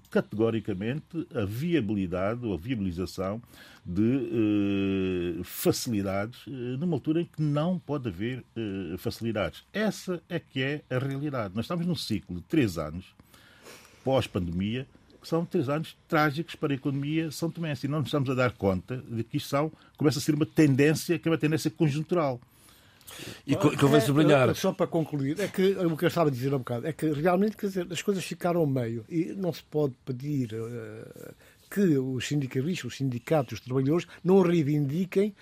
categoricamente 0.09 1.27
a 1.33 1.45
viabilidade 1.45 2.45
ou 2.45 2.53
a 2.53 2.57
viabilização 2.57 3.41
de 3.85 5.37
eh, 5.39 5.43
facilidades 5.43 6.41
eh, 6.47 6.51
numa 6.77 6.95
altura 6.95 7.21
em 7.21 7.25
que 7.25 7.41
não 7.41 7.77
pode 7.77 8.09
haver 8.09 8.43
eh, 8.55 8.97
facilidades. 8.97 9.63
Essa 9.71 10.21
é 10.27 10.39
que 10.39 10.61
é 10.61 10.81
a 10.89 10.97
realidade. 10.97 11.55
Nós 11.55 11.65
estamos 11.65 11.85
num 11.85 11.95
ciclo 11.95 12.37
de 12.37 12.43
três 12.43 12.77
anos 12.77 13.13
pós-pandemia 14.03 14.87
que 15.25 15.29
são 15.29 15.43
três 15.43 15.67
anos 15.67 15.97
trágicos 16.07 16.55
para 16.55 16.71
a 16.71 16.75
economia 16.75 17.31
são 17.31 17.49
tomense 17.49 17.87
e 17.87 17.89
não 17.89 17.97
nos 17.97 18.07
estamos 18.07 18.29
a 18.29 18.35
dar 18.35 18.51
conta 18.51 19.03
de 19.09 19.23
que 19.23 19.37
isto 19.37 19.49
são, 19.49 19.71
começa 19.97 20.19
a 20.19 20.21
ser 20.21 20.35
uma 20.35 20.45
tendência 20.45 21.17
que 21.17 21.27
é 21.27 21.31
uma 21.31 21.37
tendência 21.37 21.71
conjuntural. 21.71 22.39
E 23.45 23.55
convém 23.55 24.01
sublinhar. 24.01 24.49
É, 24.49 24.53
só 24.53 24.73
para 24.73 24.87
concluir, 24.87 25.39
é 25.39 25.47
que 25.47 25.71
o 25.71 25.95
que 25.95 26.05
eu 26.05 26.07
estava 26.07 26.29
a 26.29 26.31
dizer 26.31 26.51
há 26.53 26.55
um 26.55 26.59
bocado 26.59 26.87
é 26.87 26.93
que 26.93 27.11
realmente 27.11 27.55
quer 27.55 27.67
dizer, 27.67 27.87
as 27.91 28.01
coisas 28.01 28.23
ficaram 28.23 28.61
ao 28.61 28.67
meio 28.67 29.05
e 29.09 29.33
não 29.33 29.53
se 29.53 29.63
pode 29.63 29.93
pedir 30.05 30.53
uh, 30.53 31.33
que 31.69 31.97
os 31.97 32.27
sindicalistas, 32.27 32.91
os 32.91 32.97
sindicatos, 32.97 33.53
os 33.53 33.59
trabalhadores 33.59 34.07
não 34.23 34.41
reivindiquem 34.41 35.35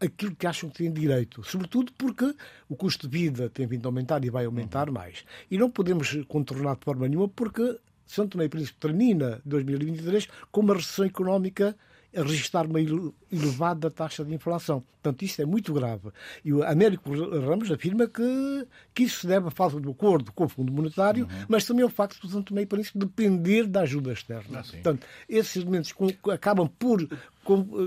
aquilo 0.00 0.34
que 0.34 0.46
acham 0.46 0.70
que 0.70 0.78
têm 0.78 0.92
direito. 0.92 1.42
Sobretudo 1.44 1.92
porque 1.96 2.34
o 2.68 2.76
custo 2.76 3.08
de 3.08 3.18
vida 3.18 3.50
tem 3.50 3.66
vindo 3.66 3.86
a 3.86 3.88
aumentar 3.88 4.24
e 4.24 4.30
vai 4.30 4.44
aumentar 4.44 4.90
mais. 4.90 5.24
E 5.50 5.58
não 5.58 5.70
podemos 5.70 6.16
contornar 6.28 6.76
de 6.76 6.84
forma 6.84 7.08
nenhuma 7.08 7.28
porque 7.28 7.78
São 8.06 8.28
Tomé 8.28 8.44
e 8.44 8.48
Príncipe 8.48 8.78
termina 8.78 9.40
2023 9.44 10.28
com 10.50 10.60
uma 10.60 10.74
recessão 10.74 11.04
económica 11.04 11.76
a 12.18 12.22
registrar 12.22 12.66
uma 12.66 12.80
elevada 12.80 13.90
taxa 13.90 14.24
de 14.24 14.34
inflação. 14.34 14.82
Portanto, 15.00 15.22
isto 15.22 15.40
é 15.40 15.46
muito 15.46 15.72
grave. 15.72 16.10
E 16.44 16.52
o 16.52 16.62
Américo 16.62 17.10
Ramos 17.12 17.70
afirma 17.70 18.08
que, 18.08 18.66
que 18.92 19.04
isso 19.04 19.20
se 19.20 19.26
deve 19.26 19.48
à 19.48 19.50
falta 19.50 19.80
de 19.80 19.88
acordo 19.88 20.32
com 20.32 20.44
o 20.44 20.48
Fundo 20.48 20.72
Monetário, 20.72 21.24
uhum. 21.24 21.46
mas 21.48 21.64
também 21.64 21.84
ao 21.84 21.88
facto 21.88 22.20
de 22.20 22.32
São 22.32 22.42
Tomé 22.42 22.62
e 22.62 22.66
Príncipe 22.66 22.98
depender 22.98 23.66
da 23.66 23.82
ajuda 23.82 24.12
externa. 24.12 24.60
Ah, 24.60 24.64
Portanto, 24.68 25.06
esses 25.28 25.56
elementos 25.56 25.94
acabam 26.32 26.68
por 26.68 27.06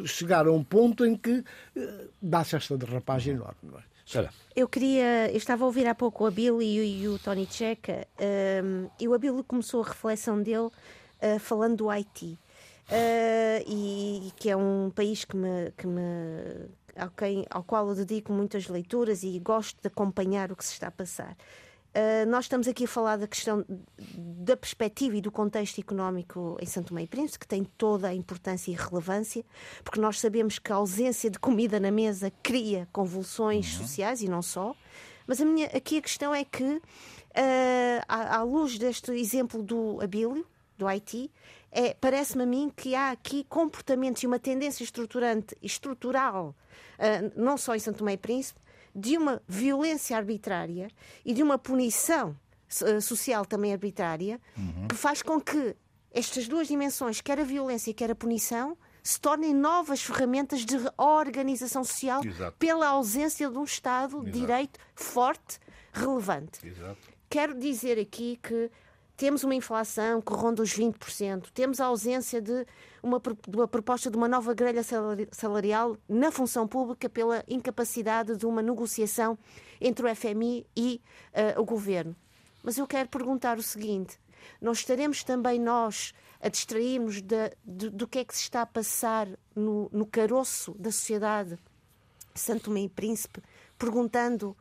chegar 0.05 0.47
a 0.47 0.51
um 0.51 0.63
ponto 0.63 1.05
em 1.05 1.15
que 1.15 1.39
uh, 1.39 1.43
dá-se 2.21 2.55
esta 2.55 2.77
derrapagem 2.77 3.35
enorme. 3.35 3.59
Não 3.63 3.77
é? 3.77 3.83
Eu 4.55 4.67
queria. 4.67 5.29
Eu 5.31 5.37
estava 5.37 5.63
a 5.63 5.67
ouvir 5.67 5.87
há 5.87 5.95
pouco 5.95 6.23
o 6.23 6.27
Abílio 6.27 6.61
e, 6.61 7.03
e, 7.03 7.07
o 7.07 7.17
Tony 7.17 7.47
Checa, 7.49 8.07
um, 8.19 8.23
ehm, 8.23 8.87
e 8.99 9.07
o 9.07 9.13
Abílio 9.13 9.43
começou 9.43 9.81
a 9.81 9.87
reflexão 9.87 10.41
dele 10.41 10.67
uh, 10.67 11.39
falando 11.39 11.77
do 11.77 11.89
Haiti 11.89 12.37
uh, 12.91 13.63
e 13.67 14.31
que 14.35 14.49
é 14.49 14.55
um 14.55 14.91
país 14.93 15.25
que 15.25 15.35
me, 15.35 15.71
que 15.77 15.87
me 15.87 16.01
ao, 16.95 17.09
quem, 17.09 17.45
ao 17.49 17.63
qual 17.63 17.87
eu 17.87 17.95
dedico 17.95 18.31
muitas 18.31 18.67
leituras 18.67 19.23
e 19.23 19.39
gosto 19.39 19.81
de 19.81 19.87
acompanhar 19.87 20.51
o 20.51 20.55
que 20.55 20.65
se 20.65 20.73
está 20.73 20.87
a 20.87 20.91
passar. 20.91 21.35
Uh, 21.93 22.25
nós 22.29 22.45
estamos 22.45 22.69
aqui 22.69 22.85
a 22.85 22.87
falar 22.87 23.17
da 23.17 23.27
questão 23.27 23.65
da 24.15 24.55
perspectiva 24.55 25.17
e 25.17 25.21
do 25.21 25.29
contexto 25.29 25.79
económico 25.79 26.57
em 26.61 26.65
Santo 26.65 26.87
Tomé 26.87 27.03
e 27.03 27.07
Príncipe, 27.07 27.39
que 27.39 27.47
tem 27.47 27.65
toda 27.77 28.07
a 28.07 28.13
importância 28.13 28.71
e 28.71 28.75
relevância, 28.75 29.43
porque 29.83 29.99
nós 29.99 30.17
sabemos 30.17 30.57
que 30.57 30.71
a 30.71 30.75
ausência 30.75 31.29
de 31.29 31.37
comida 31.37 31.81
na 31.81 31.91
mesa 31.91 32.31
cria 32.41 32.87
convulsões 32.93 33.73
uhum. 33.73 33.81
sociais 33.81 34.21
e 34.21 34.29
não 34.29 34.41
só. 34.41 34.73
Mas 35.27 35.41
a 35.41 35.45
minha, 35.45 35.67
aqui 35.67 35.97
a 35.97 36.01
questão 36.01 36.33
é 36.33 36.45
que, 36.45 36.63
uh, 36.63 36.81
à, 38.07 38.37
à 38.37 38.43
luz 38.43 38.77
deste 38.77 39.11
exemplo 39.11 39.61
do 39.61 39.99
Abílio, 40.01 40.45
do 40.81 40.87
Haiti, 40.87 41.31
é, 41.71 41.93
parece-me 41.93 42.43
a 42.43 42.45
mim 42.45 42.71
que 42.75 42.95
há 42.95 43.11
aqui 43.11 43.45
comportamentos 43.45 44.21
e 44.23 44.27
uma 44.27 44.39
tendência 44.39 44.83
estruturante, 44.83 45.55
estrutural, 45.61 46.55
uh, 46.97 47.31
não 47.41 47.55
só 47.55 47.75
em 47.75 47.79
Santo 47.79 47.99
Tomé 47.99 48.13
e 48.13 48.17
Príncipe, 48.17 48.59
de 48.93 49.15
uma 49.15 49.41
violência 49.47 50.17
arbitrária 50.17 50.89
e 51.23 51.33
de 51.33 51.41
uma 51.41 51.57
punição 51.57 52.35
uh, 52.81 52.99
social 52.99 53.45
também 53.45 53.71
arbitrária, 53.71 54.41
uhum. 54.57 54.87
que 54.87 54.95
faz 54.95 55.21
com 55.21 55.39
que 55.39 55.75
estas 56.11 56.47
duas 56.47 56.67
dimensões, 56.67 57.21
quer 57.21 57.39
a 57.39 57.43
violência, 57.43 57.93
quer 57.93 58.11
a 58.11 58.15
punição, 58.15 58.75
se 59.03 59.19
tornem 59.19 59.53
novas 59.53 60.01
ferramentas 60.01 60.65
de 60.65 60.77
organização 60.97 61.83
social 61.83 62.23
Exato. 62.25 62.57
pela 62.57 62.87
ausência 62.87 63.49
de 63.49 63.57
um 63.57 63.63
Estado 63.63 64.23
de 64.23 64.31
direito 64.31 64.79
forte, 64.93 65.59
relevante. 65.93 66.67
Exato. 66.67 66.97
Quero 67.29 67.57
dizer 67.57 67.97
aqui 67.97 68.37
que 68.43 68.69
temos 69.21 69.43
uma 69.43 69.53
inflação 69.53 70.19
que 70.19 70.33
ronda 70.33 70.63
os 70.63 70.71
20%, 70.71 71.51
temos 71.53 71.79
a 71.79 71.85
ausência 71.85 72.41
de 72.41 72.65
uma, 73.03 73.19
de 73.19 73.55
uma 73.55 73.67
proposta 73.67 74.09
de 74.09 74.17
uma 74.17 74.27
nova 74.27 74.51
grelha 74.51 74.81
salarial 75.31 75.95
na 76.09 76.31
função 76.31 76.67
pública 76.67 77.07
pela 77.07 77.43
incapacidade 77.47 78.35
de 78.35 78.47
uma 78.47 78.63
negociação 78.63 79.37
entre 79.79 80.07
o 80.07 80.15
FMI 80.15 80.65
e 80.75 80.99
uh, 81.55 81.61
o 81.61 81.63
governo. 81.63 82.15
Mas 82.63 82.79
eu 82.79 82.87
quero 82.87 83.09
perguntar 83.09 83.59
o 83.59 83.61
seguinte: 83.61 84.19
não 84.59 84.71
estaremos 84.71 85.23
também 85.23 85.59
nós 85.59 86.15
a 86.41 86.49
distrairmos 86.49 87.21
de, 87.21 87.55
de, 87.63 87.91
do 87.91 88.07
que 88.07 88.17
é 88.17 88.25
que 88.25 88.35
se 88.35 88.41
está 88.41 88.63
a 88.63 88.65
passar 88.65 89.27
no, 89.55 89.87
no 89.93 90.07
caroço 90.07 90.73
da 90.79 90.91
sociedade 90.91 91.59
Santo 92.33 92.63
Tomé 92.63 92.81
e 92.81 92.89
Príncipe, 92.89 93.39
perguntando 93.77 94.57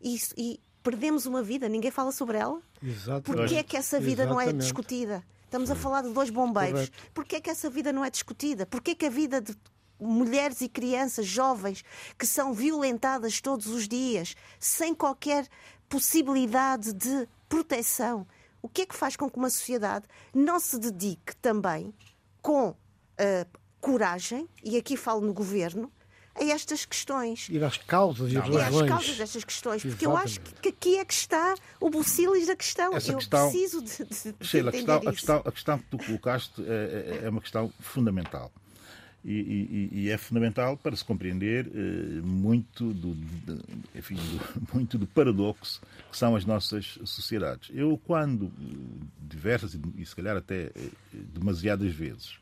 isso 0.00 0.32
e 0.34 0.58
perdemos 0.88 1.26
uma 1.26 1.42
vida, 1.42 1.68
ninguém 1.68 1.90
fala 1.90 2.10
sobre 2.10 2.38
ela? 2.38 2.62
Exato. 2.82 3.30
Porquê 3.30 3.56
é 3.56 3.62
que 3.62 3.76
essa 3.76 4.00
vida 4.00 4.22
Exatamente. 4.22 4.46
não 4.46 4.58
é 4.58 4.58
discutida? 4.58 5.22
Estamos 5.44 5.70
a 5.70 5.74
falar 5.74 6.02
de 6.02 6.10
dois 6.14 6.30
bombeiros. 6.30 6.88
Correto. 6.88 7.12
Porquê 7.12 7.36
é 7.36 7.40
que 7.42 7.50
essa 7.50 7.68
vida 7.68 7.92
não 7.92 8.02
é 8.02 8.08
discutida? 8.08 8.64
Porquê 8.64 8.92
é 8.92 8.94
que 8.94 9.04
a 9.04 9.10
vida 9.10 9.38
de 9.38 9.54
mulheres 10.00 10.62
e 10.62 10.68
crianças 10.68 11.26
jovens 11.26 11.84
que 12.18 12.26
são 12.26 12.54
violentadas 12.54 13.38
todos 13.38 13.66
os 13.66 13.86
dias, 13.86 14.34
sem 14.58 14.94
qualquer 14.94 15.46
possibilidade 15.90 16.94
de 16.94 17.28
proteção, 17.50 18.26
o 18.62 18.68
que 18.68 18.82
é 18.82 18.86
que 18.86 18.94
faz 18.94 19.14
com 19.14 19.28
que 19.28 19.36
uma 19.36 19.50
sociedade 19.50 20.06
não 20.34 20.58
se 20.58 20.78
dedique 20.78 21.36
também 21.36 21.92
com 22.40 22.70
uh, 22.70 22.76
coragem, 23.78 24.48
e 24.64 24.78
aqui 24.78 24.96
falo 24.96 25.20
no 25.20 25.34
governo, 25.34 25.92
a 26.38 26.44
estas 26.44 26.84
questões. 26.84 27.48
E 27.50 27.62
às 27.62 27.76
causas 27.76 28.32
e 28.32 28.36
as 28.36 28.44
razões. 28.44 28.82
Às 28.82 28.88
causas 28.88 29.16
destas 29.16 29.44
questões, 29.44 29.82
porque 29.82 30.04
Exatamente. 30.04 30.04
eu 30.04 30.16
acho 30.16 30.40
que 30.62 30.68
aqui 30.68 30.98
é 30.98 31.04
que 31.04 31.12
está 31.12 31.54
o 31.80 31.90
bucilis 31.90 32.46
da 32.46 32.56
questão. 32.56 32.94
Essa 32.94 33.12
eu 33.12 33.18
questão, 33.18 33.50
preciso 33.50 33.82
de, 33.82 34.34
de, 34.34 34.46
Sheila, 34.46 34.70
a 34.70 34.72
questão, 34.72 34.96
a, 34.96 35.12
questão, 35.12 35.42
a 35.44 35.52
questão 35.52 35.78
que 35.78 35.84
tu 35.86 35.98
colocaste 35.98 36.62
é, 36.62 37.20
é, 37.22 37.26
é 37.26 37.28
uma 37.28 37.40
questão 37.40 37.72
fundamental. 37.80 38.52
E, 39.24 39.32
e, 39.32 39.88
e, 39.92 40.10
é 40.10 40.16
fundamental 40.16 40.76
para 40.76 40.94
se 40.94 41.04
compreender 41.04 41.66
eh, 41.66 42.20
muito, 42.22 42.94
do, 42.94 43.14
de, 43.14 43.60
enfim, 43.94 44.14
do, 44.14 44.72
muito 44.72 44.96
do 44.96 45.08
paradoxo 45.08 45.82
que 46.10 46.16
são 46.16 46.36
as 46.36 46.44
nossas 46.44 46.98
sociedades. 47.04 47.68
Eu, 47.74 48.00
quando 48.06 48.50
diversas 49.20 49.76
e 49.96 50.06
se 50.06 50.14
calhar 50.14 50.36
até 50.36 50.66
eh, 50.66 50.90
demasiadas 51.12 51.92
vezes 51.92 52.38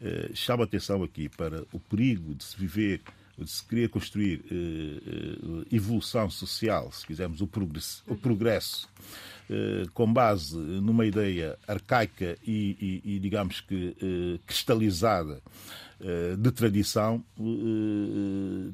eh, 0.00 0.30
chamo 0.34 0.62
a 0.62 0.66
atenção 0.66 1.02
aqui 1.02 1.28
para 1.28 1.64
o 1.72 1.80
perigo 1.80 2.34
de 2.34 2.44
se 2.44 2.56
viver 2.56 3.00
se 3.44 3.64
queria 3.64 3.88
construir 3.88 4.40
uh, 4.40 5.66
evolução 5.72 6.30
social, 6.30 6.90
se 6.92 7.06
quisermos, 7.06 7.40
o 7.40 7.46
progresso, 7.46 8.04
o 8.06 8.16
progresso 8.16 8.88
uh, 9.50 9.90
com 9.92 10.12
base 10.12 10.56
numa 10.56 11.04
ideia 11.06 11.58
arcaica 11.66 12.36
e, 12.46 13.02
e, 13.04 13.16
e 13.16 13.18
digamos 13.18 13.60
que 13.60 13.96
cristalizada 14.46 15.42
de 16.38 16.50
tradição, 16.50 17.24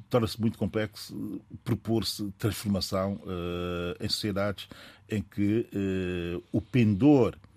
torna-se 0.09 0.41
muito 0.41 0.59
complexo 0.59 1.41
propor-se 1.63 2.33
transformação 2.39 3.21
em 4.01 4.09
sociedades 4.09 4.67
em 5.09 5.23
que 5.23 5.67
o 6.51 6.61
pendor 6.61 7.37
eh, 7.37 7.50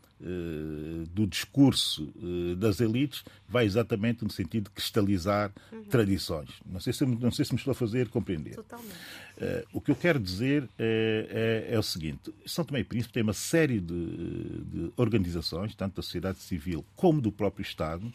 do 1.12 1.28
discurso 1.28 2.14
eh, 2.18 2.56
das 2.56 2.80
elites 2.80 3.24
vai 3.48 3.66
exatamente 3.66 4.24
no 4.24 4.32
sentido 4.32 4.66
de 4.66 4.70
cristalizar 4.72 5.52
uhum. 5.72 5.84
tradições. 5.86 6.50
Não 6.66 6.80
sei, 6.80 6.94
se, 6.94 7.06
não 7.06 7.32
sei 7.32 7.46
se 7.46 7.54
me 7.54 7.58
estou 7.58 7.72
a 7.72 7.76
fazer 7.76 8.08
compreender. 8.10 8.56
Totalmente. 8.56 8.96
Uh, 9.36 9.66
o 9.74 9.82
que 9.82 9.90
eu 9.90 9.96
quero 9.96 10.20
dizer 10.20 10.70
é, 10.78 11.66
é, 11.70 11.76
é, 11.76 11.80
o 11.80 11.84
seguinte: 11.84 12.34
São 12.46 12.64
Tomé 12.64 12.82
e 12.82 12.84
Príncipe 12.84 13.14
tem 13.14 13.24
uma 13.24 13.34
série 13.34 13.80
de, 13.80 14.64
de 14.64 14.94
organizações, 14.96 15.74
tanto 15.76 15.96
da 15.96 16.02
sociedade 16.04 16.40
civil 16.40 16.86
como 16.96 17.20
do 17.20 17.32
próprio 17.32 17.64
Estado, 17.64 18.14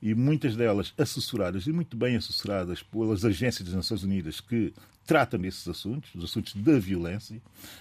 e 0.00 0.14
muitas 0.14 0.54
delas 0.54 0.92
assessoradas 0.98 1.66
e 1.66 1.72
muito 1.72 1.96
bem 1.96 2.16
assessoradas 2.16 2.82
pelas 2.82 3.24
agências 3.24 3.66
das 3.66 3.74
Nações 3.74 4.02
Unidas 4.02 4.40
que 4.40 4.72
tratam 5.08 5.40
desses 5.40 5.66
assuntos, 5.66 6.14
os 6.14 6.22
assuntos 6.22 6.52
da 6.54 6.78
violência, 6.78 7.40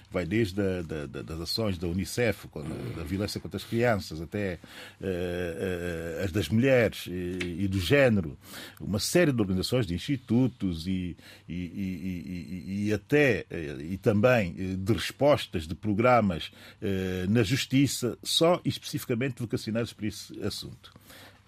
vai 0.10 0.26
desde 0.26 0.62
a, 0.62 0.82
da, 0.82 1.06
da, 1.06 1.22
das 1.22 1.42
ações 1.42 1.78
da 1.78 1.86
Unicef, 1.86 2.48
da 2.96 3.04
violência 3.04 3.42
contra 3.42 3.58
as 3.58 3.66
crianças, 3.66 4.22
até 4.22 4.58
uh, 5.02 5.04
uh, 5.04 6.24
as 6.24 6.32
das 6.32 6.48
mulheres 6.48 7.06
e, 7.06 7.64
e, 7.64 7.68
do 7.68 7.82
género, 7.82 8.38
uma 8.80 8.98
série 8.98 9.34
de 9.34 9.42
organizações, 9.42 9.86
de 9.86 9.94
institutos 9.94 10.88
e, 10.88 11.18
e, 11.50 11.54
e, 11.54 12.77
e 12.86 12.94
até 12.94 13.46
e 13.80 13.98
também 13.98 14.54
de 14.78 14.94
respostas 14.94 15.68
de 15.68 15.74
programas 15.74 16.52
uh, 16.82 17.30
na 17.30 17.44
justiça, 17.44 18.18
só 18.24 18.62
especificamente 18.64 19.40
vocacionados 19.40 19.94
para 19.94 20.08
esse 20.08 20.40
assunto. 20.44 20.94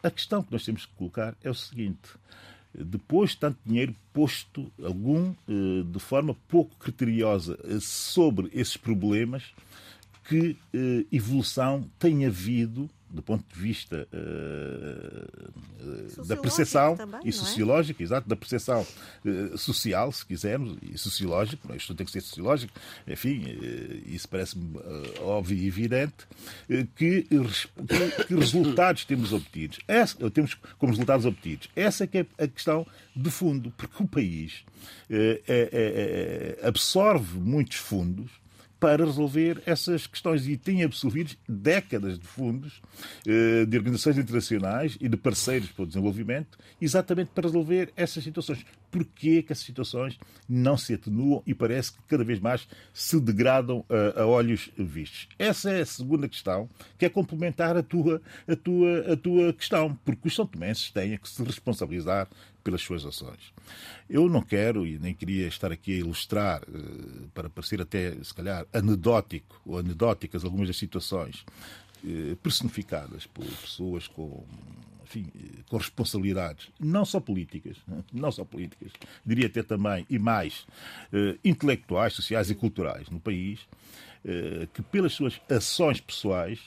A 0.01 0.09
questão 0.09 0.41
que 0.41 0.51
nós 0.51 0.63
temos 0.63 0.85
que 0.85 0.93
colocar 0.93 1.35
é 1.43 1.49
o 1.49 1.53
seguinte: 1.53 2.09
depois 2.73 3.31
de 3.31 3.37
tanto 3.37 3.59
dinheiro 3.65 3.95
posto, 4.13 4.71
algum 4.83 5.33
eh, 5.47 5.83
de 5.85 5.99
forma 5.99 6.35
pouco 6.47 6.75
criteriosa 6.77 7.59
eh, 7.63 7.79
sobre 7.81 8.49
esses 8.53 8.77
problemas, 8.77 9.53
que 10.27 10.55
eh, 10.73 11.05
evolução 11.11 11.89
tem 11.97 12.25
havido 12.25 12.89
do 13.09 13.21
ponto 13.23 13.43
de 13.51 13.59
vista 13.59 14.07
uh, 14.13 15.47
da 16.25 16.37
percepção 16.37 16.95
também, 16.95 17.21
e 17.25 17.29
é? 17.29 17.31
sociológica, 17.31 18.01
é? 18.01 18.05
exato, 18.05 18.29
da 18.29 18.35
percepção 18.35 18.85
uh, 19.25 19.57
social, 19.57 20.11
se 20.11 20.25
quisermos, 20.25 20.77
e 20.81 20.97
sociológico, 20.97 21.73
isto 21.75 21.95
tem 21.95 22.05
que 22.05 22.11
ser 22.11 22.21
sociológico, 22.21 22.71
enfim, 23.07 23.43
uh, 23.45 24.03
isso 24.07 24.29
parece-me 24.29 24.79
óbvio 25.21 25.57
e 25.57 25.67
evidente, 25.67 26.27
que, 26.95 27.23
que, 27.23 27.37
que, 28.27 28.35
resultados 28.35 29.05
temos 29.05 29.33
obtidos. 29.33 29.79
Essa, 29.87 30.29
temos 30.29 30.55
como 30.77 30.91
resultados 30.91 31.25
obtidos. 31.25 31.69
Essa 31.75 32.03
é 32.03 32.07
que 32.07 32.19
é 32.19 32.25
a 32.37 32.47
questão 32.47 32.85
de 33.15 33.31
fundo, 33.31 33.73
porque 33.75 34.03
o 34.03 34.07
país 34.07 34.63
é, 35.09 35.41
é, 35.47 36.57
é, 36.61 36.67
absorve 36.67 37.39
muitos 37.39 37.77
fundos 37.77 38.29
para 38.79 39.05
resolver 39.05 39.61
essas 39.65 40.07
questões 40.07 40.47
e 40.47 40.55
tem 40.55 40.83
absorvido 40.83 41.35
décadas 41.47 42.17
de 42.17 42.25
fundos 42.25 42.81
eh, 43.27 43.65
de 43.65 43.77
organizações 43.77 44.17
internacionais 44.17 44.97
e 45.01 45.09
de 45.09 45.17
parceiros 45.17 45.69
para 45.69 45.83
o 45.83 45.87
desenvolvimento 45.87 46.57
exatamente 46.81 47.31
para 47.35 47.47
resolver 47.47 47.91
essas 47.95 48.23
situações. 48.23 48.65
Porquê 48.89 49.43
que 49.43 49.51
essas 49.51 49.65
situações 49.65 50.17
não 50.47 50.77
se 50.77 50.93
atenuam 50.93 51.43
e 51.45 51.53
parece 51.53 51.91
que 51.91 51.99
cada 52.07 52.23
vez 52.23 52.39
mais 52.39 52.67
se 52.93 53.19
degradam 53.19 53.85
a, 53.89 54.21
a 54.21 54.25
olhos 54.25 54.71
vistos? 54.77 55.27
Essa 55.37 55.71
é 55.71 55.81
a 55.81 55.85
segunda 55.85 56.27
questão, 56.27 56.69
que 56.97 57.05
é 57.05 57.09
complementar 57.09 57.77
a 57.77 57.83
tua, 57.83 58.21
a 58.47 58.55
tua, 58.55 59.13
a 59.13 59.17
tua 59.17 59.53
questão, 59.53 59.93
porque 60.05 60.27
os 60.27 60.35
são 60.35 60.47
tomenses 60.47 60.89
têm 60.89 61.17
que 61.17 61.29
se 61.29 61.43
responsabilizar 61.43 62.27
pelas 62.63 62.81
suas 62.81 63.05
ações. 63.05 63.53
Eu 64.09 64.29
não 64.29 64.41
quero 64.41 64.85
e 64.85 64.97
nem 64.97 65.13
queria 65.13 65.47
estar 65.47 65.71
aqui 65.71 65.93
a 65.93 65.97
ilustrar, 65.97 66.61
eh, 66.63 67.27
para 67.33 67.49
parecer 67.49 67.81
até, 67.81 68.13
se 68.23 68.33
calhar, 68.33 68.65
anedótico 68.73 69.61
ou 69.65 69.77
anedóticas 69.77 70.43
algumas 70.43 70.67
das 70.67 70.77
situações 70.77 71.45
eh, 72.05 72.35
personificadas 72.41 73.25
por 73.27 73.45
pessoas 73.45 74.07
com 74.07 74.43
enfim, 75.03 75.25
eh, 75.35 75.63
com 75.67 75.77
responsabilidades, 75.77 76.69
não 76.79 77.05
só 77.05 77.19
políticas, 77.19 77.77
não 78.13 78.31
só 78.31 78.43
políticas, 78.43 78.91
diria 79.25 79.47
até 79.47 79.63
também, 79.63 80.05
e 80.09 80.19
mais, 80.19 80.67
intelectuais, 81.43 82.13
sociais 82.13 82.49
e 82.51 82.55
culturais 82.55 83.09
no 83.09 83.19
país, 83.19 83.59
que 84.73 84.81
pelas 84.81 85.13
suas 85.13 85.39
ações 85.49 86.01
pessoais 86.01 86.59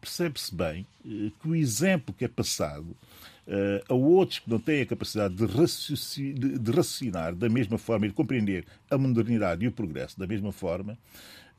percebe-se 0.00 0.54
bem 0.54 0.86
que 1.02 1.48
o 1.48 1.54
exemplo 1.54 2.14
que 2.14 2.24
é 2.24 2.28
passado 2.28 2.96
uh, 3.46 3.92
a 3.92 3.94
outros 3.94 4.38
que 4.38 4.50
não 4.50 4.58
têm 4.58 4.82
a 4.82 4.86
capacidade 4.86 5.34
de, 5.34 5.46
raciocinar, 5.46 6.58
de 6.58 6.70
raciocinar 6.70 7.34
da 7.34 7.48
mesma 7.48 7.78
forma 7.78 8.06
e 8.06 8.08
de 8.08 8.14
compreender 8.14 8.64
a 8.90 8.98
modernidade 8.98 9.64
e 9.64 9.68
o 9.68 9.72
progresso 9.72 10.18
da 10.18 10.26
mesma 10.26 10.52
forma, 10.52 10.98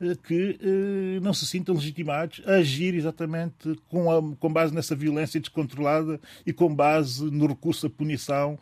uh, 0.00 0.16
que 0.22 0.58
uh, 0.60 1.20
não 1.22 1.32
se 1.32 1.46
sintam 1.46 1.74
legitimados 1.74 2.42
a 2.46 2.52
agir 2.52 2.94
exatamente 2.94 3.78
com, 3.88 4.10
a, 4.10 4.36
com 4.36 4.52
base 4.52 4.74
nessa 4.74 4.94
violência 4.94 5.40
descontrolada 5.40 6.20
e 6.44 6.52
com 6.52 6.74
base 6.74 7.24
no 7.24 7.46
recurso 7.46 7.86
à 7.86 7.90
punição 7.90 8.58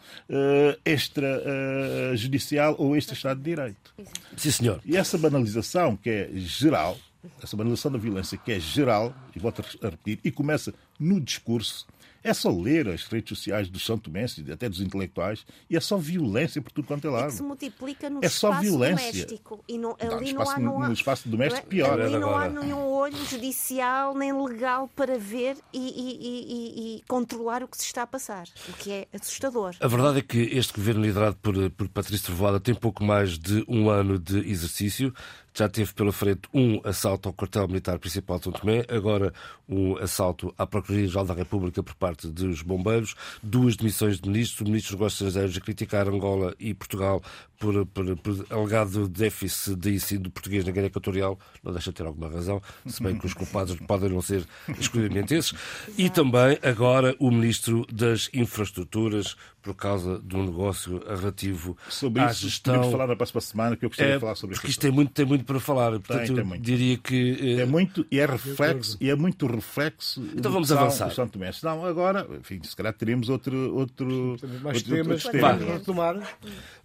extrajudicial 0.84 2.74
ou 2.78 2.96
extra-Estado 2.96 3.38
de 3.38 3.44
Direito. 3.44 3.94
Sim, 4.36 4.50
senhor. 4.50 4.80
E 4.84 4.96
essa 4.96 5.16
banalização 5.18 5.96
que 5.96 6.10
é 6.10 6.30
geral, 6.34 6.98
essa 7.42 7.56
banalização 7.56 7.92
da 7.92 7.98
violência 7.98 8.36
que 8.38 8.52
é 8.52 8.60
geral, 8.60 9.14
e 9.34 9.38
volto 9.38 9.64
a 9.82 9.88
repetir, 9.88 10.20
e 10.24 10.30
começa 10.30 10.74
no 10.98 11.20
discurso, 11.20 11.86
é 12.24 12.32
só 12.32 12.50
ler 12.50 12.88
as 12.88 13.04
redes 13.04 13.28
sociais 13.28 13.68
dos 13.68 13.84
São 13.84 13.98
Tomenses, 13.98 14.48
até 14.48 14.66
dos 14.66 14.80
intelectuais, 14.80 15.44
e 15.68 15.76
é 15.76 15.80
só 15.80 15.98
violência 15.98 16.62
por 16.62 16.72
tudo 16.72 16.88
quanto 16.88 17.06
é 17.06 17.10
lado. 17.10 17.24
É 17.24 17.26
que 17.28 17.34
se 17.34 17.42
multiplica 17.42 18.08
no 18.08 18.20
é 18.24 18.26
espaço 18.26 18.40
só 18.40 18.60
violência. 18.60 19.12
doméstico. 19.12 19.64
E 19.68 19.76
não, 19.76 19.94
não, 20.02 20.16
ali 20.16 20.32
no, 20.32 20.40
espaço, 20.42 20.60
não, 20.60 20.82
há, 20.82 20.86
no 20.88 20.94
espaço 20.94 21.28
doméstico, 21.28 21.66
pior. 21.66 22.00
Ali 22.00 22.18
não 22.18 22.34
há 22.34 22.48
nenhum 22.48 22.86
olho 22.86 23.24
judicial 23.26 24.14
nem 24.14 24.32
legal 24.32 24.88
para 24.88 25.18
ver 25.18 25.58
e, 25.70 25.78
e, 25.78 26.16
e, 26.20 26.96
e, 26.96 27.02
controlar 27.06 27.62
o 27.62 27.68
que 27.68 27.76
se 27.76 27.84
está 27.84 28.02
a 28.02 28.06
passar, 28.06 28.48
o 28.70 28.72
que 28.72 28.90
é 28.90 29.06
assustador. 29.12 29.74
A 29.78 29.86
verdade 29.86 30.20
é 30.20 30.22
que 30.22 30.38
este 30.38 30.72
governo 30.72 31.02
liderado 31.02 31.36
por, 31.36 31.70
por 31.72 31.88
Patrício 31.90 32.26
Trovoada 32.26 32.58
tem 32.58 32.74
pouco 32.74 33.04
mais 33.04 33.38
de 33.38 33.62
um 33.68 33.90
ano 33.90 34.18
de 34.18 34.38
exercício 34.50 35.12
já 35.56 35.68
teve 35.68 35.94
pela 35.94 36.12
frente 36.12 36.42
um 36.52 36.80
assalto 36.84 37.28
ao 37.28 37.32
quartel 37.32 37.68
militar 37.68 37.98
principal 37.98 38.38
de 38.38 38.44
São 38.44 38.52
Tomé, 38.52 38.84
agora 38.88 39.32
um 39.68 39.96
assalto 39.98 40.52
à 40.58 40.66
Procuradoria-Geral 40.66 41.24
da 41.24 41.34
República 41.34 41.82
por 41.82 41.94
parte 41.94 42.28
dos 42.28 42.60
bombeiros, 42.62 43.14
duas 43.42 43.76
demissões 43.76 44.20
de 44.20 44.28
ministros, 44.28 44.60
o 44.60 44.64
ministro 44.64 44.96
dos 44.96 45.12
Estrangeiros 45.12 45.56
a 45.56 45.60
criticar 45.60 46.08
Angola 46.08 46.54
e 46.58 46.74
Portugal 46.74 47.22
por, 47.58 47.86
por, 47.86 48.16
por 48.16 48.46
alegado 48.50 49.08
déficit 49.08 49.76
de 49.76 49.94
ensino 49.94 50.30
português 50.30 50.64
na 50.64 50.72
Guerra 50.72 50.88
Equatorial, 50.88 51.38
não 51.62 51.72
deixa 51.72 51.90
de 51.90 51.96
ter 51.96 52.06
alguma 52.06 52.28
razão, 52.28 52.60
se 52.86 53.02
bem 53.02 53.16
que 53.16 53.26
os 53.26 53.32
culpados 53.32 53.76
podem 53.86 54.10
não 54.10 54.20
ser 54.20 54.44
exclusivamente 54.78 55.34
esses, 55.34 55.54
e 55.96 56.10
também 56.10 56.58
agora 56.62 57.14
o 57.18 57.30
ministro 57.30 57.86
das 57.92 58.28
Infraestruturas, 58.34 59.36
por 59.64 59.74
causa 59.74 60.18
do 60.18 60.42
negócio 60.42 61.02
relativo 61.08 61.74
sobre 61.88 62.20
à 62.20 62.26
isso, 62.26 62.42
gestão. 62.42 62.74
Sobre 62.74 62.90
falar 62.90 63.06
na 63.06 63.16
próxima 63.16 63.40
semana, 63.40 63.76
que 63.76 63.86
eu 63.86 63.88
gostaria 63.88 64.12
é, 64.12 64.14
de 64.16 64.20
falar 64.20 64.34
sobre 64.34 64.56
porque 64.56 64.68
isto. 64.68 64.80
Tem 64.80 64.90
muito, 64.90 65.10
tem 65.12 65.24
muito 65.24 65.44
para 65.44 65.58
falar, 65.58 65.92
portanto, 65.92 66.26
tem, 66.26 66.34
tem 66.34 66.44
muito. 66.44 66.62
diria 66.62 66.98
que. 66.98 67.38
Eh, 67.40 67.62
é 67.62 67.64
muito, 67.64 68.06
e 68.10 68.20
é 68.20 68.26
reflexo, 68.26 68.98
e 69.00 69.08
é 69.08 69.14
muito 69.16 69.46
reflexo. 69.46 70.22
Então 70.36 70.52
vamos 70.52 70.70
avançar. 70.70 71.10
São 71.12 71.26
Tomé. 71.26 71.50
Não, 71.62 71.84
agora, 71.86 72.28
enfim, 72.38 72.60
se 72.62 72.76
calhar 72.76 72.92
teremos 72.92 73.30
outro. 73.30 73.74
outro 73.74 74.36
mais 74.62 74.78
outro, 74.78 74.94
temas, 74.94 75.24
outro 75.24 75.94
temas. 75.94 76.28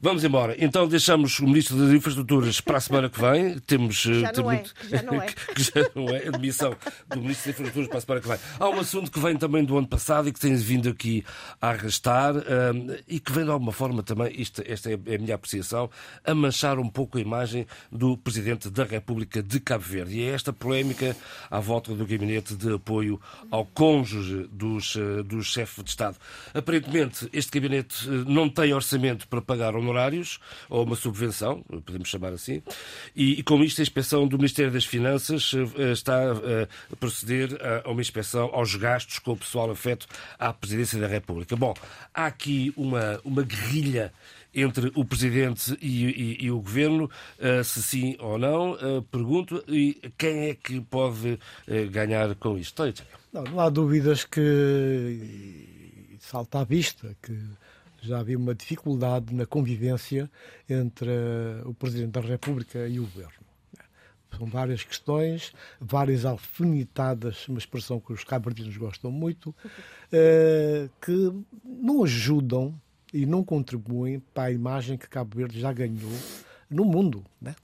Vamos 0.02 0.24
embora. 0.24 0.56
Então 0.58 0.88
deixamos 0.88 1.38
o 1.40 1.46
Ministro 1.46 1.78
das 1.78 1.94
Infraestruturas 1.94 2.62
para 2.62 2.78
a 2.78 2.82
semana 2.82 3.10
que 3.10 3.20
vem. 3.20 3.60
Temos. 3.60 4.06
Eh, 4.06 4.22
já 4.22 4.32
não 4.32 4.52
é. 4.52 4.64
Já 4.90 5.04
não 5.04 5.16
é. 5.22 5.26
que 5.28 5.64
já 5.64 5.92
não 5.94 6.10
é. 6.10 6.28
Admissão 6.30 6.74
do 7.10 7.20
Ministro 7.20 7.52
das 7.52 7.60
Infraestruturas 7.60 7.90
para 7.90 7.98
a 7.98 8.02
semana 8.02 8.22
que 8.22 8.28
vem. 8.30 8.38
Há 8.58 8.70
um 8.70 8.80
assunto 8.80 9.12
que 9.12 9.20
vem 9.20 9.36
também 9.36 9.66
do 9.66 9.78
ano 9.78 9.88
passado 9.88 10.30
e 10.30 10.32
que 10.32 10.40
tem 10.40 10.56
vindo 10.56 10.88
aqui 10.88 11.26
a 11.62 11.72
arrastar 11.72 12.36
e 13.08 13.20
que 13.20 13.32
vem 13.32 13.46
de 13.46 13.52
alguma 13.52 13.72
forma 13.72 14.04
também, 14.04 14.34
isto, 14.40 14.64
esta 14.66 14.92
é 14.92 14.94
a 14.94 15.18
minha 15.18 15.36
apreciação, 15.36 15.90
a 16.24 16.34
manchar 16.34 16.80
um 16.80 16.90
pouco 16.90 17.18
a 17.18 17.22
imagem 17.22 17.66
do 17.92 18.18
Presidente 18.18 18.70
da 18.70 18.84
República 18.84 19.42
de 19.42 19.60
Cabo 19.60 19.84
Verde. 19.84 20.20
E 20.20 20.24
é 20.24 20.30
esta 20.30 20.54
polémica 20.54 21.16
à 21.50 21.60
volta 21.60 21.94
do 21.94 22.06
gabinete 22.06 22.56
de 22.56 22.74
apoio 22.74 23.20
ao 23.52 23.66
cônjuge 23.66 24.48
dos, 24.52 24.96
eh, 24.96 25.24
dos 25.24 25.48
chefes 25.48 25.84
de 25.84 25.90
Estado. 25.90 26.18
Aparentemente, 26.54 27.30
este 27.34 27.52
gabinete 27.52 28.08
eh, 28.08 28.24
não 28.28 28.50
tem 28.50 28.74
orçamento 28.74 29.28
para 29.28 29.42
pagar 29.42 29.76
honorários, 29.76 30.40
ou 30.70 30.84
uma 30.84 30.96
subvenção, 30.96 31.64
podemos 31.86 32.10
chamar 32.10 32.34
assim, 32.34 32.62
e, 33.16 33.40
e 33.40 33.44
com 33.44 33.64
isto 33.64 33.80
a 33.80 33.84
inspeção 33.84 34.28
do 34.28 34.38
Ministério 34.38 34.72
das 34.72 34.86
Finanças 34.86 35.52
eh, 35.78 35.92
está 35.92 36.32
a 36.32 36.96
proceder 36.96 37.58
a 37.86 37.90
uma 37.90 38.02
inspeção 38.02 38.50
aos 38.54 38.76
gastos 38.76 39.20
com 39.20 39.32
o 39.32 39.38
pessoal 39.38 39.72
afeto 39.72 40.08
à 40.38 40.54
Presidência 40.54 41.00
da 41.00 41.08
República. 41.08 41.56
Bom, 41.56 41.74
há 42.14 42.26
aqui 42.26 42.59
uma, 42.76 43.20
uma 43.24 43.44
guerrilha 43.44 44.12
entre 44.54 44.92
o 44.96 45.06
Presidente 45.06 45.78
e, 45.82 46.06
e, 46.06 46.46
e 46.46 46.52
o 46.52 46.60
Governo, 46.60 47.06
uh, 47.06 47.64
se 47.64 47.82
sim 47.84 48.16
ou 48.20 48.38
não, 48.38 48.74
uh, 48.74 49.02
pergunto, 49.04 49.64
e 49.68 49.94
quem 50.18 50.50
é 50.50 50.56
que 50.56 50.82
pode 50.82 51.34
uh, 51.34 51.90
ganhar 51.92 52.34
com 52.36 52.58
isto? 52.58 52.84
Não, 53.32 53.44
não 53.44 53.60
há 53.60 53.70
dúvidas 53.70 54.26
que 54.26 56.18
salta 56.20 56.60
à 56.60 56.64
vista 56.64 57.16
que 57.22 57.38
já 58.02 58.20
havia 58.20 58.38
uma 58.38 58.56
dificuldade 58.56 59.34
na 59.34 59.46
convivência 59.46 60.30
entre 60.70 61.12
o 61.66 61.74
Presidente 61.74 62.12
da 62.12 62.22
República 62.22 62.88
e 62.88 63.00
o 63.00 63.04
Governo. 63.04 63.39
São 64.38 64.48
várias 64.48 64.84
questões, 64.84 65.54
várias 65.80 66.26
alfinetadas, 66.26 67.48
uma 67.48 67.58
expressão 67.58 68.00
que 68.00 68.14
os 68.14 68.24
cabardinos 68.24 68.76
gostam 68.78 69.12
muito, 69.12 69.50
uh, 69.50 70.90
que 71.02 71.34
não 71.64 72.04
ajudam 72.04 72.74
e 73.14 73.26
não 73.26 73.44
contribuem 73.44 74.20
para 74.34 74.44
a 74.44 74.52
imagem 74.52 74.98
que 74.98 75.10
Cabo 75.10 75.36
Verde 75.36 75.60
já 75.60 75.74
ganhou 75.74 76.12
no 76.70 76.86
mundo, 76.86 77.26
né? 77.42 77.56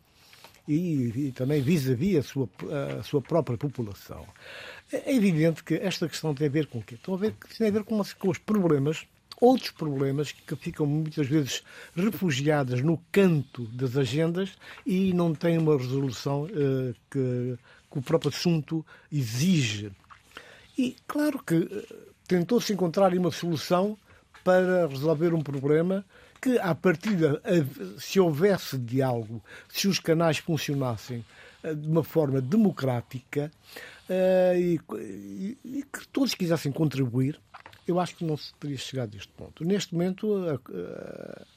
e, 0.68 1.28
e 1.28 1.32
também 1.32 1.62
vis-à-vis 1.62 2.16
-vis 2.16 2.20
a, 2.20 2.24
sua, 2.24 2.50
a 3.00 3.04
sua 3.04 3.22
própria 3.22 3.58
população. 3.58 4.26
É 4.92 5.14
evidente 5.14 5.64
que 5.64 5.76
esta 5.76 6.08
questão 6.08 6.34
tem 6.34 6.48
a 6.48 6.50
ver 6.50 6.68
com 6.68 6.80
o 6.80 6.84
quê? 6.84 6.98
Tem 6.98 7.14
a 7.14 7.18
ver, 7.18 7.36
tem 7.58 7.68
a 7.68 7.72
ver 7.72 7.84
com, 7.84 8.02
com 8.20 8.30
os 8.30 8.38
problemas 8.38 9.06
outros 9.40 9.72
problemas 9.72 10.32
que 10.32 10.56
ficam 10.56 10.86
muitas 10.86 11.28
vezes 11.28 11.64
refugiadas 11.96 12.82
no 12.82 12.98
canto 13.12 13.66
das 13.68 13.98
agendas 13.98 14.54
e 14.86 15.14
não 15.14 15.34
têm 15.34 15.58
uma 15.58 15.78
resolução 15.78 16.44
uh, 16.44 16.96
que, 17.10 17.58
que, 17.92 18.00
o 18.00 18.02
próprio 18.02 18.30
assunto 18.30 18.86
exige. 19.12 19.92
E 20.78 20.96
claro 21.08 21.42
que 21.44 21.56
uh, 21.56 21.88
tentou-se 22.28 22.72
encontrar 22.74 23.14
uma 23.14 23.32
solução 23.32 23.98
para 24.44 24.88
resolver 24.88 25.34
um 25.34 25.42
problema 25.42 26.06
que, 26.42 26.60
à 26.60 26.76
partida, 26.76 27.42
se 27.98 28.20
houvesse 28.20 28.78
diálogo, 28.78 29.44
se 29.68 29.88
os 29.88 30.00
canais 30.00 30.38
funcionassem 30.38 31.26
uh, 31.64 31.76
de 31.76 31.88
uma 31.88 32.04
forma 32.04 32.40
democrática 32.40 33.52
e 34.56 34.80
que 35.92 36.08
todos 36.10 36.36
quisessem 36.36 36.72
contribuir, 36.72 37.40
eu 37.88 38.00
acho 38.00 38.16
que 38.16 38.26
não 38.26 38.38
se 38.38 38.54
teria 38.56 38.78
chegado 38.78 39.14
a 39.14 39.18
este 39.18 39.32
ponto. 39.34 39.64
Neste 39.64 39.94
momento, 39.94 40.36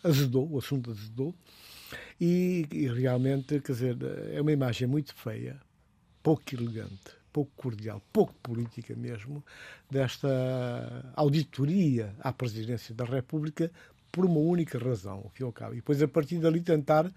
azedou, 0.02 0.48
o 0.50 0.58
assunto 0.58 0.90
azedou, 0.90 1.34
e, 2.20 2.66
e, 2.70 2.86
realmente, 2.88 3.60
quer 3.60 3.72
dizer, 3.72 3.96
é 4.32 4.40
uma 4.40 4.52
imagem 4.52 4.86
muito 4.86 5.14
feia, 5.14 5.60
pouco 6.22 6.42
elegante, 6.52 7.16
pouco 7.32 7.50
cordial, 7.56 8.02
pouco 8.12 8.34
política 8.42 8.94
mesmo, 8.94 9.44
desta 9.90 11.12
auditoria 11.14 12.14
à 12.20 12.32
presidência 12.32 12.94
da 12.94 13.04
República 13.04 13.70
por 14.10 14.24
uma 14.24 14.40
única 14.40 14.78
razão, 14.78 15.18
ao 15.24 15.30
fim 15.30 15.44
e 15.44 15.46
ao 15.46 15.52
cabo. 15.52 15.74
E 15.74 15.76
depois, 15.76 16.02
a 16.02 16.08
partir 16.08 16.38
dali, 16.38 16.60
tentar 16.60 17.06
uh, 17.06 17.12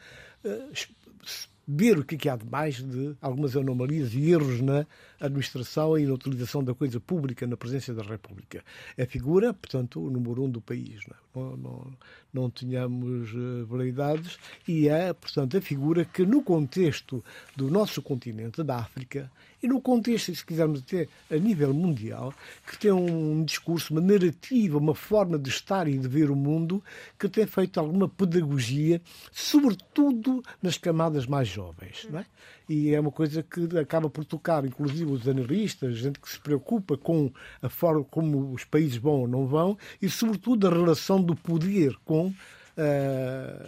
ver 1.74 1.98
o 1.98 2.04
que, 2.04 2.16
é 2.16 2.18
que 2.18 2.30
há 2.30 2.36
de 2.36 2.46
mais 2.46 2.84
de 2.84 3.16
algumas 3.22 3.56
anomalias 3.56 4.14
e 4.14 4.32
erros 4.32 4.62
na 4.62 4.86
administração 5.20 5.98
e 5.98 6.06
na 6.06 6.14
utilização 6.14 6.64
da 6.64 6.74
coisa 6.74 7.00
pública 7.00 7.48
na 7.48 7.56
presença 7.56 7.94
da 7.94 8.04
República. 8.04 8.64
É 8.98 9.06
figura, 9.06 9.54
portanto, 9.54 10.02
o 10.02 10.10
número 10.10 10.44
um 10.44 10.50
do 10.50 10.62
país. 10.62 11.02
Não, 11.08 11.16
é? 11.16 11.20
Não, 11.36 11.58
não, 11.58 11.88
não 12.34 12.50
tínhamos 12.50 13.32
uh, 13.34 13.66
variedades 13.66 14.38
e 14.68 14.88
é, 14.88 15.14
portanto, 15.14 15.58
a 15.58 15.62
figura 15.62 16.06
que 16.06 16.26
no 16.26 16.42
contexto 16.42 17.24
do 17.56 17.70
nosso 17.70 18.02
continente, 18.02 18.64
da 18.64 18.78
África, 18.78 19.32
e 19.64 19.68
no 19.68 19.80
contexto, 19.80 20.34
se 20.34 20.44
quisermos 20.44 20.82
até 20.82 21.08
a 21.30 21.38
nível 21.38 21.72
mundial, 21.74 22.34
que 22.66 22.78
tem 22.78 22.92
um 22.92 23.44
discurso, 23.46 23.94
uma 23.94 24.02
narrativa, 24.02 24.78
uma 24.78 24.96
forma 24.96 25.38
de 25.38 25.50
estar 25.50 25.88
e 25.88 25.98
de 25.98 26.08
ver 26.08 26.32
o 26.32 26.36
mundo 26.36 26.84
que 27.20 27.30
tem 27.30 27.46
feito 27.46 27.80
alguma 27.80 28.10
pedagogia, 28.10 29.00
sobretudo 29.32 30.44
nas 30.62 30.78
camadas 30.80 31.28
mais 31.28 31.48
jovens. 31.48 32.08
Não 32.10 32.20
é? 32.20 32.26
E 32.72 32.96
é 32.96 33.00
uma 33.02 33.12
coisa 33.12 33.44
que 33.44 33.78
acaba 33.78 34.10
por 34.10 34.24
tocar, 34.24 34.64
inclusive, 34.64 35.12
os 35.12 35.28
analistas, 35.28 35.98
gente 35.98 36.22
que 36.22 36.30
se 36.30 36.40
preocupa 36.40 36.98
com 36.98 37.30
a 37.62 37.68
forma 37.68 38.02
como 38.06 38.54
os 38.54 38.64
países 38.64 38.96
vão 38.96 39.20
ou 39.20 39.28
não 39.28 39.46
vão, 39.46 39.78
e, 40.02 40.10
sobretudo, 40.10 40.68
a 40.68 40.70
relação 40.70 41.22
do 41.22 41.36
poder 41.36 41.94
com 42.06 42.28
uh, 42.28 42.34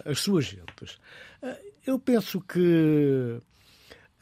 as 0.06 0.20
suas 0.20 0.46
gentes. 0.46 0.94
Uh, 1.42 1.54
eu 1.86 1.98
penso 1.98 2.40
que 2.40 3.36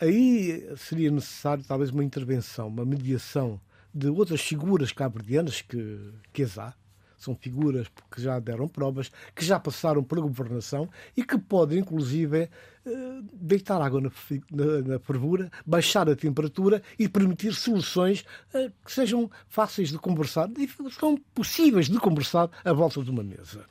aí 0.00 0.68
seria 0.76 1.12
necessário 1.12 1.62
talvez 1.62 1.90
uma 1.90 2.02
intervenção, 2.02 2.66
uma 2.66 2.84
mediação 2.84 3.60
de 3.94 4.08
outras 4.08 4.40
figuras 4.40 4.90
cabo-verdianas 4.90 5.62
que, 5.62 6.10
que 6.32 6.42
as 6.42 6.58
há, 6.58 6.74
são 7.22 7.34
figuras 7.36 7.86
que 8.10 8.20
já 8.20 8.38
deram 8.38 8.66
provas, 8.68 9.10
que 9.34 9.44
já 9.44 9.58
passaram 9.58 10.02
pela 10.02 10.22
governação 10.22 10.88
e 11.16 11.24
que 11.24 11.38
podem, 11.38 11.78
inclusive, 11.78 12.48
eh, 12.84 13.20
deitar 13.32 13.80
água 13.80 14.00
na, 14.00 14.10
na, 14.50 14.80
na 14.82 14.98
fervura, 14.98 15.50
baixar 15.64 16.08
a 16.08 16.16
temperatura 16.16 16.82
e 16.98 17.08
permitir 17.08 17.54
soluções 17.54 18.24
eh, 18.52 18.70
que 18.84 18.92
sejam 18.92 19.30
fáceis 19.48 19.90
de 19.90 19.98
conversar 19.98 20.50
e 20.58 20.68
são 20.90 21.16
possíveis 21.32 21.88
de 21.88 21.98
conversar 21.98 22.50
à 22.64 22.72
volta 22.72 23.02
de 23.02 23.10
uma 23.10 23.22
mesa. 23.22 23.64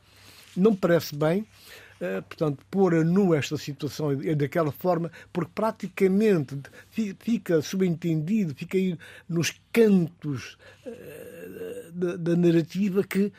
Não 0.56 0.70
me 0.72 0.76
parece 0.76 1.14
bem 1.14 1.46
portanto, 2.28 2.64
pôr 2.70 2.94
a 2.94 3.04
nu 3.04 3.34
esta 3.34 3.56
situação 3.56 4.16
daquela 4.36 4.72
forma, 4.72 5.10
porque 5.32 5.50
praticamente 5.54 6.58
fica 6.90 7.60
subentendido, 7.60 8.54
fica 8.54 8.76
aí 8.76 8.98
nos 9.28 9.54
cantos 9.72 10.56
eh, 10.84 11.90
da, 11.92 12.36
narrativa 12.36 13.04
que 13.04 13.32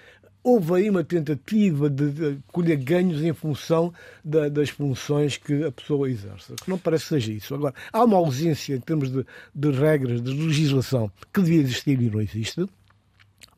houve 0.44 0.74
aí 0.74 0.90
uma 0.90 1.04
tentativa 1.04 1.90
de, 1.90 2.38
colher 2.52 2.78
ganhos 2.78 3.22
em 3.22 3.34
função 3.34 3.94
da, 4.24 4.50
das 4.50 4.70
funções 4.70 5.38
que 5.38 5.64
a 5.64 5.72
pessoa 5.72 6.10
exerce. 6.10 6.54
Não 6.68 6.78
parece 6.78 7.04
que 7.06 7.10
seja 7.10 7.32
isso. 7.32 7.56
Agora, 7.56 7.74
há 7.92 8.04
uma 8.04 8.18
ausência 8.18 8.76
em 8.76 8.80
termos 8.80 9.10
de 9.10 9.72
regras, 9.72 10.22
de 10.22 10.32
legislação, 10.32 11.12
que 11.34 11.42
devia 11.42 11.62
existir 11.62 12.02
e 12.02 12.10
não 12.10 12.22
existe. 12.22 12.66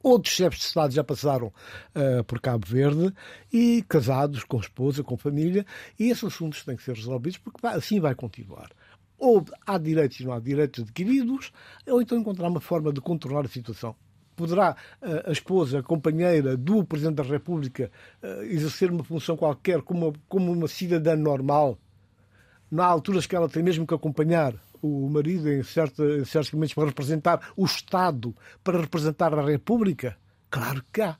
Outros 0.02 0.36
chefes 0.36 0.60
de 0.60 0.66
Estado 0.66 0.94
já 0.94 1.04
passaram 1.04 1.48
uh, 1.48 2.24
por 2.26 2.40
Cabo 2.40 2.66
Verde 2.68 3.12
e 3.52 3.84
casados 3.88 4.44
com 4.44 4.60
esposa, 4.60 5.04
com 5.04 5.18
família, 5.18 5.66
e 5.98 6.10
esses 6.10 6.24
assuntos 6.24 6.64
têm 6.64 6.76
que 6.76 6.84
ser 6.84 6.96
resolvidos 6.96 7.40
porque 7.40 7.60
vai, 7.62 7.76
assim 7.76 8.00
vai 8.00 8.14
continuar. 8.14 8.70
Ou 9.18 9.44
há 9.66 9.78
direitos 9.78 10.20
e 10.20 10.26
não 10.26 10.34
há 10.34 10.40
direitos 10.40 10.84
adquiridos, 10.84 11.52
ou 11.88 12.02
então 12.02 12.18
encontrar 12.18 12.48
uma 12.50 12.62
forma 12.62 12.94
de 12.94 13.02
controlar 13.02 13.46
a 13.46 13.50
situação. 13.50 13.96
Poderá 14.36 14.76
uh, 15.02 15.30
a 15.30 15.32
esposa, 15.32 15.80
a 15.80 15.84
companheira 15.84 16.56
do 16.56 16.84
Presidente 16.86 17.16
da 17.16 17.24
República, 17.24 17.90
uh, 18.22 18.44
exercer 18.44 18.92
uma 18.92 19.04
função 19.04 19.36
qualquer 19.36 19.82
como 19.82 20.10
uma, 20.10 20.14
como 20.28 20.52
uma 20.52 20.68
cidadã 20.68 21.16
normal? 21.16 21.80
Há 22.78 22.86
alturas 22.86 23.26
que 23.26 23.36
ela 23.36 23.48
tem 23.48 23.64
mesmo 23.64 23.88
que 23.88 23.94
acompanhar 23.94 24.54
o 24.86 25.10
marido 25.10 25.50
em, 25.50 25.64
certo, 25.64 26.04
em 26.04 26.26
certos 26.26 26.52
momentos 26.52 26.74
para 26.74 26.86
representar 26.86 27.40
o 27.56 27.66
Estado, 27.66 28.36
para 28.64 28.80
representar 28.80 29.34
a 29.34 29.44
República? 29.44 30.18
Claro 30.50 30.84
que 30.92 31.02
há. 31.02 31.18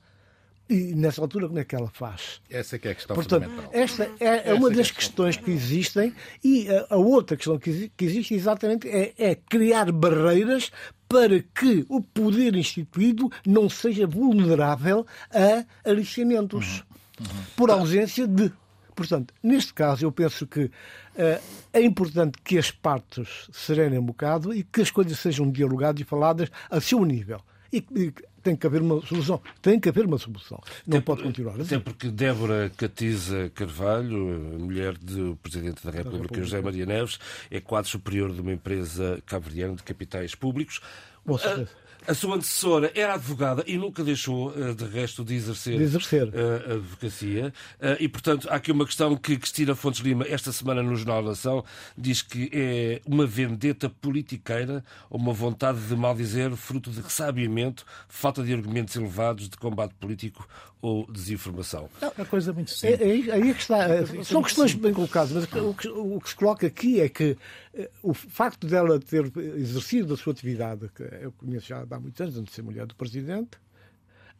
E 0.68 0.94
nessa 0.96 1.20
altura, 1.20 1.46
como 1.46 1.60
é 1.60 1.64
que 1.64 1.76
ela 1.76 1.88
faz? 1.88 2.40
Essa 2.50 2.74
é 2.74 2.78
que 2.78 2.88
é 2.88 2.90
a 2.90 2.94
questão 2.94 3.14
Portanto, 3.14 3.44
fundamental. 3.44 3.70
Esta 3.72 4.10
é, 4.18 4.50
é 4.50 4.54
uma 4.54 4.68
das 4.68 4.90
é 4.90 4.94
questões 4.94 5.36
que 5.36 5.50
existem 5.52 6.12
e 6.42 6.68
a, 6.68 6.86
a 6.90 6.96
outra 6.96 7.36
questão 7.36 7.56
que, 7.56 7.90
que 7.96 8.04
existe 8.04 8.34
exatamente 8.34 8.88
é, 8.88 9.14
é, 9.16 9.34
criar 9.36 9.92
barreiras 9.92 10.72
para 11.08 11.40
que 11.40 11.86
o 11.88 12.02
poder 12.02 12.56
instituído 12.56 13.30
não 13.46 13.68
seja 13.68 14.08
vulnerável 14.08 15.06
a 15.30 15.64
aliciamentos 15.88 16.84
uhum. 17.20 17.26
Uhum. 17.26 17.44
por 17.54 17.70
ausência 17.70 18.26
de 18.26 18.52
Portanto, 18.96 19.34
neste 19.42 19.74
caso, 19.74 20.04
eu 20.06 20.10
penso 20.10 20.46
que 20.46 20.64
uh, 20.64 20.70
é 21.72 21.82
importante 21.82 22.38
que 22.42 22.56
as 22.56 22.70
partes 22.70 23.48
serenem 23.52 23.98
um 23.98 24.06
bocado 24.06 24.54
e 24.54 24.64
que 24.64 24.80
as 24.80 24.90
coisas 24.90 25.18
sejam 25.18 25.50
dialogadas 25.50 26.00
e 26.00 26.04
faladas 26.04 26.50
a 26.70 26.80
seu 26.80 27.04
nível. 27.04 27.40
E, 27.70 27.84
e 27.94 28.12
tem 28.42 28.56
que 28.56 28.66
haver 28.66 28.80
uma 28.80 29.04
solução. 29.04 29.40
Tem 29.60 29.78
que 29.78 29.88
haver 29.88 30.06
uma 30.06 30.18
solução. 30.18 30.62
Não 30.86 31.02
pode 31.02 31.22
continuar 31.22 31.60
assim. 31.60 31.74
Até 31.74 31.78
porque 31.78 32.08
Débora 32.08 32.70
Catiza 32.74 33.50
Carvalho, 33.54 34.16
mulher 34.58 34.96
do 34.96 35.36
Presidente 35.42 35.84
da 35.84 35.90
República, 35.90 36.04
da 36.04 36.22
República. 36.22 36.40
José 36.42 36.60
Maria 36.62 36.86
Neves, 36.86 37.18
é 37.50 37.60
quadro 37.60 37.90
superior 37.90 38.32
de 38.32 38.40
uma 38.40 38.52
empresa 38.52 39.20
cabo-verdiana 39.26 39.74
de 39.74 39.82
capitais 39.82 40.34
públicos. 40.34 40.80
Com 41.24 41.36
certeza. 41.36 41.85
A 42.06 42.14
sua 42.14 42.36
antecessora 42.36 42.92
era 42.94 43.14
advogada 43.14 43.64
e 43.66 43.76
nunca 43.76 44.04
deixou, 44.04 44.54
eh, 44.56 44.74
de 44.74 44.84
resto, 44.84 45.24
de 45.24 45.34
exercer, 45.34 45.76
de 45.76 45.82
exercer. 45.82 46.30
Eh, 46.32 46.70
a 46.70 46.74
advocacia. 46.74 47.52
Eh, 47.80 47.96
e, 48.00 48.08
portanto, 48.08 48.48
há 48.48 48.54
aqui 48.54 48.70
uma 48.70 48.86
questão 48.86 49.16
que 49.16 49.36
Cristina 49.36 49.74
Fontes 49.74 50.00
Lima, 50.00 50.24
esta 50.28 50.52
semana 50.52 50.82
no 50.82 50.94
Jornal 50.94 51.22
da 51.22 51.30
Nação, 51.30 51.64
diz 51.98 52.22
que 52.22 52.48
é 52.52 53.00
uma 53.04 53.26
vendeta 53.26 53.90
politiqueira 53.90 54.84
ou 55.10 55.18
uma 55.18 55.32
vontade 55.32 55.80
de 55.80 55.96
mal 55.96 56.14
dizer, 56.14 56.52
fruto 56.52 56.90
de 56.90 57.00
ressabiamento, 57.00 57.84
falta 58.08 58.42
de 58.42 58.52
argumentos 58.52 58.94
elevados 58.94 59.48
de 59.48 59.56
combate 59.56 59.94
político 59.94 60.46
ou 60.86 61.06
desinformação. 61.10 61.88
Não, 62.00 62.12
é 62.16 62.24
coisa 62.24 62.52
muito 62.52 62.70
simples. 62.70 63.00
É, 63.00 63.04
é, 63.04 63.32
aí 63.32 63.50
é 63.50 63.54
que 63.54 63.60
está. 63.60 63.86
São 64.24 64.42
questões 64.42 64.74
bem 64.74 64.92
colocadas, 64.92 65.32
mas 65.32 65.44
o 65.44 65.74
que, 65.74 65.88
o 65.88 66.20
que 66.20 66.28
se 66.28 66.36
coloca 66.36 66.66
aqui 66.66 67.00
é 67.00 67.08
que 67.08 67.36
o 68.02 68.14
facto 68.14 68.66
dela 68.66 68.98
ter 68.98 69.30
exercido 69.56 70.14
a 70.14 70.16
sua 70.16 70.32
atividade, 70.32 70.88
que 70.94 71.02
eu 71.02 71.32
conheço 71.32 71.66
já 71.66 71.84
há 71.88 72.00
muitos 72.00 72.20
anos, 72.20 72.36
antes 72.36 72.50
de 72.50 72.56
ser 72.56 72.62
mulher 72.62 72.86
do 72.86 72.94
Presidente, 72.94 73.58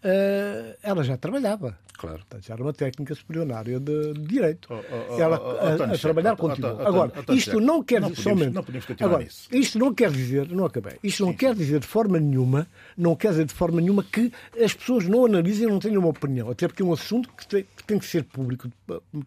uh, 0.07 0.76
ela 0.82 1.02
já 1.02 1.16
trabalhava. 1.16 1.78
Claro. 1.98 2.18
Portanto, 2.18 2.44
já 2.46 2.52
era 2.54 2.62
uma 2.62 2.74
técnica 2.74 3.14
superior 3.14 3.46
na 3.46 3.57
área 3.57 3.80
de, 3.80 4.12
de 4.12 4.20
direito. 4.20 4.68
Oh, 4.70 4.74
oh, 4.74 5.14
oh, 5.14 5.18
ela 5.18 5.40
oh, 5.40 5.50
a, 5.82 5.94
a 5.94 5.98
trabalhar. 5.98 6.32
António- 6.32 6.86
Agora, 6.86 7.12
isto 7.30 7.59
não 7.59 7.82
quer 7.82 8.02
dizer 8.02 8.22
somente. 8.22 8.54
não 8.54 8.62
podemos 8.62 8.86
continuar 8.86 9.09
Agora, 9.11 9.24
nisso. 9.24 9.48
isto 9.50 9.78
não 9.78 9.94
quer 9.94 10.11
dizer, 10.11 10.48
não 10.50 10.66
acabei. 10.66 10.98
Isto 11.02 11.24
não 11.24 11.32
quer 11.32 11.54
dizer 11.54 11.80
de 11.80 11.86
forma 11.86 12.20
nenhuma, 12.20 12.66
não 12.98 13.16
quer 13.16 13.30
dizer 13.30 13.46
de 13.46 13.54
forma 13.54 13.80
nenhuma 13.80 14.04
que 14.04 14.30
as 14.62 14.74
pessoas 14.74 15.07
não 15.09 15.24
analisem 15.24 15.66
e 15.66 15.70
não 15.70 15.78
tenham 15.78 16.00
uma 16.00 16.11
opinião. 16.11 16.50
Até 16.50 16.68
porque 16.68 16.82
é 16.82 16.84
um 16.84 16.92
assunto 16.92 17.30
que 17.32 17.46
tem 17.46 17.62
que, 17.76 17.84
tem 17.84 17.98
que 17.98 18.04
ser 18.04 18.24
público 18.24 18.70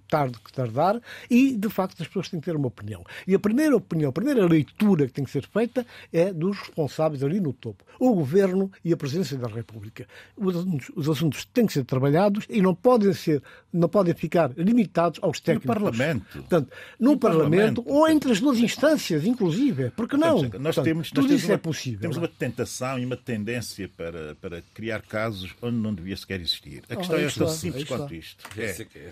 tarde 0.07 0.37
que 0.39 0.53
tardar 0.53 1.01
e, 1.29 1.55
de 1.57 1.69
facto, 1.69 1.99
as 2.01 2.07
pessoas 2.07 2.29
têm 2.29 2.39
que 2.39 2.45
ter 2.45 2.55
uma 2.55 2.67
opinião. 2.67 3.03
E 3.27 3.33
a 3.33 3.39
primeira 3.39 3.75
opinião, 3.75 4.09
a 4.11 4.13
primeira 4.13 4.45
leitura 4.45 5.07
que 5.07 5.13
tem 5.13 5.23
que 5.25 5.31
ser 5.31 5.47
feita 5.47 5.85
é 6.13 6.31
dos 6.31 6.59
responsáveis 6.59 7.23
ali 7.23 7.39
no 7.39 7.51
topo, 7.51 7.83
o 7.99 8.13
Governo 8.13 8.71
e 8.85 8.93
a 8.93 8.97
Presidência 8.97 9.37
da 9.37 9.47
República. 9.47 10.05
Os 10.37 10.55
assuntos, 10.69 10.91
os 10.95 11.09
assuntos 11.09 11.45
têm 11.45 11.65
que 11.65 11.73
ser 11.73 11.83
trabalhados 11.85 12.45
e 12.49 12.61
não 12.61 12.73
podem 12.75 13.13
ser, 13.13 13.41
não 13.73 13.89
podem 13.89 14.13
ficar 14.13 14.51
limitados 14.55 15.19
aos 15.21 15.39
técnicos. 15.39 15.67
Parlamento. 15.73 16.25
Portanto, 16.33 16.71
no, 16.99 17.11
No 17.11 17.17
Parlamento, 17.17 17.81
Parlamento. 17.81 17.83
ou 17.87 18.07
entre 18.09 18.31
as 18.31 18.39
duas 18.39 18.59
instâncias, 18.59 19.25
inclusive. 19.25 19.89
Porque 19.91 20.15
não? 20.17 20.41
Nós 20.41 20.49
Portanto, 20.51 20.83
temos, 20.83 21.09
tudo 21.09 21.21
nós 21.21 21.27
temos 21.29 21.41
isso 21.41 21.47
uma, 21.51 21.53
é 21.55 21.57
possível. 21.57 21.99
Temos 22.01 22.17
não 22.17 22.23
é? 22.23 22.27
uma 22.27 22.33
tentação 22.37 22.99
e 22.99 23.05
uma 23.05 23.17
tendência 23.17 23.89
para, 23.95 24.35
para 24.35 24.61
criar 24.73 25.01
casos 25.01 25.55
onde 25.61 25.77
não 25.77 25.93
devia 25.93 26.15
sequer 26.15 26.39
existir. 26.39 26.83
A 26.89 26.93
Ah, 26.93 26.97
questão 26.97 27.17
é 27.17 27.29
tão 27.29 27.47
simples 27.47 27.83
quanto 27.85 28.13
isto. 28.13 28.43
Esse 28.57 28.83
É, 28.83 29.11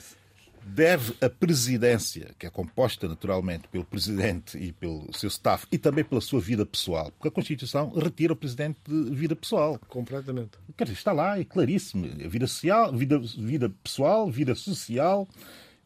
é 0.58 0.64
é 0.64 0.76
deve 0.78 1.14
a 1.22 1.30
presidência, 1.30 2.34
que 2.38 2.45
é 2.45 2.49
composta 2.49 3.08
naturalmente 3.08 3.68
pelo 3.68 3.84
presidente 3.84 4.58
e 4.58 4.72
pelo 4.72 5.10
seu 5.14 5.28
staff, 5.28 5.66
e 5.72 5.78
também 5.78 6.03
pela 6.03 6.22
sua 6.22 6.39
vida 6.39 6.66
pessoal, 6.66 7.12
porque 7.12 7.28
a 7.28 7.32
Constituição 7.32 7.89
retira 7.91 8.34
o 8.34 8.36
presidente 8.36 8.80
de 8.88 9.16
vida 9.16 9.36
pessoal. 9.36 9.80
Completamente. 9.88 10.51
Quer 10.76 10.86
dizer, 10.86 10.97
está 10.97 11.12
lá, 11.12 11.39
é 11.39 11.43
claríssimo. 11.43 12.08
Vida 12.30 12.47
social, 12.47 12.93
vida, 12.93 13.20
vida 13.20 13.70
pessoal, 13.84 14.30
vida 14.30 14.55
social, 14.55 15.28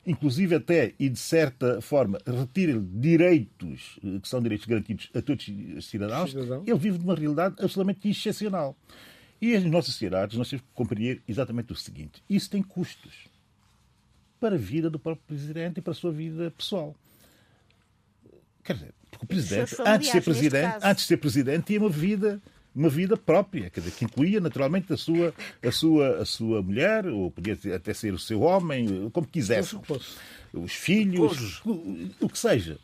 inclusive 0.05 0.55
até, 0.55 0.93
e 0.99 1.09
de 1.09 1.19
certa 1.19 1.81
forma, 1.81 2.19
retira 2.25 2.79
direitos, 2.79 3.99
eh, 4.03 4.19
que 4.19 4.27
são 4.27 4.41
direitos 4.41 4.65
garantidos 4.65 5.09
a 5.13 5.21
todos 5.21 5.47
os 5.77 5.85
cidadãos. 5.85 6.31
Cidadão. 6.31 6.63
Ele 6.65 6.79
vive 6.79 6.97
de 6.97 7.03
uma 7.03 7.15
realidade 7.15 7.55
absolutamente 7.59 8.09
excepcional. 8.09 8.75
E 9.41 9.55
as 9.55 9.63
nossas 9.63 9.93
sociedades, 9.93 10.37
nós 10.37 10.49
temos 10.49 10.63
que 10.63 10.71
compreender 10.73 11.23
exatamente 11.27 11.71
o 11.71 11.75
seguinte: 11.75 12.23
isso 12.29 12.49
tem 12.49 12.61
custos 12.61 13.30
para 14.41 14.55
a 14.55 14.57
vida 14.57 14.89
do 14.89 14.97
próprio 14.97 15.23
presidente 15.27 15.77
e 15.77 15.81
para 15.81 15.91
a 15.91 15.95
sua 15.95 16.11
vida 16.11 16.49
pessoal. 16.49 16.95
Quer 18.63 18.73
dizer, 18.73 18.93
porque 19.11 19.25
o 19.25 19.27
presidente, 19.27 19.75
antes 19.85 20.07
de 20.07 20.11
ser 20.11 20.21
presidente, 20.21 20.77
antes 20.81 21.03
de 21.03 21.07
ser 21.07 21.17
presidente, 21.17 21.65
tinha 21.65 21.79
uma 21.79 21.89
vida, 21.89 22.41
uma 22.73 22.89
vida 22.89 23.15
própria, 23.15 23.69
quer 23.69 23.81
dizer, 23.81 23.91
que 23.95 24.05
incluía 24.05 24.39
naturalmente 24.39 24.91
a 24.91 24.97
sua, 24.97 25.31
a 25.63 25.71
sua, 25.71 26.17
a 26.17 26.25
sua 26.25 26.63
mulher, 26.63 27.05
ou 27.05 27.29
podia 27.29 27.55
até 27.75 27.93
ser 27.93 28.15
o 28.15 28.19
seu 28.19 28.41
homem, 28.41 29.11
como 29.11 29.27
quisesse, 29.27 29.77
os 30.51 30.73
filhos, 30.73 31.61
o 32.19 32.27
que 32.27 32.39
seja. 32.39 32.79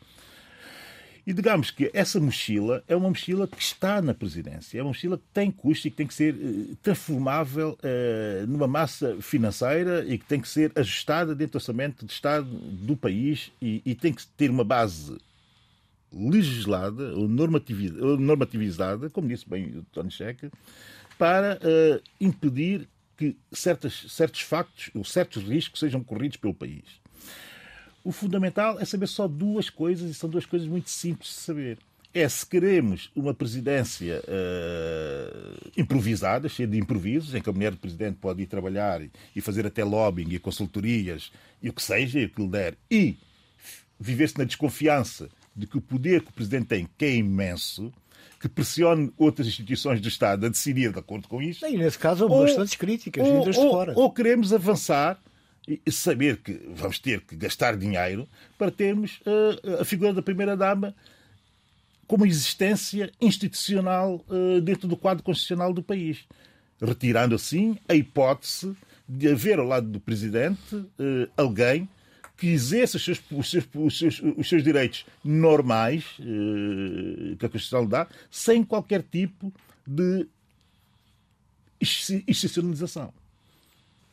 E 1.28 1.32
digamos 1.34 1.70
que 1.70 1.90
essa 1.92 2.18
mochila 2.18 2.82
é 2.88 2.96
uma 2.96 3.10
mochila 3.10 3.46
que 3.46 3.60
está 3.60 4.00
na 4.00 4.14
presidência, 4.14 4.78
é 4.78 4.82
uma 4.82 4.88
mochila 4.88 5.18
que 5.18 5.24
tem 5.34 5.50
custo 5.50 5.86
e 5.86 5.90
que 5.90 5.96
tem 5.98 6.06
que 6.06 6.14
ser 6.14 6.34
eh, 6.34 6.74
transformável 6.82 7.78
eh, 7.82 8.46
numa 8.48 8.66
massa 8.66 9.14
financeira 9.20 10.06
e 10.08 10.16
que 10.16 10.24
tem 10.24 10.40
que 10.40 10.48
ser 10.48 10.72
ajustada 10.74 11.34
dentro 11.34 11.52
do 11.52 11.56
orçamento 11.56 12.06
de 12.06 12.12
Estado 12.14 12.46
do 12.48 12.96
país 12.96 13.52
e, 13.60 13.94
tem 13.94 14.10
que 14.10 14.26
ter 14.26 14.50
uma 14.50 14.64
base 14.64 15.18
legislada 16.10 17.14
ou 17.14 17.28
normativi- 17.28 18.00
ou 18.00 18.16
normativizada, 18.18 19.10
como 19.10 19.28
disse 19.28 19.46
bem 19.46 19.66
o 19.76 19.82
Tony 19.92 20.10
Checa, 20.10 20.50
para 21.18 21.58
eh, 21.60 22.00
impedir 22.18 22.88
que 23.18 23.36
certas, 23.52 24.06
certos 24.08 24.40
factos 24.40 24.90
ou 24.94 25.04
certos 25.04 25.42
riscos 25.42 25.78
sejam 25.78 26.02
corridos 26.02 26.38
pelo 26.38 26.54
país. 26.54 26.84
O 28.04 28.12
fundamental 28.12 28.78
é 28.80 28.84
saber 28.84 29.06
só 29.08 29.26
duas 29.28 29.68
coisas, 29.70 30.10
e 30.10 30.14
são 30.14 30.28
duas 30.30 30.46
coisas 30.46 30.66
muito 30.68 30.88
simples 30.90 31.28
de 31.30 31.34
saber. 31.36 31.78
É 32.14 32.26
se 32.28 32.44
queremos 32.46 33.10
uma 33.14 33.34
presidência 33.34 34.22
eh, 34.26 35.54
improvisada, 35.76 36.48
cheia 36.48 36.66
de 36.66 36.78
improvisos, 36.78 37.34
em 37.34 37.40
que 37.42 37.50
a 37.50 37.52
mulher 37.52 37.72
do 37.72 37.76
presidente 37.78 38.16
pode 38.20 38.42
ir 38.42 38.46
trabalhar 38.46 39.00
e 39.36 39.40
fazer 39.40 39.66
até 39.66 39.84
lobbying 39.84 40.30
e 40.32 40.38
consultorias 40.38 41.30
e 41.62 41.68
o 41.68 41.72
que 41.72 41.82
seja, 41.82 42.18
e 42.20 42.24
o 42.24 42.30
que 42.30 42.40
lhe 42.42 42.48
der, 42.48 42.76
e 42.90 43.16
viver-se 44.00 44.38
na 44.38 44.44
desconfiança 44.44 45.28
de 45.54 45.66
que 45.66 45.76
o 45.76 45.80
poder 45.80 46.22
que 46.22 46.30
o 46.30 46.32
presidente 46.32 46.66
tem, 46.66 46.88
que 46.96 47.04
é 47.04 47.14
imenso, 47.16 47.92
que 48.40 48.48
pressione 48.48 49.12
outras 49.18 49.46
instituições 49.48 50.00
do 50.00 50.08
Estado 50.08 50.46
a 50.46 50.48
decidir 50.48 50.92
de 50.92 50.98
acordo 51.00 51.26
com 51.28 51.42
isto, 51.42 51.66
E 51.66 51.76
nesse 51.76 51.98
caso 51.98 52.24
houve 52.24 52.36
ou- 52.36 52.42
bastantes 52.46 52.74
críticas 52.76 53.26
ou, 53.26 53.40
vindas 53.40 53.54
de 53.56 53.60
fora. 53.60 53.92
ou 53.96 54.10
queremos 54.12 54.52
avançar 54.52 55.20
e 55.68 55.92
saber 55.92 56.38
que 56.38 56.58
vamos 56.74 56.98
ter 56.98 57.20
que 57.20 57.36
gastar 57.36 57.76
dinheiro 57.76 58.26
para 58.56 58.70
termos 58.70 59.20
eh, 59.26 59.80
a 59.80 59.84
figura 59.84 60.14
da 60.14 60.22
primeira-dama 60.22 60.94
como 62.06 62.24
existência 62.24 63.12
institucional 63.20 64.24
eh, 64.30 64.60
dentro 64.62 64.88
do 64.88 64.96
quadro 64.96 65.22
constitucional 65.22 65.74
do 65.74 65.82
país. 65.82 66.24
Retirando 66.80 67.34
assim 67.34 67.76
a 67.86 67.94
hipótese 67.94 68.74
de 69.06 69.28
haver 69.28 69.58
ao 69.58 69.66
lado 69.66 69.88
do 69.88 70.00
presidente 70.00 70.86
eh, 70.98 71.28
alguém 71.36 71.86
que 72.34 72.46
exerça 72.46 72.96
os 72.96 73.04
seus, 73.04 73.20
os 73.30 73.50
seus, 73.50 73.68
os 73.74 73.98
seus, 73.98 74.22
os 74.36 74.48
seus 74.48 74.62
direitos 74.62 75.04
normais 75.24 76.04
que 77.36 77.44
a 77.44 77.48
Constituição 77.48 77.82
lhe 77.82 77.88
dá, 77.88 78.06
sem 78.30 78.62
qualquer 78.62 79.02
tipo 79.02 79.52
de 79.84 80.24
institucionalização. 81.80 83.12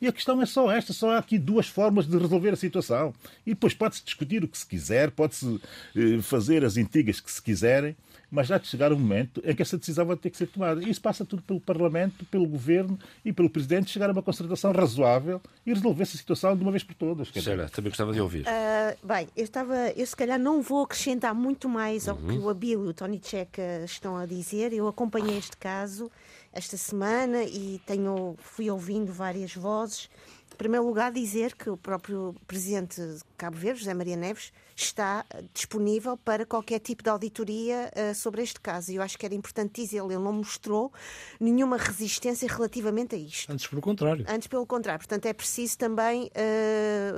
E 0.00 0.06
a 0.06 0.12
questão 0.12 0.40
é 0.42 0.46
só 0.46 0.70
esta, 0.70 0.92
só 0.92 1.10
há 1.10 1.18
aqui 1.18 1.38
duas 1.38 1.68
formas 1.68 2.06
de 2.06 2.16
resolver 2.18 2.50
a 2.50 2.56
situação. 2.56 3.14
E 3.46 3.50
depois 3.50 3.72
pode-se 3.72 4.04
discutir 4.04 4.44
o 4.44 4.48
que 4.48 4.58
se 4.58 4.66
quiser, 4.66 5.10
pode-se 5.10 5.60
eh, 5.96 6.20
fazer 6.20 6.64
as 6.64 6.76
intrigas 6.76 7.20
que 7.20 7.30
se 7.30 7.40
quiserem, 7.40 7.96
mas 8.30 8.48
já 8.48 8.58
de 8.58 8.66
chegar 8.66 8.92
um 8.92 8.98
momento 8.98 9.40
em 9.44 9.54
que 9.54 9.62
essa 9.62 9.78
decisão 9.78 10.04
vai 10.04 10.16
ter 10.16 10.30
que 10.30 10.36
ser 10.36 10.46
tomada. 10.46 10.82
E 10.82 10.90
isso 10.90 11.00
passa 11.00 11.24
tudo 11.24 11.42
pelo 11.42 11.60
Parlamento, 11.60 12.24
pelo 12.26 12.46
Governo 12.46 12.98
e 13.24 13.32
pelo 13.32 13.48
Presidente 13.48 13.90
chegar 13.90 14.10
a 14.10 14.12
uma 14.12 14.22
concertação 14.22 14.72
razoável 14.72 15.40
e 15.64 15.72
resolver 15.72 16.02
essa 16.02 16.16
situação 16.16 16.56
de 16.56 16.62
uma 16.62 16.70
vez 16.70 16.82
por 16.82 16.94
todas. 16.94 17.28
Sheila, 17.28 17.68
também 17.68 17.90
gostava 17.90 18.12
de 18.12 18.20
ouvir. 18.20 18.46
Ah, 18.46 18.94
bem, 19.02 19.28
eu 19.36 19.44
estava, 19.44 19.90
eu 19.96 20.06
se 20.06 20.14
calhar 20.14 20.38
não 20.38 20.60
vou 20.60 20.82
acrescentar 20.82 21.34
muito 21.34 21.68
mais 21.68 22.08
ao 22.08 22.16
que 22.16 22.36
o 22.38 22.50
Abílio 22.50 22.86
e 22.86 22.88
o 22.88 22.94
Tony 22.94 23.20
Checa 23.22 23.82
estão 23.84 24.16
a 24.16 24.26
dizer. 24.26 24.72
Eu 24.72 24.88
acompanhei 24.88 25.38
este 25.38 25.56
caso 25.56 26.10
esta 26.56 26.76
semana 26.78 27.44
e 27.44 27.80
tenho, 27.84 28.34
fui 28.38 28.70
ouvindo 28.70 29.12
várias 29.12 29.54
vozes. 29.54 30.08
Em 30.56 30.64
primeiro 30.66 30.86
lugar, 30.86 31.12
dizer 31.12 31.54
que 31.54 31.68
o 31.68 31.76
próprio 31.76 32.34
presidente 32.46 32.98
de 32.98 33.20
Cabo 33.36 33.58
Verde, 33.58 33.80
José 33.80 33.92
Maria 33.92 34.16
Neves, 34.16 34.54
está 34.74 35.22
disponível 35.52 36.16
para 36.16 36.46
qualquer 36.46 36.78
tipo 36.78 37.02
de 37.02 37.10
auditoria 37.10 37.92
eh, 37.94 38.14
sobre 38.14 38.42
este 38.42 38.58
caso. 38.58 38.90
E 38.90 38.94
eu 38.94 39.02
acho 39.02 39.18
que 39.18 39.26
era 39.26 39.34
importante 39.34 39.82
dizer, 39.82 39.98
ele 39.98 40.16
não 40.16 40.32
mostrou 40.32 40.90
nenhuma 41.38 41.76
resistência 41.76 42.48
relativamente 42.48 43.14
a 43.14 43.18
isto. 43.18 43.52
Antes, 43.52 43.66
pelo 43.66 43.82
contrário. 43.82 44.24
Antes, 44.26 44.48
pelo 44.48 44.66
contrário. 44.66 44.98
Portanto, 44.98 45.26
é 45.26 45.34
preciso 45.34 45.76
também 45.76 46.30
eh, 46.34 47.12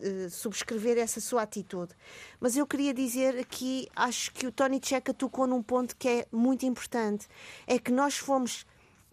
eh, 0.00 0.28
subscrever 0.30 0.96
essa 0.96 1.20
sua 1.20 1.42
atitude. 1.42 1.92
Mas 2.40 2.56
eu 2.56 2.66
queria 2.66 2.94
dizer 2.94 3.38
aqui, 3.38 3.88
acho 3.94 4.32
que 4.32 4.46
o 4.46 4.50
Tony 4.50 4.80
Checa 4.82 5.12
tocou 5.12 5.46
num 5.46 5.62
ponto 5.62 5.94
que 5.94 6.08
é 6.08 6.26
muito 6.32 6.64
importante. 6.64 7.28
É 7.66 7.78
que 7.78 7.92
nós 7.92 8.16
fomos 8.16 8.64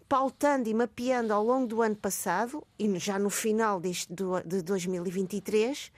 pautando 0.08 0.68
e 0.68 0.74
mapeando 0.74 1.32
ao 1.32 1.44
longo 1.44 1.66
do 1.66 1.82
ano 1.82 1.96
passado, 1.96 2.66
e 2.78 2.98
já 2.98 3.18
no 3.18 3.30
final 3.30 3.80
deste, 3.80 4.12
do, 4.12 4.40
de 4.42 4.62
2023, 4.62 5.90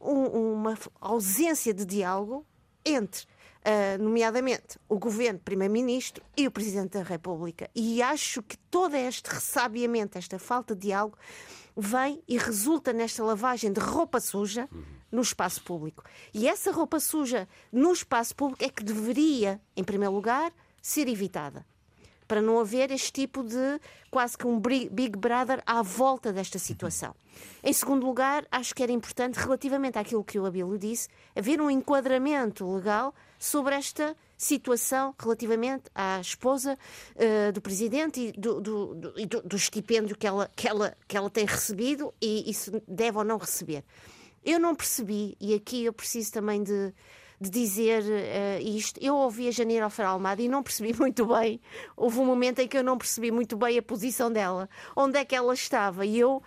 um- 0.00 0.52
uma 0.54 0.78
ausência 1.00 1.72
de 1.74 1.84
diálogo 1.84 2.44
entre 2.84 3.26
Uh, 3.66 3.96
nomeadamente 4.02 4.78
o 4.86 4.98
governo, 4.98 5.40
primeiro-ministro 5.42 6.22
e 6.36 6.46
o 6.46 6.50
presidente 6.50 6.98
da 6.98 7.02
República. 7.02 7.70
E 7.74 8.02
acho 8.02 8.42
que 8.42 8.58
todo 8.70 8.94
este 8.94 9.30
ressabiamento, 9.30 10.18
esta 10.18 10.38
falta 10.38 10.74
de 10.74 10.82
diálogo, 10.88 11.16
vem 11.74 12.22
e 12.28 12.36
resulta 12.36 12.92
nesta 12.92 13.24
lavagem 13.24 13.72
de 13.72 13.80
roupa 13.80 14.20
suja 14.20 14.68
no 15.10 15.22
espaço 15.22 15.64
público. 15.64 16.04
E 16.34 16.46
essa 16.46 16.70
roupa 16.70 17.00
suja 17.00 17.48
no 17.72 17.90
espaço 17.90 18.36
público 18.36 18.62
é 18.62 18.68
que 18.68 18.84
deveria, 18.84 19.58
em 19.74 19.82
primeiro 19.82 20.12
lugar, 20.14 20.52
ser 20.82 21.08
evitada 21.08 21.64
para 22.26 22.40
não 22.42 22.58
haver 22.58 22.90
este 22.90 23.12
tipo 23.12 23.42
de 23.42 23.80
quase 24.10 24.36
que 24.38 24.46
um 24.46 24.58
Big 24.60 25.16
Brother 25.18 25.62
à 25.66 25.82
volta 25.82 26.32
desta 26.32 26.58
situação. 26.58 27.14
Em 27.62 27.72
segundo 27.72 28.06
lugar, 28.06 28.46
acho 28.50 28.74
que 28.74 28.82
era 28.82 28.92
importante, 28.92 29.36
relativamente 29.36 29.98
àquilo 29.98 30.22
que 30.24 30.38
o 30.38 30.46
Abílio 30.46 30.78
disse, 30.78 31.08
haver 31.34 31.60
um 31.60 31.68
enquadramento 31.70 32.64
legal 32.72 33.14
sobre 33.38 33.74
esta 33.74 34.16
situação 34.36 35.14
relativamente 35.18 35.84
à 35.94 36.20
esposa 36.20 36.78
eh, 37.16 37.50
do 37.52 37.60
presidente 37.60 38.20
e 38.20 38.32
do, 38.32 38.60
do- 38.60 38.94
do- 38.94 39.42
do 39.42 39.56
estipêndio 39.56 40.16
que 40.16 40.26
ela, 40.26 40.50
que, 40.56 40.68
ela, 40.68 40.96
que 41.08 41.16
ela 41.16 41.30
tem 41.30 41.44
recebido 41.44 42.12
e 42.20 42.48
isso 42.50 42.70
deve 42.86 43.18
ou 43.18 43.24
não 43.24 43.36
receber. 43.38 43.84
Eu 44.44 44.58
não 44.60 44.74
percebi, 44.74 45.36
e 45.40 45.54
aqui 45.54 45.84
eu 45.84 45.92
preciso 45.92 46.32
também 46.32 46.62
de, 46.62 46.92
de 47.44 47.50
dizer 47.50 48.02
uh, 48.02 48.62
isto. 48.66 48.98
Eu 49.02 49.14
ouvi 49.16 49.48
a 49.48 49.50
Janeiro 49.50 49.84
Alfaro 49.84 50.08
Almada 50.08 50.40
e 50.40 50.48
não 50.48 50.62
percebi 50.62 50.94
muito 50.98 51.26
bem. 51.26 51.60
Houve 51.96 52.18
um 52.18 52.24
momento 52.24 52.60
em 52.60 52.68
que 52.68 52.76
eu 52.76 52.82
não 52.82 52.96
percebi 52.96 53.30
muito 53.30 53.56
bem 53.56 53.78
a 53.78 53.82
posição 53.82 54.32
dela, 54.32 54.68
onde 54.96 55.18
é 55.18 55.24
que 55.24 55.34
ela 55.34 55.52
estava. 55.52 56.06
E 56.06 56.18
eu, 56.18 56.36
uh, 56.36 56.42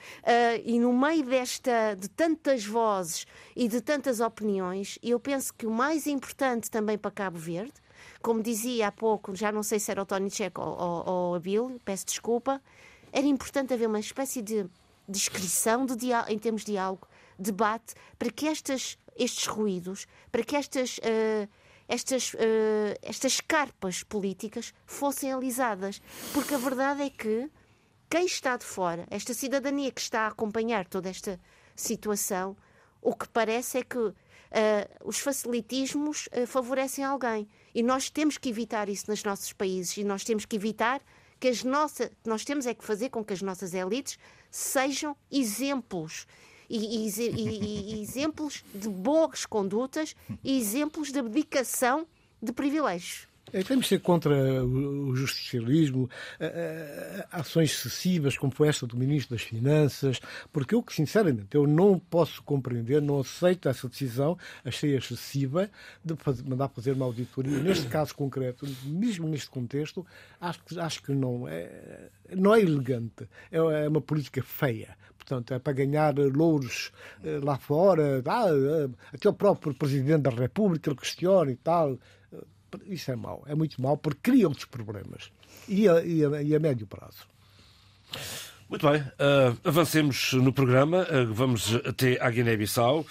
e 0.66 0.80
no 0.80 0.92
meio 0.92 1.24
desta, 1.24 1.96
de 1.96 2.10
tantas 2.10 2.66
vozes 2.66 3.28
e 3.56 3.68
de 3.68 3.80
tantas 3.82 4.20
opiniões, 4.20 4.98
eu 5.04 5.20
penso 5.20 5.54
que 5.54 5.68
o 5.68 5.72
mais 5.72 6.08
importante 6.08 6.72
também 6.72 6.98
para 6.98 7.12
Cabo 7.12 7.38
Verde, 7.38 7.74
como 8.22 8.42
dizia 8.42 8.88
há 8.88 8.92
pouco, 8.92 9.36
já 9.36 9.52
não 9.52 9.64
sei 9.64 9.80
se 9.80 9.92
era 9.92 10.02
o 10.02 10.06
Tony 10.06 10.30
Checo 10.30 10.62
ou, 10.62 10.78
ou, 10.78 11.10
ou 11.10 11.36
a 11.36 11.40
Bill, 11.40 11.80
peço 11.86 12.06
desculpa, 12.06 12.62
era 13.12 13.26
importante 13.26 13.74
haver 13.74 13.88
uma 13.88 14.00
espécie 14.00 14.42
de 14.42 14.66
descrição 15.08 15.86
de 15.86 15.96
em 16.28 16.38
termos 16.38 16.64
de 16.64 16.74
diálogo, 16.74 17.08
debate, 17.38 17.94
para 18.18 18.32
que 18.32 18.48
estas 18.48 18.98
estes 19.18 19.48
ruídos, 19.48 20.08
para 20.32 20.44
que 20.44 20.56
estas, 20.56 20.98
uh, 21.00 21.50
estas, 21.88 22.34
uh, 22.34 22.38
estas 23.02 23.42
carpas 23.42 24.04
políticas 24.04 24.74
fossem 24.86 25.32
alisadas. 25.32 26.02
Porque 26.34 26.54
a 26.54 26.58
verdade 26.58 27.02
é 27.02 27.10
que 27.10 27.50
quem 28.10 28.26
está 28.26 28.56
de 28.56 28.64
fora, 28.64 29.06
esta 29.10 29.34
cidadania 29.34 29.92
que 29.92 30.02
está 30.02 30.22
a 30.22 30.28
acompanhar 30.28 30.88
toda 30.88 31.10
esta 31.10 31.40
situação, 31.76 32.56
o 33.02 33.14
que 33.14 33.28
parece 33.30 33.80
é 33.80 33.84
que 33.84 33.98
uh, 33.98 34.14
os 35.04 35.20
facilitismos 35.20 36.30
favorecem 36.48 37.04
alguém. 37.04 37.48
E 37.74 37.84
nós 37.84 38.10
temos 38.10 38.38
que 38.38 38.50
evitar 38.50 38.88
isso 38.90 39.10
nos 39.10 39.24
nossos 39.24 39.52
países 39.54 39.98
e 39.98 40.04
nós 40.04 40.24
temos 40.24 40.46
que 40.46 40.56
evitar 40.56 41.02
que 41.40 41.48
as 41.48 41.64
nossas. 41.64 42.10
Nós 42.26 42.44
temos 42.44 42.66
é 42.66 42.74
que 42.74 42.84
fazer 42.84 43.10
com 43.10 43.24
que 43.24 43.34
as 43.34 43.42
nossas 43.42 43.74
elites 43.74 44.18
sejam 44.50 45.16
exemplos 45.32 46.26
e, 46.70 47.08
e, 47.08 47.96
e, 47.96 48.02
exemplos 48.02 48.64
de 48.74 48.90
boas 48.90 49.46
condutas 49.46 50.16
e 50.44 50.58
exemplos 50.58 51.12
de 51.12 51.20
abdicação 51.20 52.06
de 52.42 52.52
privilégios. 52.52 53.28
É, 53.54 53.64
temos 53.64 53.86
de 53.86 53.90
ser 53.90 54.00
contra 54.00 54.34
o 54.66 55.16
justicialismo, 55.16 56.10
ações 57.32 57.72
excessivas 57.72 58.38
como 58.38 58.52
foi 58.52 58.68
esta 58.68 58.86
do 58.86 58.98
Ministro 58.98 59.36
das 59.36 59.46
Finanças, 59.46 60.20
porque 60.52 60.76
eu, 60.76 60.84
sinceramente, 60.90 61.56
eu 61.56 61.66
não 61.66 61.98
posso 61.98 62.44
compreender, 62.44 63.02
não 63.02 63.22
aceito 63.22 63.70
essa 63.70 63.88
decisão, 63.88 64.38
achei 64.66 64.96
excessiva, 64.98 65.70
de 66.04 66.16
fazer, 66.18 66.44
mandar 66.44 66.68
fazer 66.68 66.92
uma 66.92 67.06
auditoria. 67.06 67.58
Neste 67.60 67.88
caso 67.88 68.14
concreto, 68.14 68.68
mesmo 68.84 69.28
neste 69.30 69.50
contexto, 69.50 70.06
acho, 70.42 70.60
acho 70.80 71.02
que 71.02 71.14
não 71.14 71.48
é, 71.48 72.10
não 72.36 72.54
é 72.54 72.60
elegante, 72.60 73.30
é, 73.50 73.58
é 73.58 73.88
uma 73.88 74.02
política 74.02 74.44
feia 74.44 74.96
portanto, 75.28 75.54
é 75.54 75.60
para 75.60 75.74
ganhar 75.74 76.16
louros 76.18 76.92
eh, 77.24 77.40
lá 77.44 77.58
fora, 77.58 78.24
ah, 78.26 78.48
eh, 78.48 78.90
até 79.14 79.28
o 79.28 79.34
próprio 79.34 79.74
Presidente 79.74 80.22
da 80.22 80.30
República 80.30 80.96
questiona 80.96 81.52
e 81.52 81.58
tal. 81.58 81.98
Eh, 82.32 82.38
isso 82.86 83.12
é 83.12 83.16
mau, 83.16 83.44
é 83.46 83.54
muito 83.54 83.82
mau, 83.82 83.98
porque 83.98 84.32
cria 84.32 84.48
outros 84.48 84.66
problemas. 84.66 85.30
E 85.68 85.88
a, 85.90 86.02
e 86.02 86.24
a, 86.24 86.42
e 86.42 86.56
a 86.56 86.60
médio 86.60 86.88
prazo. 86.88 87.28
Muito 88.70 88.90
bem, 88.90 89.02
uh, 89.02 89.58
avancemos 89.64 90.34
no 90.34 90.52
programa, 90.52 91.04
uh, 91.04 91.34
vamos 91.34 91.74
até 91.86 92.22
à 92.22 92.30
Guiné-Bissau. 92.30 93.06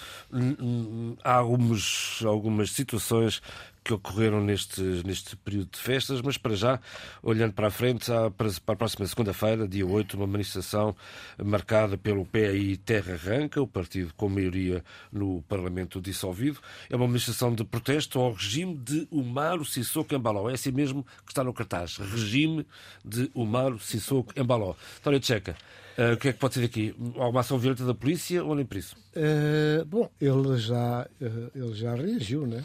Há 1.23 1.33
algumas, 1.33 2.19
algumas 2.23 2.71
situações 2.71 3.41
que 3.87 3.93
ocorreram 3.93 4.43
neste, 4.43 4.81
neste 4.81 5.37
período 5.37 5.69
de 5.71 5.79
festas, 5.79 6.21
mas 6.21 6.37
para 6.37 6.55
já, 6.55 6.77
olhando 7.23 7.53
para 7.53 7.67
a 7.67 7.71
frente, 7.71 8.11
há, 8.11 8.29
para, 8.29 8.51
para 8.65 8.73
a 8.73 8.77
próxima 8.77 9.07
segunda-feira, 9.07 9.65
dia 9.65 9.87
8, 9.87 10.17
uma 10.17 10.27
manifestação 10.27 10.93
marcada 11.41 11.97
pelo 11.97 12.25
PAI 12.25 12.77
Terra 12.83 13.13
Arranca, 13.13 13.61
o 13.61 13.67
partido 13.67 14.13
com 14.17 14.27
maioria 14.27 14.83
no 15.09 15.41
Parlamento 15.43 16.01
dissolvido. 16.01 16.59
É 16.89 16.97
uma 16.97 17.07
manifestação 17.07 17.55
de 17.55 17.63
protesto 17.63 18.19
ao 18.19 18.33
regime 18.33 18.75
de 18.75 19.07
Umaro 19.09 19.63
Sissoko 19.63 20.13
Embaló. 20.13 20.49
É 20.49 20.55
assim 20.55 20.71
mesmo 20.71 21.05
que 21.25 21.31
está 21.31 21.41
no 21.41 21.53
cartaz. 21.53 21.95
Regime 21.95 22.67
de 23.05 23.31
Umaro 23.33 23.79
Sissoko 23.79 24.37
Embaló. 24.37 24.75
Vitória 24.95 25.19
Tcheca. 25.21 25.55
Uh, 25.97 26.13
o 26.13 26.17
que 26.17 26.27
é 26.27 26.33
que 26.33 26.39
pode 26.39 26.55
ser 26.55 26.65
aqui? 26.65 26.93
Alguma 27.15 27.39
ação 27.39 27.57
violenta 27.57 27.85
da 27.85 27.93
polícia 27.93 28.43
ou 28.43 28.53
nem 28.53 28.65
por 28.65 28.77
isso? 28.77 28.97
Uh, 29.15 29.85
bom, 29.85 30.11
ele 30.19 30.57
já, 30.57 31.07
uh, 31.21 31.51
ele 31.55 31.73
já 31.73 31.95
reagiu, 31.95 32.45
né? 32.45 32.63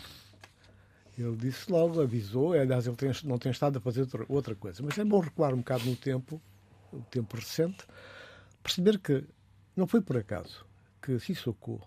Ele 1.22 1.36
disse 1.36 1.70
logo, 1.70 2.00
avisou, 2.00 2.52
aliás, 2.52 2.86
ele 2.86 2.96
tem, 2.96 3.10
não 3.24 3.38
tem 3.38 3.52
estado 3.52 3.78
a 3.78 3.80
fazer 3.80 4.00
outra, 4.02 4.26
outra 4.28 4.54
coisa. 4.54 4.82
Mas 4.82 4.98
é 4.98 5.04
bom 5.04 5.20
recuar 5.20 5.54
um 5.54 5.58
bocado 5.58 5.84
no 5.84 5.96
tempo, 5.96 6.40
o 6.92 7.00
tempo 7.10 7.36
recente, 7.36 7.84
perceber 8.62 8.98
que 8.98 9.24
não 9.76 9.86
foi 9.86 10.00
por 10.00 10.16
acaso 10.16 10.64
que 11.00 11.18
Sissoko, 11.18 11.80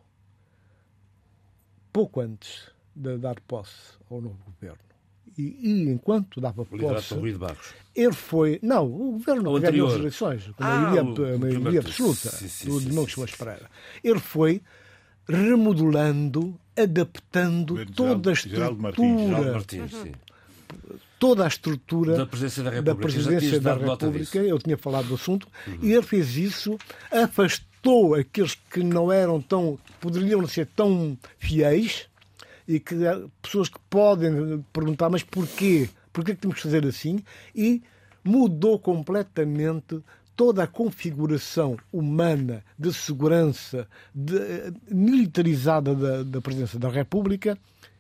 pouco 1.91 2.19
antes 2.19 2.69
de 2.95 3.17
dar 3.17 3.39
posse 3.41 3.97
ao 4.09 4.21
novo 4.21 4.37
governo, 4.45 4.79
e, 5.37 5.43
e 5.43 5.89
enquanto 5.89 6.39
dava 6.39 6.65
posse, 6.65 7.15
ele 7.95 8.13
foi. 8.13 8.59
Não, 8.61 8.85
o 8.85 9.11
governo 9.13 9.43
não 9.43 9.59
ganhou 9.59 9.87
as 9.87 9.95
eleições, 9.95 10.47
com 10.47 10.63
a 10.63 10.67
ah, 10.67 10.79
maioria, 10.79 11.35
a 11.35 11.37
maioria 11.37 11.79
absoluta 11.79 12.29
sim, 12.29 12.47
sim, 12.47 12.69
do 12.69 12.79
Domingos 12.79 13.35
Pereira. 13.35 13.69
Ele 14.03 14.19
foi 14.19 14.61
remodelando, 15.27 16.59
adaptando 16.77 17.85
toda 17.87 18.29
a 18.29 18.33
estrutura. 18.33 18.71
Martins, 18.71 20.15
toda 21.19 21.45
a 21.45 21.47
estrutura 21.47 22.17
da 22.17 22.25
presidência 22.25 22.63
da 22.63 22.69
República. 22.69 22.93
Da 22.93 23.01
presidência 23.01 23.59
da 23.59 23.73
República. 23.73 24.37
Eu 24.39 24.59
tinha 24.59 24.77
falado 24.77 25.07
do 25.07 25.15
assunto 25.15 25.47
uhum. 25.67 25.79
e 25.81 25.93
ele 25.93 26.01
fez 26.01 26.35
isso, 26.35 26.77
afastou 27.11 28.15
aqueles 28.15 28.55
que 28.55 28.83
não 28.83 29.11
eram 29.11 29.41
tão, 29.41 29.79
poderiam 29.99 30.45
ser 30.47 30.67
tão 30.67 31.17
fiéis 31.37 32.07
e 32.67 32.79
que 32.79 32.95
pessoas 33.41 33.69
que 33.69 33.79
podem 33.89 34.63
perguntar, 34.73 35.09
mas 35.09 35.23
porquê? 35.23 35.89
Porquê 36.11 36.33
que 36.33 36.41
temos 36.41 36.57
que 36.57 36.63
fazer 36.63 36.85
assim? 36.85 37.23
E 37.53 37.81
mudou 38.23 38.79
completamente 38.79 40.01
toda 40.35 40.63
a 40.63 40.67
configuração 40.67 41.77
humana 41.91 42.63
de 42.77 42.93
segurança 42.93 43.87
de, 44.13 44.35
militarizada 44.89 45.95
da, 45.95 46.23
da 46.23 46.41
presença 46.41 46.77
da 46.77 46.89
República 46.89 47.57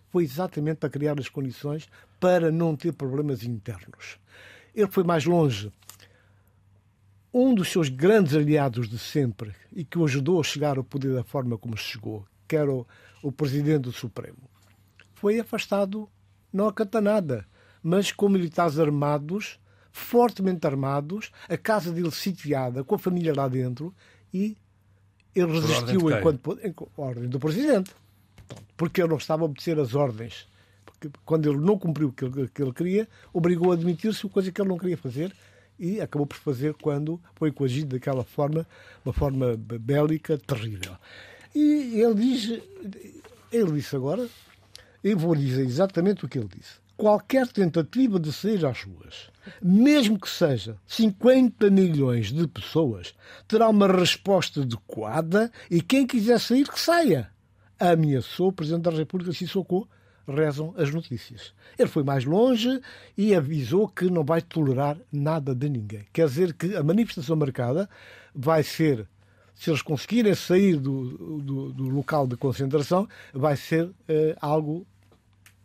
foi 0.09 0.23
exatamente 0.23 0.77
para 0.77 0.89
criar 0.89 1.19
as 1.19 1.29
condições 1.29 1.87
para 2.19 2.51
não 2.51 2.75
ter 2.75 2.93
problemas 2.93 3.43
internos. 3.43 4.17
Ele 4.73 4.87
foi 4.87 5.03
mais 5.03 5.25
longe. 5.25 5.71
Um 7.33 7.53
dos 7.53 7.69
seus 7.69 7.89
grandes 7.89 8.33
aliados 8.33 8.87
de 8.87 8.97
sempre 8.97 9.53
e 9.73 9.83
que 9.83 9.97
o 9.97 10.05
ajudou 10.05 10.39
a 10.39 10.43
chegar 10.43 10.77
ao 10.77 10.83
poder 10.83 11.13
da 11.13 11.23
forma 11.23 11.57
como 11.57 11.75
chegou, 11.75 12.25
que 12.47 12.55
era 12.55 12.71
o, 12.71 12.87
o 13.21 13.31
presidente 13.31 13.83
do 13.83 13.91
Supremo, 13.91 14.49
foi 15.13 15.39
afastado, 15.39 16.09
não 16.51 16.67
acata 16.67 17.01
nada, 17.01 17.45
mas 17.83 18.11
com 18.11 18.29
militares 18.29 18.79
armados 18.79 19.59
fortemente 19.95 20.67
armados, 20.67 21.31
a 21.47 21.55
casa 21.55 21.89
dele 21.89 22.11
sitiada, 22.11 22.83
com 22.83 22.95
a 22.95 22.99
família 22.99 23.33
lá 23.33 23.47
dentro, 23.47 23.95
e 24.33 24.57
ele 25.33 25.53
resistiu 25.53 26.11
enquanto 26.11 26.59
ordem 26.97 27.29
do 27.29 27.39
presidente, 27.39 27.91
porque 28.75 29.01
ele 29.01 29.07
não 29.07 29.17
estava 29.17 29.43
a 29.43 29.45
obedecer 29.45 29.79
as 29.79 29.95
ordens. 29.95 30.49
Porque 30.85 31.09
quando 31.23 31.49
ele 31.49 31.61
não 31.61 31.79
cumpriu 31.79 32.09
o 32.09 32.11
que 32.11 32.25
ele, 32.25 32.49
que 32.49 32.61
ele 32.61 32.73
queria, 32.73 33.07
obrigou 33.31 33.71
a 33.71 33.75
admitir-se, 33.75 34.27
coisa 34.27 34.51
que 34.51 34.61
ele 34.61 34.67
não 34.67 34.77
queria 34.77 34.97
fazer, 34.97 35.33
e 35.79 36.01
acabou 36.01 36.27
por 36.27 36.37
fazer 36.37 36.73
quando 36.73 37.19
foi 37.33 37.49
coagido 37.53 37.95
daquela 37.95 38.25
forma, 38.25 38.67
uma 39.05 39.13
forma 39.13 39.55
bélica 39.55 40.37
terrível. 40.37 40.97
E 41.55 42.01
ele 42.01 42.15
diz, 42.15 42.61
ele 43.49 43.71
disse 43.71 43.95
agora, 43.95 44.27
eu 45.01 45.17
vou 45.17 45.33
dizer 45.33 45.65
exatamente 45.65 46.25
o 46.25 46.27
que 46.27 46.37
ele 46.37 46.49
disse 46.53 46.84
qualquer 46.97 47.47
tentativa 47.47 48.19
de 48.19 48.31
sair 48.31 48.65
às 48.65 48.83
ruas, 48.83 49.29
mesmo 49.61 50.19
que 50.19 50.29
seja 50.29 50.77
50 50.87 51.69
milhões 51.69 52.31
de 52.31 52.47
pessoas, 52.47 53.13
terá 53.47 53.69
uma 53.69 53.87
resposta 53.87 54.61
adequada 54.61 55.51
e 55.69 55.81
quem 55.81 56.07
quiser 56.07 56.39
sair, 56.39 56.67
que 56.67 56.79
saia. 56.79 57.29
Ameaçou 57.79 58.49
o 58.49 58.53
Presidente 58.53 58.83
da 58.83 58.91
República 58.91 59.33
Sissoko, 59.33 59.87
rezam 60.27 60.73
as 60.77 60.91
notícias. 60.91 61.53
Ele 61.77 61.89
foi 61.89 62.03
mais 62.03 62.25
longe 62.25 62.79
e 63.17 63.35
avisou 63.35 63.87
que 63.87 64.05
não 64.05 64.23
vai 64.23 64.41
tolerar 64.41 64.97
nada 65.11 65.53
de 65.53 65.69
ninguém. 65.69 66.05
Quer 66.13 66.27
dizer 66.27 66.53
que 66.53 66.75
a 66.75 66.83
manifestação 66.83 67.35
marcada 67.35 67.89
vai 68.33 68.63
ser 68.63 69.07
se 69.53 69.69
eles 69.69 69.81
conseguirem 69.81 70.35
sair 70.35 70.77
do, 70.77 71.39
do, 71.39 71.73
do, 71.73 71.83
local 71.87 72.27
de 72.27 72.35
concentração, 72.35 73.07
vai 73.33 73.55
ser 73.55 73.89
eh, 74.05 74.35
algo 74.41 74.85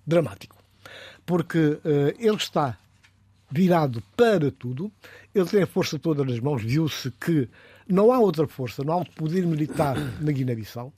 dramático 0.07 0.61
porque 1.31 1.59
uh, 1.59 1.81
ele 2.19 2.35
está 2.35 2.77
virado 3.49 4.03
para 4.17 4.51
tudo, 4.51 4.91
ele 5.33 5.45
tem 5.45 5.63
a 5.63 5.67
força 5.67 5.97
toda 5.97 6.25
nas 6.25 6.41
mãos, 6.41 6.61
viu-se 6.61 7.09
que 7.13 7.49
não 7.87 8.11
há 8.11 8.19
outra 8.19 8.49
força, 8.49 8.83
não 8.83 8.95
há 8.95 8.97
outro 8.97 9.15
poder 9.15 9.47
militar 9.47 9.97
na 10.21 10.33
Guiné-Bissau. 10.33 10.93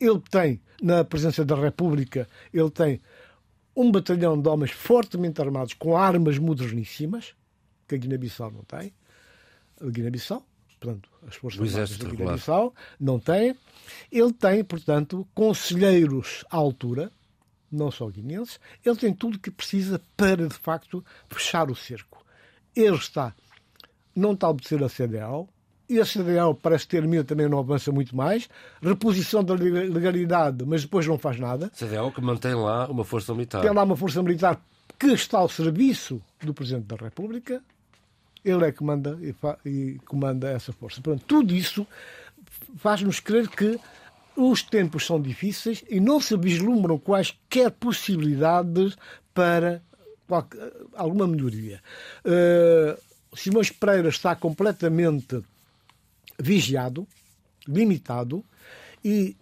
Ele 0.00 0.22
tem, 0.30 0.58
na 0.80 1.04
presença 1.04 1.44
da 1.44 1.54
República, 1.54 2.26
ele 2.50 2.70
tem 2.70 2.98
um 3.76 3.92
batalhão 3.92 4.40
de 4.40 4.48
homens 4.48 4.70
fortemente 4.70 5.42
armados 5.42 5.74
com 5.74 5.94
armas 5.94 6.38
moderníssimas, 6.38 7.34
que 7.86 7.94
a 7.94 7.98
Guiné-Bissau 7.98 8.50
não 8.52 8.64
tem. 8.64 8.90
A 9.82 9.90
Guiné-Bissau, 9.90 10.42
portanto, 10.80 11.10
as 11.28 11.34
forças 11.34 11.60
armadas 11.60 11.98
da 11.98 12.08
Guiné-Bissau 12.08 12.74
não 12.98 13.20
têm. 13.20 13.54
Ele 14.10 14.32
tem, 14.32 14.64
portanto, 14.64 15.28
conselheiros 15.34 16.42
à 16.50 16.56
altura, 16.56 17.12
não 17.74 17.90
só 17.90 18.06
guineenses, 18.08 18.58
ele 18.84 18.96
tem 18.96 19.12
tudo 19.12 19.36
o 19.36 19.38
que 19.38 19.50
precisa 19.50 20.00
para, 20.16 20.46
de 20.46 20.54
facto, 20.54 21.04
fechar 21.28 21.70
o 21.70 21.74
cerco. 21.74 22.24
Ele 22.74 22.96
está, 22.96 23.34
não 24.14 24.32
está 24.32 24.46
a 24.46 24.50
obedecer 24.50 24.82
a 24.82 24.88
CDAO, 24.88 25.48
e 25.88 26.00
a 26.00 26.04
CDAO 26.04 26.54
parece 26.54 26.88
ter 26.88 27.06
medo 27.06 27.24
também 27.24 27.48
não 27.48 27.58
avança 27.58 27.92
muito 27.92 28.16
mais. 28.16 28.48
Reposição 28.80 29.44
da 29.44 29.54
legalidade, 29.54 30.64
mas 30.64 30.82
depois 30.82 31.06
não 31.06 31.18
faz 31.18 31.38
nada. 31.38 31.70
CDAO 31.70 32.10
que 32.10 32.20
mantém 32.20 32.54
lá 32.54 32.88
uma 32.88 33.04
força 33.04 33.32
militar. 33.34 33.60
Tem 33.60 33.72
lá 33.72 33.82
uma 33.82 33.96
força 33.96 34.22
militar 34.22 34.60
que 34.98 35.08
está 35.08 35.38
ao 35.38 35.48
serviço 35.48 36.22
do 36.40 36.54
Presidente 36.54 36.86
da 36.86 36.96
República. 36.96 37.62
Ele 38.44 38.64
é 38.64 38.72
que 38.72 38.82
manda 38.82 39.18
e, 39.20 39.34
e 39.68 39.98
comanda 40.06 40.48
essa 40.48 40.72
força. 40.72 41.00
Portanto, 41.00 41.24
tudo 41.26 41.54
isso 41.54 41.86
faz-nos 42.76 43.20
crer 43.20 43.48
que 43.48 43.78
os 44.36 44.62
tempos 44.62 45.06
são 45.06 45.20
difíceis 45.20 45.84
e 45.88 46.00
não 46.00 46.20
se 46.20 46.36
vislumbram 46.36 46.98
quaisquer 46.98 47.70
possibilidades 47.70 48.96
para 49.32 49.82
qualquer, 50.26 50.72
alguma 50.94 51.26
melhoria. 51.26 51.80
Uh, 52.24 52.98
Simões 53.36 53.70
Pereira 53.70 54.08
está 54.08 54.34
completamente 54.34 55.42
vigiado, 56.38 57.06
limitado, 57.66 58.44
e 59.04 59.36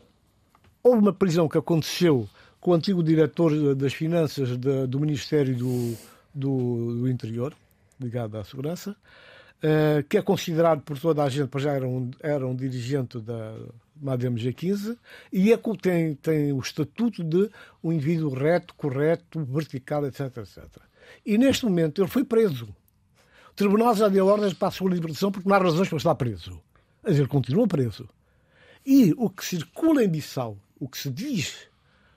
houve 0.83 0.99
uma 0.99 1.13
prisão 1.13 1.49
que 1.49 1.59
aconteceu 1.59 2.29
com 2.61 2.71
o 2.71 2.75
antigo 2.75 3.03
diretor 3.03 3.75
das 3.75 3.93
finanças 3.93 4.57
de, 4.57 4.87
do 4.87 5.01
Ministério 5.01 5.57
do, 5.57 5.95
do, 6.35 7.01
do, 7.01 7.09
Interior, 7.09 7.55
ligado 8.01 8.39
à 8.39 8.45
segurança, 8.45 8.91
uh, 8.91 10.03
que 10.09 10.17
é 10.17 10.23
considerado 10.23 10.81
por 10.83 10.99
toda 10.99 11.23
a 11.23 11.29
gente, 11.29 11.49
pois 11.49 11.65
já 11.65 11.73
era 11.73 11.87
um, 11.87 12.11
era 12.21 12.47
um 12.47 12.55
dirigente 12.55 13.19
da 13.21 13.55
MADEM 14.01 14.35
G15, 14.35 14.97
e 15.33 15.53
é, 15.53 15.59
tem, 15.81 16.15
tem 16.15 16.53
o 16.53 16.61
estatuto 16.61 17.23
de 17.23 17.51
um 17.83 17.93
indivíduo 17.93 18.35
reto, 18.35 18.75
correto, 18.75 19.45
vertical, 19.45 20.07
etc, 20.07 20.39
etc. 20.39 20.65
E 21.25 21.39
neste 21.39 21.65
momento 21.65 22.01
ele 22.01 22.09
foi 22.09 22.25
preso. 22.25 22.75
O 23.51 23.55
Tribunal 23.55 23.95
já 23.95 24.09
deu 24.09 24.27
ordens 24.27 24.55
para 24.55 24.69
a 24.69 24.71
sua 24.71 24.91
libertação 24.91 25.31
porque 25.31 25.49
não 25.49 25.57
há 25.57 25.59
razões 25.59 25.89
para 25.89 25.99
estar 25.99 26.15
preso. 26.15 26.61
Mas 27.03 27.19
ele 27.19 27.29
continua 27.29 27.67
preso. 27.67 28.09
E 28.85 29.13
o 29.17 29.29
que 29.29 29.45
circula 29.45 30.03
em 30.03 30.09
Bissau, 30.09 30.59
o 30.79 30.89
que 30.89 30.99
se 30.99 31.11
diz 31.11 31.69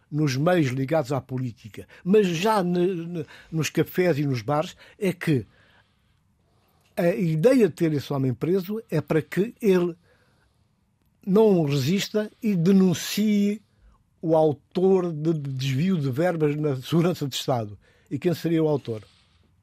nos 0.10 0.38
meios 0.38 0.68
ligados 0.68 1.12
à 1.12 1.20
política, 1.20 1.88
mas 2.04 2.28
já 2.28 2.64
nos 3.52 3.70
cafés 3.70 4.18
e 4.18 4.26
nos 4.26 4.42
bares, 4.42 4.76
é 4.98 5.12
que 5.12 5.46
a 6.96 7.10
ideia 7.10 7.68
de 7.68 7.74
ter 7.74 7.92
esse 7.92 8.12
homem 8.14 8.34
preso 8.34 8.82
é 8.90 9.02
para 9.02 9.22
que 9.22 9.54
ele 9.62 9.96
não 11.26 11.64
resista 11.64 12.30
e 12.42 12.56
denuncie 12.56 13.62
o 14.22 14.36
autor 14.36 15.12
de 15.12 15.34
desvio 15.34 15.98
de 15.98 16.10
verbas 16.10 16.56
na 16.56 16.76
segurança 16.78 17.28
de 17.28 17.36
Estado. 17.36 17.78
E 18.10 18.18
quem 18.18 18.34
seria 18.34 18.64
o 18.64 18.68
autor? 18.68 19.04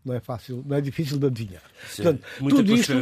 Não 0.04 0.14
é 0.14 0.20
fácil, 0.20 0.64
não 0.66 0.76
é 0.76 0.80
difícil 0.80 1.18
de 1.18 1.26
adivinhar. 1.26 1.62
Sim, 1.88 2.02
Portanto, 2.02 2.24
tudo 2.38 2.74
isto, 2.74 2.92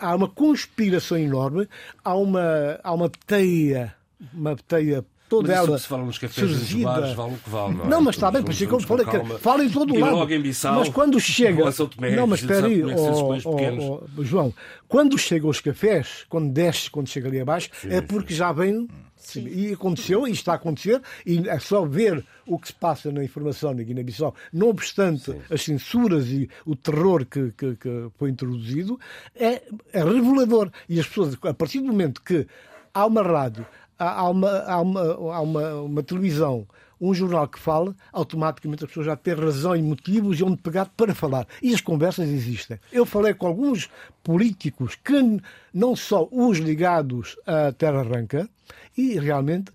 há 0.00 0.14
uma 0.14 0.28
conspiração 0.28 1.16
enorme, 1.16 1.66
há 2.02 2.14
uma, 2.14 2.78
há 2.82 2.92
uma 2.92 3.10
teia, 3.26 3.94
uma 4.32 4.54
teia 4.56 5.04
toda 5.28 5.48
mas 5.48 5.56
ela. 5.56 5.78
Se 5.78 5.86
falam 5.86 6.06
nos 6.06 6.18
cafés 6.18 6.50
nos 6.50 6.72
bares, 6.82 7.12
vale 7.12 7.34
o 7.34 7.38
que 7.38 7.50
vale. 7.50 7.74
Não, 7.74 7.84
é? 7.84 7.88
não 7.88 8.00
mas 8.02 8.14
está 8.16 8.30
bem, 8.30 8.42
por 8.42 8.52
isso 8.52 8.64
é 8.64 8.66
que 8.66 8.72
eu 8.72 8.80
falei 8.80 9.06
que 9.06 9.38
fala 9.38 9.64
em 9.64 9.70
todo 9.70 9.94
o 9.94 9.98
lado. 9.98 10.16
Logo 10.16 10.32
em 10.32 10.40
Bissau, 10.40 10.76
mas 10.76 10.88
quando 10.88 11.20
chega. 11.20 11.72
Tomé, 11.72 12.16
não, 12.16 12.26
mas 12.26 12.40
espera 12.40 12.66
aí, 12.66 12.82
oh, 12.82 13.38
oh, 13.44 14.02
oh, 14.16 14.24
João, 14.24 14.52
quando 14.88 15.18
chega 15.18 15.46
aos 15.46 15.60
cafés, 15.60 16.24
quando 16.28 16.52
desce, 16.52 16.90
quando 16.90 17.08
chega 17.08 17.28
ali 17.28 17.40
abaixo, 17.40 17.70
sim, 17.80 17.88
é 17.90 18.00
porque 18.00 18.32
sim. 18.32 18.38
já 18.38 18.52
vem. 18.52 18.88
Sim. 19.16 19.48
E 19.48 19.72
aconteceu, 19.72 20.28
e 20.28 20.32
está 20.32 20.52
a 20.52 20.56
acontecer, 20.56 21.00
e 21.24 21.48
é 21.48 21.58
só 21.58 21.86
ver 21.86 22.22
o 22.46 22.58
que 22.58 22.66
se 22.66 22.74
passa 22.74 23.10
na 23.10 23.24
informação 23.24 23.72
na 23.72 23.82
Guiné-Bissau, 23.82 24.34
não 24.52 24.68
obstante 24.68 25.32
Sim. 25.32 25.40
as 25.50 25.62
censuras 25.62 26.28
e 26.28 26.46
o 26.66 26.76
terror 26.76 27.24
que, 27.24 27.50
que, 27.52 27.74
que 27.74 28.08
foi 28.18 28.28
introduzido, 28.28 29.00
é, 29.34 29.62
é, 29.94 30.04
revelador. 30.04 30.70
E 30.86 31.00
as 31.00 31.06
pessoas, 31.06 31.38
a 31.42 31.54
partir 31.54 31.80
do 31.80 31.86
momento 31.86 32.20
que 32.20 32.46
há 32.92 33.06
uma 33.06 33.22
rádio, 33.22 33.66
há 33.98 34.28
uma, 34.28 34.58
há 34.60 34.80
uma, 34.80 35.00
há 35.00 35.40
uma, 35.40 35.74
uma 35.82 36.02
televisão, 36.02 36.66
um 37.00 37.12
jornal 37.12 37.46
que 37.48 37.58
fala, 37.58 37.94
automaticamente 38.12 38.84
as 38.84 38.88
pessoas 38.88 39.06
já 39.06 39.16
têm 39.16 39.34
razão 39.34 39.76
e 39.76 39.82
motivos 39.82 40.38
e 40.38 40.44
onde 40.44 40.56
pegar 40.56 40.86
para 40.96 41.14
falar. 41.14 41.46
E 41.62 41.74
as 41.74 41.80
conversas 41.80 42.28
existem. 42.28 42.78
Eu 42.92 43.04
falei 43.04 43.34
com 43.34 43.46
alguns 43.46 43.90
políticos 44.22 44.94
que 44.96 45.40
não 45.72 45.94
só 45.94 46.28
os 46.30 46.58
ligados 46.58 47.36
à 47.46 47.72
Terra 47.72 48.00
Arranca, 48.00 48.48
e 48.96 49.18
realmente 49.18 49.72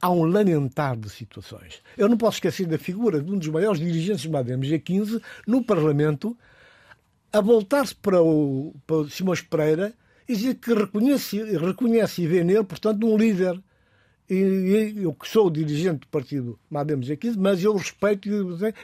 há 0.00 0.10
um 0.10 0.24
lamentar 0.24 0.96
de 0.96 1.10
situações. 1.10 1.82
Eu 1.96 2.08
não 2.08 2.16
posso 2.16 2.36
esquecer 2.36 2.66
da 2.66 2.78
figura 2.78 3.20
de 3.20 3.30
um 3.30 3.38
dos 3.38 3.48
maiores 3.48 3.80
dirigentes 3.80 4.24
do 4.24 4.30
MADEM 4.30 4.60
G15 4.60 5.22
no 5.46 5.62
Parlamento 5.62 6.36
a 7.32 7.40
voltar-se 7.40 7.94
para 7.94 8.22
o, 8.22 8.74
para 8.86 8.96
o 8.96 9.10
Simões 9.10 9.42
Pereira 9.42 9.92
e 10.30 10.36
dizer 10.36 10.54
que 10.54 10.72
reconhece, 10.72 11.42
reconhece 11.56 12.22
e 12.22 12.26
vê 12.28 12.44
nele, 12.44 12.62
portanto, 12.62 13.04
um 13.04 13.16
líder. 13.16 13.60
E, 14.28 14.94
eu 14.96 15.12
que 15.12 15.28
sou 15.28 15.50
dirigente 15.50 16.00
do 16.00 16.06
partido 16.06 16.56
Madem 16.70 17.00
G15, 17.00 17.34
mas 17.36 17.64
eu 17.64 17.74
respeito 17.74 18.28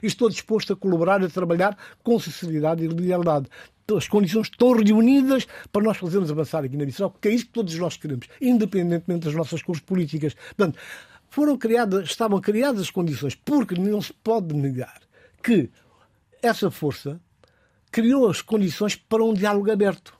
e 0.03 0.07
estou 0.07 0.29
disposto 0.29 0.73
a 0.73 0.77
colaborar 0.77 1.23
e 1.23 1.27
a 1.27 1.29
trabalhar 1.29 1.79
com 2.03 2.19
sinceridade 2.19 2.85
e 2.85 2.89
lealdade. 2.89 3.47
As 3.97 4.09
condições 4.09 4.49
estão 4.49 4.73
reunidas 4.73 5.47
para 5.71 5.85
nós 5.85 5.97
fazermos 5.97 6.33
avançar 6.33 6.65
aqui 6.65 6.77
na 6.77 6.85
Bissau, 6.85 7.13
porque 7.13 7.29
é 7.29 7.31
isso 7.31 7.47
que 7.47 7.53
todos 7.53 7.73
nós 7.77 7.97
queremos, 7.97 8.27
independentemente 8.41 9.27
das 9.27 9.35
nossas 9.37 9.63
cores 9.63 9.81
políticas. 9.81 10.35
Portanto, 10.35 10.81
foram 11.31 11.57
criadas, 11.57 12.09
estavam 12.09 12.41
criadas 12.41 12.81
as 12.81 12.91
condições, 12.91 13.37
porque 13.37 13.77
não 13.77 14.03
se 14.03 14.13
pode 14.13 14.53
negar 14.53 15.01
que 15.41 15.71
essa 16.43 16.73
força 16.73 17.21
criou 17.93 18.29
as 18.29 18.43
condições 18.43 18.97
para 18.97 19.23
um 19.23 19.33
diálogo 19.33 19.71
aberto. 19.71 20.16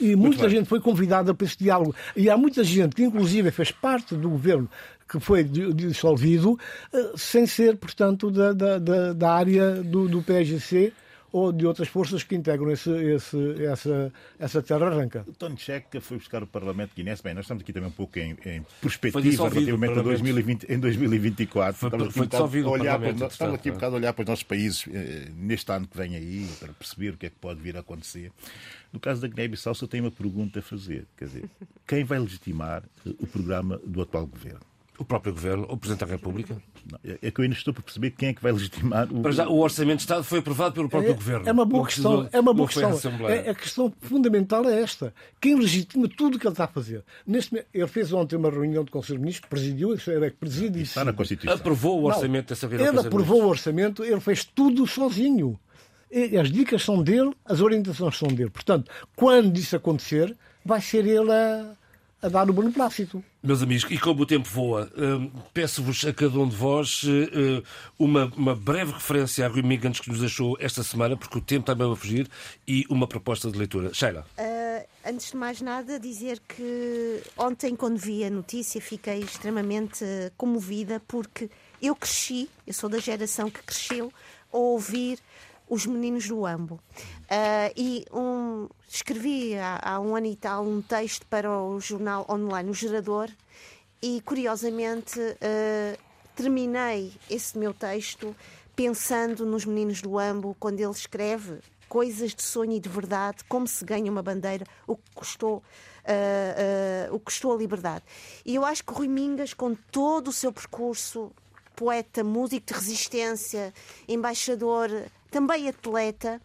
E 0.00 0.14
muita 0.14 0.48
gente 0.48 0.68
foi 0.68 0.80
convidada 0.80 1.34
para 1.34 1.46
esse 1.46 1.58
diálogo. 1.58 1.94
E 2.16 2.30
há 2.30 2.36
muita 2.36 2.62
gente 2.62 2.94
que, 2.94 3.02
inclusive, 3.02 3.50
fez 3.50 3.70
parte 3.70 4.14
do 4.14 4.30
governo 4.30 4.68
que 5.08 5.18
foi 5.18 5.42
dissolvido, 5.42 6.58
eh, 6.92 7.12
sem 7.16 7.46
ser, 7.46 7.76
portanto, 7.76 8.30
da, 8.30 8.52
da, 8.52 9.12
da 9.14 9.32
área 9.32 9.82
do, 9.82 10.06
do 10.06 10.22
PSGC 10.22 10.92
ou 11.32 11.52
de 11.52 11.66
outras 11.66 11.88
forças 11.88 12.22
que 12.22 12.34
integram 12.34 12.70
esse, 12.70 12.90
esse, 12.90 13.64
essa, 13.64 14.12
essa 14.38 14.62
terra 14.62 14.86
arranca. 14.86 15.24
O 15.26 15.32
Tony 15.32 15.56
Checa 15.56 16.00
foi 16.00 16.18
buscar 16.18 16.42
o 16.42 16.46
Parlamento 16.46 16.92
guinense. 16.94 17.22
Bem, 17.22 17.34
nós 17.34 17.44
estamos 17.44 17.62
aqui 17.62 17.72
também 17.72 17.88
um 17.88 17.92
pouco 17.92 18.18
em, 18.18 18.36
em 18.44 18.64
perspectiva 18.80 19.48
relativamente 19.48 19.98
a 19.98 20.02
2020, 20.02 20.64
em 20.64 20.78
2024. 20.78 21.78
Foi, 21.78 21.88
estamos 21.88 22.14
foi 22.14 22.26
aqui, 22.26 22.62
um 22.62 22.70
olhar 22.70 22.98
para, 22.98 23.26
estamos 23.26 23.54
aqui 23.54 23.70
um 23.70 23.74
bocado 23.74 23.96
a 23.96 23.98
olhar 23.98 24.12
para 24.12 24.22
os 24.22 24.28
nossos 24.28 24.44
países 24.44 24.84
eh, 24.92 25.28
neste 25.36 25.70
ano 25.70 25.86
que 25.86 25.96
vem 25.96 26.16
aí, 26.16 26.48
para 26.58 26.72
perceber 26.72 27.10
o 27.10 27.16
que 27.16 27.26
é 27.26 27.30
que 27.30 27.36
pode 27.36 27.60
vir 27.60 27.76
a 27.76 27.80
acontecer. 27.80 28.32
No 28.92 28.98
caso 28.98 29.20
da 29.20 29.28
Guiné-Bissau, 29.28 29.74
só 29.74 29.86
tenho 29.86 30.04
uma 30.04 30.10
pergunta 30.10 30.60
a 30.60 30.62
fazer. 30.62 31.06
Quer 31.16 31.26
dizer, 31.26 31.44
quem 31.86 32.04
vai 32.04 32.18
legitimar 32.18 32.82
eh, 33.06 33.10
o 33.18 33.26
programa 33.26 33.78
do 33.84 34.00
atual 34.00 34.26
governo? 34.26 34.67
O 34.98 35.04
próprio 35.04 35.32
Governo, 35.32 35.64
o 35.68 35.76
Presidente 35.76 36.04
da 36.04 36.12
República? 36.12 36.60
Não, 36.90 36.98
é, 37.22 37.30
que 37.30 37.40
eu 37.40 37.44
ainda 37.44 37.54
estou 37.54 37.72
para 37.72 37.84
perceber 37.84 38.10
quem 38.10 38.30
é 38.30 38.34
que 38.34 38.42
vai 38.42 38.50
legitimar 38.50 39.08
o. 39.12 39.22
Para 39.22 39.30
já, 39.30 39.48
o 39.48 39.58
Orçamento 39.58 39.98
de 39.98 40.02
Estado 40.02 40.24
foi 40.24 40.40
aprovado 40.40 40.74
pelo 40.74 40.88
próprio 40.88 41.12
é, 41.12 41.14
Governo. 41.14 41.48
É 41.48 41.52
uma 41.52 41.64
boa 41.64 41.86
questão. 41.86 42.28
É 42.32 42.40
uma 42.40 42.52
boa 42.52 42.68
questão. 42.68 42.90
A, 43.26 43.30
é, 43.30 43.50
a 43.50 43.54
questão 43.54 43.92
fundamental 44.00 44.68
é 44.68 44.82
esta. 44.82 45.14
Quem 45.40 45.54
legitima 45.54 46.08
tudo 46.08 46.36
o 46.36 46.38
que 46.40 46.46
ele 46.46 46.52
está 46.52 46.64
a 46.64 46.68
fazer? 46.68 47.04
Neste, 47.24 47.64
ele 47.72 47.86
fez 47.86 48.12
ontem 48.12 48.34
uma 48.34 48.50
reunião 48.50 48.82
do 48.82 48.90
Conselho 48.90 49.18
de 49.18 49.22
Ministros, 49.22 49.48
presidiu, 49.48 49.96
ele 50.06 50.26
é 50.26 50.30
que 50.30 50.36
preside 50.36 50.82
Está 50.82 51.04
na 51.04 51.12
Constituição. 51.12 51.56
Aprovou 51.56 52.00
o 52.00 52.04
orçamento 52.06 52.50
não, 52.50 52.56
dessa 52.56 52.66
vez. 52.66 52.82
Ele 52.82 52.98
aprovou 52.98 53.42
o 53.44 53.48
orçamento, 53.48 54.04
ele 54.04 54.20
fez 54.20 54.44
tudo 54.44 54.86
sozinho. 54.86 55.58
As 56.40 56.50
dicas 56.50 56.82
são 56.82 57.02
dele, 57.02 57.32
as 57.44 57.60
orientações 57.60 58.16
são 58.16 58.28
dele. 58.28 58.50
Portanto, 58.50 58.90
quando 59.14 59.56
isso 59.58 59.76
acontecer, 59.76 60.34
vai 60.64 60.80
ser 60.80 61.06
ele 61.06 61.30
a 61.30 61.77
a 62.20 62.28
dar 62.28 62.50
o 62.50 62.52
beneplácito. 62.52 63.22
Meus 63.42 63.62
amigos, 63.62 63.86
e 63.90 63.98
como 63.98 64.22
o 64.22 64.26
tempo 64.26 64.48
voa, 64.48 64.90
hum, 64.96 65.30
peço-vos 65.54 66.04
a 66.04 66.12
cada 66.12 66.38
um 66.38 66.48
de 66.48 66.56
vós 66.56 67.04
hum, 67.04 67.62
uma, 67.98 68.26
uma 68.36 68.56
breve 68.56 68.92
referência 68.92 69.46
a 69.46 69.48
Rui 69.48 69.62
Migans 69.62 70.00
que 70.00 70.10
nos 70.10 70.20
deixou 70.20 70.56
esta 70.58 70.82
semana, 70.82 71.16
porque 71.16 71.38
o 71.38 71.40
tempo 71.40 71.62
está 71.62 71.74
mesmo 71.74 71.92
a 71.92 71.96
fugir, 71.96 72.28
e 72.66 72.84
uma 72.90 73.06
proposta 73.06 73.50
de 73.50 73.56
leitura. 73.56 73.94
Sheila. 73.94 74.26
Uh, 74.36 74.86
antes 75.06 75.30
de 75.30 75.36
mais 75.36 75.60
nada, 75.60 76.00
dizer 76.00 76.40
que 76.48 77.22
ontem, 77.36 77.76
quando 77.76 77.96
vi 77.96 78.24
a 78.24 78.30
notícia, 78.30 78.80
fiquei 78.80 79.20
extremamente 79.20 80.04
comovida, 80.36 81.00
porque 81.06 81.48
eu 81.80 81.94
cresci, 81.94 82.50
eu 82.66 82.74
sou 82.74 82.90
da 82.90 82.98
geração 82.98 83.48
que 83.48 83.62
cresceu 83.62 84.12
a 84.52 84.56
ouvir 84.56 85.18
os 85.68 85.86
Meninos 85.86 86.26
do 86.28 86.46
Ambo. 86.46 86.74
Uh, 86.74 87.72
e 87.76 88.04
um, 88.12 88.68
escrevi 88.88 89.56
há, 89.56 89.78
há, 89.82 90.00
um 90.00 90.16
ano 90.16 90.26
e 90.26 90.36
tal 90.36 90.64
um 90.64 90.80
texto 90.80 91.26
para 91.26 91.50
o 91.50 91.78
jornal 91.80 92.26
online, 92.28 92.70
o 92.70 92.74
Gerador, 92.74 93.28
e 94.02 94.20
curiosamente 94.22 95.18
uh, 95.20 95.98
terminei 96.34 97.12
esse 97.28 97.58
meu 97.58 97.74
texto 97.74 98.34
pensando 98.74 99.44
nos 99.44 99.64
Meninos 99.64 100.00
do 100.00 100.18
Ambo, 100.18 100.56
quando 100.58 100.80
ele 100.80 100.92
escreve 100.92 101.58
coisas 101.88 102.34
de 102.34 102.42
sonho 102.42 102.72
e 102.72 102.80
de 102.80 102.88
verdade, 102.88 103.42
como 103.48 103.66
se 103.66 103.84
ganha 103.84 104.10
uma 104.10 104.22
bandeira, 104.22 104.64
o 104.86 104.96
que 104.96 105.10
custou. 105.14 105.62
Uh, 106.08 107.14
o 107.14 107.18
que 107.18 107.26
custou 107.26 107.52
a 107.52 107.56
liberdade. 107.58 108.02
E 108.42 108.54
eu 108.54 108.64
acho 108.64 108.82
que 108.82 108.94
Rui 108.94 109.08
Mingas, 109.08 109.52
com 109.52 109.74
todo 109.74 110.28
o 110.28 110.32
seu 110.32 110.50
percurso 110.50 111.30
poeta, 111.76 112.24
músico 112.24 112.66
de 112.66 112.72
resistência, 112.72 113.72
embaixador, 114.08 114.90
também 115.30 115.68
atleta, 115.68 116.40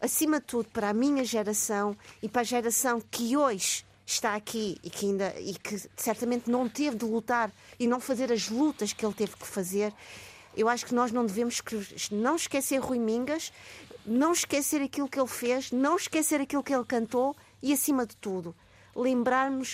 acima 0.00 0.40
de 0.40 0.46
tudo 0.46 0.68
para 0.70 0.90
a 0.90 0.94
minha 0.94 1.24
geração 1.24 1.96
e 2.22 2.28
para 2.28 2.42
a 2.42 2.44
geração 2.44 3.00
que 3.10 3.36
hoje 3.36 3.84
está 4.06 4.34
aqui 4.34 4.78
e 4.82 4.88
que 4.88 5.06
ainda 5.06 5.34
e 5.38 5.54
que 5.54 5.78
certamente 5.96 6.50
não 6.50 6.68
teve 6.68 6.96
de 6.96 7.04
lutar 7.04 7.52
e 7.78 7.86
não 7.86 8.00
fazer 8.00 8.32
as 8.32 8.48
lutas 8.48 8.92
que 8.92 9.04
ele 9.04 9.14
teve 9.14 9.36
que 9.36 9.46
fazer. 9.46 9.92
Eu 10.56 10.68
acho 10.68 10.86
que 10.86 10.94
nós 10.94 11.12
não 11.12 11.26
devemos 11.26 11.62
não 12.10 12.36
esquecer 12.36 12.78
Rui 12.78 12.98
Mingas, 12.98 13.52
não 14.04 14.32
esquecer 14.32 14.82
aquilo 14.82 15.08
que 15.08 15.20
ele 15.20 15.28
fez, 15.28 15.70
não 15.70 15.96
esquecer 15.96 16.40
aquilo 16.40 16.64
que 16.64 16.74
ele 16.74 16.84
cantou 16.84 17.36
e, 17.62 17.72
acima 17.72 18.06
de 18.06 18.16
tudo, 18.16 18.56
lembrarmos, 18.96 19.72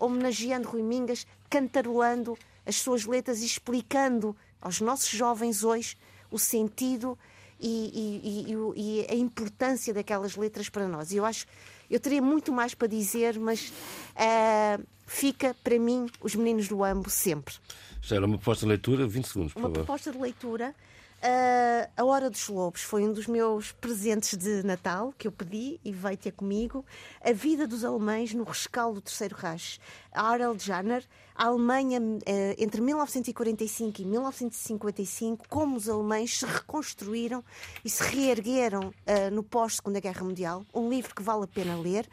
homenageando 0.00 0.68
Rui 0.68 0.82
Mingas, 0.82 1.26
cantarolando 1.48 2.36
as 2.64 2.76
suas 2.76 3.04
letras 3.04 3.40
e 3.40 3.46
explicando 3.46 4.34
aos 4.60 4.80
nossos 4.80 5.10
jovens 5.10 5.62
hoje 5.62 5.96
o 6.30 6.38
sentido 6.38 7.16
e, 7.60 8.20
e, 8.24 8.52
e, 8.52 9.00
e, 9.00 9.06
a 9.10 9.14
importância 9.14 9.92
daquelas 9.94 10.36
letras 10.36 10.68
para 10.68 10.86
nós. 10.86 11.12
Eu 11.12 11.24
acho, 11.24 11.46
eu 11.90 11.98
teria 11.98 12.22
muito 12.22 12.52
mais 12.52 12.74
para 12.74 12.88
dizer, 12.88 13.38
mas 13.38 13.72
uh, 14.14 14.84
fica 15.06 15.54
para 15.62 15.78
mim 15.78 16.06
os 16.20 16.34
meninos 16.34 16.68
do 16.68 16.82
Ambo 16.84 17.08
sempre. 17.08 17.54
Já 18.02 18.16
era 18.16 18.26
uma 18.26 18.36
proposta 18.36 18.64
de 18.66 18.70
leitura, 18.70 19.06
20 19.06 19.24
segundos, 19.26 19.52
por 19.52 19.60
Uma 19.60 19.68
favor. 19.68 19.84
proposta 19.84 20.12
de 20.12 20.18
leitura 20.18 20.74
Uh, 21.22 21.90
a 21.96 22.04
Hora 22.04 22.28
dos 22.28 22.46
Lobos 22.48 22.82
foi 22.82 23.02
um 23.02 23.12
dos 23.12 23.26
meus 23.26 23.72
presentes 23.72 24.36
de 24.36 24.62
Natal 24.62 25.14
que 25.16 25.26
eu 25.26 25.32
pedi 25.32 25.80
e 25.82 25.90
veio 25.90 26.16
ter 26.16 26.30
comigo. 26.30 26.84
A 27.24 27.32
Vida 27.32 27.66
dos 27.66 27.84
Alemães 27.84 28.34
no 28.34 28.44
Rescaldo 28.44 29.00
do 29.00 29.02
Terceiro 29.02 29.34
Reich. 29.34 29.80
Harald 30.12 30.62
Janner, 30.62 31.04
a 31.34 31.46
Alemanha 31.46 32.00
uh, 32.00 32.22
entre 32.58 32.80
1945 32.80 34.02
e 34.02 34.04
1955, 34.04 35.48
como 35.48 35.76
os 35.76 35.88
alemães 35.88 36.38
se 36.38 36.46
reconstruíram 36.46 37.42
e 37.84 37.88
se 37.88 38.02
reergueram 38.02 38.88
uh, 38.88 39.30
no 39.32 39.42
pós-Segunda 39.42 40.00
Guerra 40.00 40.22
Mundial. 40.22 40.66
Um 40.72 40.88
livro 40.88 41.14
que 41.14 41.22
vale 41.22 41.44
a 41.44 41.48
pena 41.48 41.76
ler. 41.76 42.06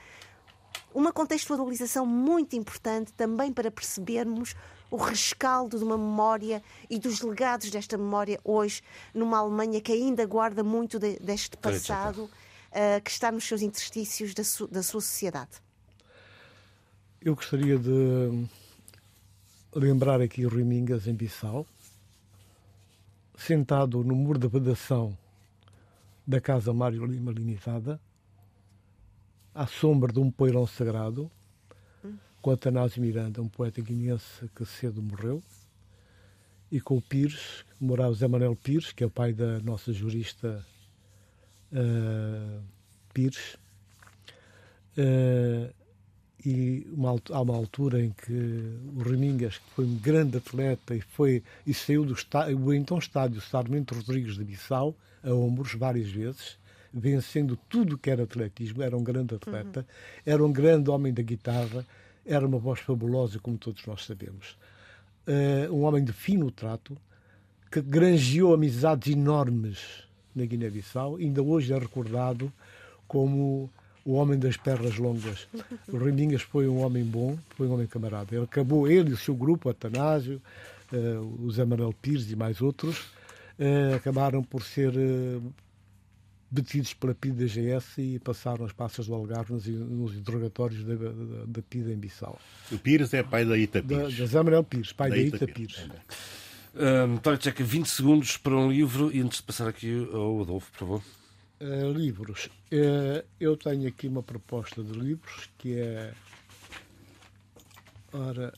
Uma 0.93 1.11
contextualização 1.11 2.05
muito 2.05 2.55
importante 2.55 3.11
também 3.13 3.51
para 3.51 3.69
percebermos 3.69 4.55
o 4.93 4.97
rescaldo 4.97 5.79
de 5.79 5.83
uma 5.83 5.97
memória 5.97 6.61
e 6.87 6.99
dos 6.99 7.19
legados 7.21 7.71
desta 7.71 7.97
memória 7.97 8.39
hoje 8.43 8.83
numa 9.11 9.39
Alemanha 9.39 9.81
que 9.81 9.91
ainda 9.91 10.23
guarda 10.23 10.63
muito 10.63 10.99
de, 10.99 11.17
deste 11.17 11.57
passado 11.57 12.25
uh, 12.25 13.01
que 13.03 13.09
está 13.09 13.31
nos 13.31 13.43
seus 13.43 13.63
interstícios 13.63 14.35
da, 14.35 14.43
su, 14.43 14.67
da 14.67 14.83
sua 14.83 15.01
sociedade. 15.01 15.49
Eu 17.19 17.33
gostaria 17.33 17.79
de 17.79 18.47
lembrar 19.73 20.21
aqui 20.21 20.45
Rui 20.45 20.63
Mingas 20.63 21.07
em 21.07 21.15
Bissau, 21.15 21.65
sentado 23.35 24.03
no 24.03 24.13
muro 24.13 24.37
da 24.37 24.47
vedação 24.47 25.17
da 26.25 26.39
Casa 26.39 26.71
Mário 26.71 27.03
Lima 27.03 27.31
Limitada, 27.31 27.99
à 29.55 29.65
sombra 29.65 30.13
de 30.13 30.19
um 30.19 30.29
poeirão 30.29 30.67
sagrado, 30.67 31.31
com 32.43 32.51
Atanásio 32.51 33.01
Miranda, 33.01 33.41
um 33.41 33.47
poeta 33.47 33.81
guineense 33.81 34.49
que 34.53 34.65
cedo 34.65 35.01
morreu, 35.01 35.41
e 36.69 36.81
com 36.81 36.97
o 36.97 37.01
Pires, 37.01 37.63
morava 37.79 38.13
Zé 38.13 38.27
Manuel 38.27 38.53
Pires, 38.53 38.91
que 38.91 39.01
é 39.01 39.07
o 39.07 39.09
pai 39.09 39.31
da 39.31 39.61
nossa 39.61 39.93
jurista 39.93 40.63
uh, 41.71 42.61
Pires. 43.13 43.55
Uh, 44.97 45.73
e 46.45 46.85
uma, 46.91 47.15
há 47.31 47.41
uma 47.41 47.55
altura 47.55 48.03
em 48.03 48.09
que 48.09 48.77
o 48.93 49.01
Remingas, 49.01 49.57
que 49.59 49.69
foi 49.75 49.85
um 49.85 49.95
grande 49.95 50.37
atleta 50.37 50.93
e, 50.93 50.99
foi, 50.99 51.41
e 51.65 51.73
saiu 51.73 52.03
do 52.03 52.13
estádio, 52.13 52.59
o 52.59 52.73
então 52.73 52.97
estádio 52.97 53.39
Sarmento 53.39 53.95
Rodrigues 53.95 54.35
de 54.35 54.43
Bissau, 54.43 54.93
a 55.23 55.33
ombros, 55.33 55.75
várias 55.75 56.09
vezes, 56.09 56.57
vencendo 56.93 57.57
tudo 57.69 57.97
que 57.97 58.09
era 58.09 58.23
atletismo, 58.23 58.83
era 58.83 58.97
um 58.97 59.03
grande 59.03 59.33
atleta, 59.33 59.79
uhum. 59.79 59.85
era 60.25 60.45
um 60.45 60.51
grande 60.51 60.89
homem 60.89 61.13
da 61.13 61.21
guitarra, 61.21 61.85
era 62.25 62.45
uma 62.45 62.57
voz 62.57 62.79
fabulosa, 62.79 63.39
como 63.39 63.57
todos 63.57 63.85
nós 63.85 64.05
sabemos. 64.05 64.57
Uh, 65.27 65.73
um 65.73 65.83
homem 65.83 66.03
de 66.03 66.11
fino 66.11 66.51
trato, 66.51 66.97
que 67.71 67.81
granjeou 67.81 68.53
amizades 68.53 69.13
enormes 69.13 70.03
na 70.35 70.45
Guiné-Bissau, 70.45 71.17
ainda 71.17 71.41
hoje 71.41 71.73
é 71.73 71.77
recordado 71.77 72.51
como 73.07 73.69
o 74.05 74.13
homem 74.13 74.37
das 74.37 74.57
pernas 74.57 74.97
longas. 74.97 75.47
O 75.87 75.97
Rendinhas 75.97 76.41
foi 76.41 76.67
um 76.67 76.81
homem 76.81 77.03
bom, 77.03 77.37
foi 77.55 77.67
um 77.67 77.73
homem 77.73 77.87
camarada. 77.87 78.35
Ele 78.35 78.43
acabou, 78.43 78.87
ele 78.87 79.11
e 79.11 79.13
o 79.13 79.17
seu 79.17 79.33
grupo, 79.33 79.69
Atanásio, 79.69 80.41
uh, 80.91 81.45
o 81.45 81.51
Zé 81.51 81.65
Manuel 81.65 81.93
Pires 82.01 82.29
e 82.29 82.35
mais 82.35 82.61
outros, 82.61 82.99
uh, 83.59 83.95
acabaram 83.95 84.43
por 84.43 84.63
ser 84.63 84.93
detidos 86.53 86.93
pela 86.93 87.15
PIDE 87.15 87.45
da 87.45 87.45
GS 87.45 87.97
e 87.97 88.19
passaram 88.19 88.63
as 88.63 88.71
passas 88.71 89.07
do 89.07 89.15
Algarve 89.15 89.53
nos, 89.53 89.65
nos 89.65 90.15
interrogatórios 90.15 90.83
da, 90.83 90.95
da, 90.95 91.11
da, 91.47 91.91
em 91.91 91.97
Bissau. 91.97 92.39
O 92.71 92.77
Pires 92.77 93.13
é 93.13 93.23
pai 93.23 93.43
da 93.43 93.57
Ita 93.57 93.81
Pires. 93.81 94.15
Da, 94.15 94.23
da 94.23 94.25
Zé 94.27 94.37
Manuel 94.43 94.63
Pires, 94.63 94.93
pai 94.93 95.09
da, 95.09 95.15
da 95.15 95.21
Ita, 95.21 95.35
Ita 95.37 95.47
Pires. 95.47 95.75
Pires. 95.75 96.01
Um, 96.75 97.15
António 97.15 97.39
Tcheca, 97.39 97.63
20 97.63 97.87
segundos 97.87 98.37
para 98.37 98.55
um 98.55 98.71
livro 98.71 99.11
e 99.11 99.19
antes 99.21 99.39
de 99.39 99.43
passar 99.43 99.67
aqui 99.67 100.07
ao 100.11 100.41
Adolfo, 100.41 100.71
por 100.71 100.79
favor. 100.79 101.03
Uh, 101.59 101.91
livros. 101.91 102.49
Uh, 102.71 103.25
eu 103.39 103.57
tenho 103.57 103.87
aqui 103.87 104.07
uma 104.07 104.21
proposta 104.21 104.83
de 104.83 104.91
livros 104.91 105.49
que 105.57 105.79
é. 105.79 106.13
Ora, 108.11 108.53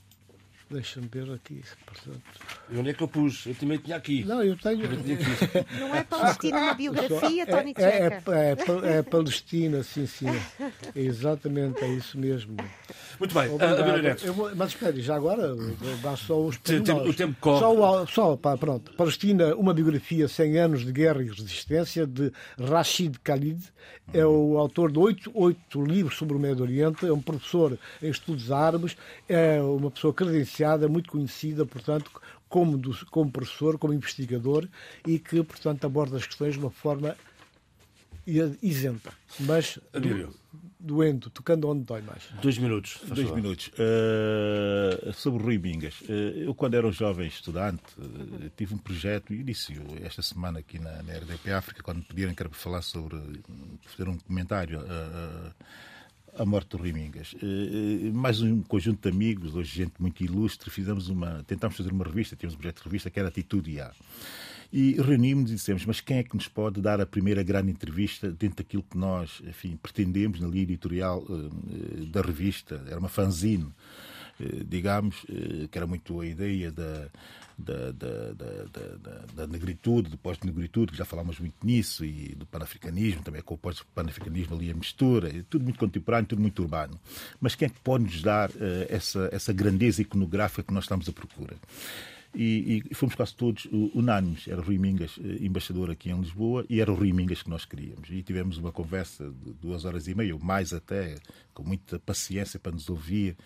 Deixa-me 0.70 1.08
ver 1.08 1.32
aqui. 1.32 1.62
Portanto... 1.86 2.22
E 2.70 2.78
onde 2.78 2.90
é 2.90 2.94
que 2.94 3.04
eu 3.04 3.08
pus? 3.08 3.46
Eu 3.46 3.54
também 3.56 3.78
tinha 3.78 3.98
aqui. 3.98 4.24
Não, 4.24 4.42
eu 4.42 4.58
tenho. 4.58 4.84
Eu 4.84 4.90
Não 5.80 5.96
é 5.96 6.04
Palestina 6.04 6.58
uma 6.58 6.74
biografia, 6.74 7.44
é, 7.44 7.46
Tony 7.46 7.74
é, 7.78 7.84
é, 7.84 8.22
é, 8.32 8.98
é, 8.98 9.02
Palestina, 9.04 9.84
sim, 9.84 10.08
sim. 10.08 10.26
É 10.96 11.00
exatamente, 11.00 11.84
é 11.84 11.88
isso 11.90 12.18
mesmo. 12.18 12.58
Muito 13.20 13.34
bem. 13.34 13.48
Uh, 13.50 14.34
vou, 14.34 14.56
mas 14.56 14.70
espere, 14.70 15.02
já 15.02 15.16
agora, 15.16 15.56
dá 16.02 16.16
só 16.16 16.40
os 16.42 16.56
O 16.56 17.14
tempo 17.14 17.36
corre. 17.40 17.60
Só, 17.60 18.06
só 18.08 18.36
pá, 18.36 18.58
pronto. 18.58 18.94
Palestina, 18.94 19.56
uma 19.56 19.74
biografia 19.74 20.28
100 20.28 20.58
anos 20.58 20.86
de 20.86 20.92
guerra 20.92 21.22
e 21.22 21.28
resistência, 21.28 22.08
de 22.08 22.32
Rashid 22.60 23.18
Khalid. 23.24 23.64
É 24.14 24.26
o 24.26 24.58
autor 24.58 24.92
de 24.92 25.00
oito, 25.00 25.32
oito 25.34 25.84
livros 25.84 26.16
sobre 26.16 26.36
o 26.36 26.40
Médio 26.40 26.64
Oriente. 26.64 27.06
É 27.06 27.12
um 27.12 27.22
professor 27.22 27.78
em 28.02 28.10
estudos 28.10 28.52
árabes. 28.52 28.96
É 29.28 29.62
uma 29.62 29.90
pessoa 29.90 30.14
credenciada, 30.14 30.55
muito 30.90 31.12
conhecida, 31.12 31.66
portanto, 31.66 32.12
como, 32.48 32.78
do, 32.78 33.06
como 33.08 33.32
professor, 33.32 33.78
como 33.78 33.94
investigador 33.94 34.68
e 35.06 35.20
que, 35.20 35.44
portanto, 35.44 35.86
aborda 35.86 36.18
as 36.18 36.26
questões 36.26 36.54
de 36.54 36.60
uma 36.60 36.72
forma 36.72 37.16
isenta, 38.62 39.12
mas 39.40 39.78
do, 39.94 40.34
doendo, 40.80 41.30
tocando 41.30 41.68
onde 41.68 41.84
dói 41.84 42.02
mais. 42.02 42.24
Dois 42.42 42.58
minutos. 42.58 43.00
Dois 43.08 43.32
minutos. 43.32 43.72
Uh, 43.74 45.14
sobre 45.14 45.44
Rui 45.44 45.58
Mingas. 45.58 46.02
Uh, 46.02 46.38
eu, 46.38 46.56
quando 46.56 46.76
era 46.76 46.88
um 46.88 46.92
jovem 46.92 47.28
estudante, 47.28 47.84
uh, 47.98 48.50
tive 48.56 48.74
um 48.74 48.78
projeto, 48.78 49.34
e 49.34 49.44
disse 49.44 49.74
esta 50.04 50.22
semana 50.22 50.60
aqui 50.60 50.80
na, 50.80 51.04
na 51.04 51.14
RDP 51.14 51.52
África, 51.52 51.84
quando 51.84 51.98
me 51.98 52.04
pediram 52.04 52.34
que 52.34 52.42
era 52.42 52.50
para 52.50 52.58
falar 52.58 52.82
sobre, 52.82 53.18
fazer 53.86 54.10
um 54.10 54.18
comentário 54.18 54.80
a 56.38 56.46
morte 56.46 56.70
do 56.70 56.78
Rui 56.78 56.92
Mingas. 56.92 57.36
mais 58.14 58.42
um 58.42 58.62
conjunto 58.62 59.02
de 59.02 59.16
amigos, 59.16 59.56
hoje 59.56 59.84
gente 59.84 59.94
muito 60.00 60.24
ilustre, 60.24 60.70
fizemos 60.70 61.10
uma, 61.10 61.44
tentámos 61.48 61.78
fazer 61.78 61.92
uma 61.92 62.04
revista, 62.04 62.36
tínhamos 62.36 62.56
um 62.56 62.58
projeto 62.58 62.78
de 62.80 62.84
revista 62.84 63.10
que 63.10 63.20
era 63.20 63.30
Atitude 63.30 63.80
A. 63.80 63.92
E 64.72 64.94
reunimos 64.94 65.52
e 65.52 65.56
dissemos, 65.56 65.86
mas 65.86 66.02
quem 66.02 66.18
é 66.18 66.24
que 66.24 66.36
nos 66.36 66.48
pode 66.48 66.82
dar 66.82 67.00
a 67.00 67.06
primeira 67.06 67.44
grande 67.44 67.72
entrevista 67.72 68.30
dentro 68.30 68.58
daquilo 68.58 68.84
que 68.84 68.98
nós, 68.98 69.42
enfim, 69.48 69.78
pretendemos 69.82 70.40
na 70.42 70.48
linha 70.48 70.64
editorial 70.64 71.24
uh, 71.30 72.06
da 72.08 72.22
revista? 72.22 72.84
Era 72.88 73.00
uma 73.00 73.08
fanzine, 73.08 73.68
digamos, 74.66 75.24
uh, 75.24 75.68
que 75.70 75.78
era 75.78 75.88
muito 75.88 76.20
a 76.20 76.26
ideia 76.26 76.72
da, 76.72 77.08
da, 77.58 77.92
da, 77.92 78.34
da, 78.34 79.26
da, 79.34 79.48
negritude, 79.48 80.10
do 80.10 80.18
pós-negritude, 80.18 80.92
que 80.92 80.98
já 80.98 81.06
falámos 81.06 81.40
muito 81.40 81.56
nisso, 81.66 82.04
e 82.04 82.36
do 82.36 82.46
panafricanismo, 82.46 83.24
também 83.24 83.42
com 83.42 83.54
o 83.54 83.58
pós-panafricanismo 83.58 84.56
ali 84.56 84.72
a 84.72 84.76
mistura, 84.76 85.32
tudo 85.50 85.64
muito 85.64 85.80
contemporâneo, 85.80 86.28
tudo 86.28 86.42
muito 86.42 86.62
urbano. 86.62 87.00
Mas 87.40 87.56
quem 87.56 87.68
é 87.68 87.70
que 87.70 87.80
pode 87.80 88.04
nos 88.04 88.22
dar 88.22 88.50
essa, 88.90 89.30
essa 89.32 89.54
grandeza 89.54 90.02
iconográfica 90.02 90.64
que 90.64 90.74
nós 90.74 90.84
estamos 90.84 91.08
à 91.08 91.12
procura? 91.12 91.56
E, 92.36 92.84
e, 92.92 92.94
fomos 92.94 93.16
quase 93.16 93.34
todos 93.36 93.68
unânimes. 93.94 94.48
Era 94.48 94.62
Rui 94.62 94.78
Mingas, 94.78 95.18
eh, 95.24 95.46
embaixador 95.46 95.90
aqui 95.90 96.12
em 96.12 96.20
Lisboa, 96.20 96.66
e 96.70 96.82
era 96.82 96.92
o 96.92 96.96
Rui 96.96 97.14
Mingas 97.14 97.42
que 97.42 97.50
nós 97.50 97.66
queríamos. 97.66 98.10
E 98.10 98.22
tivemos 98.22 98.58
uma 98.58 98.72
conversa 98.72 99.32
de 99.32 99.54
duas 99.54 99.86
horas 99.86 100.08
e 100.08 100.14
meia, 100.14 100.36
ou 100.36 100.42
mais 100.42 100.74
até, 100.74 101.16
com 101.54 101.64
muita 101.64 101.98
paciência 102.00 102.60
para 102.60 102.74
nos 102.74 102.90
ouvir, 102.90 103.38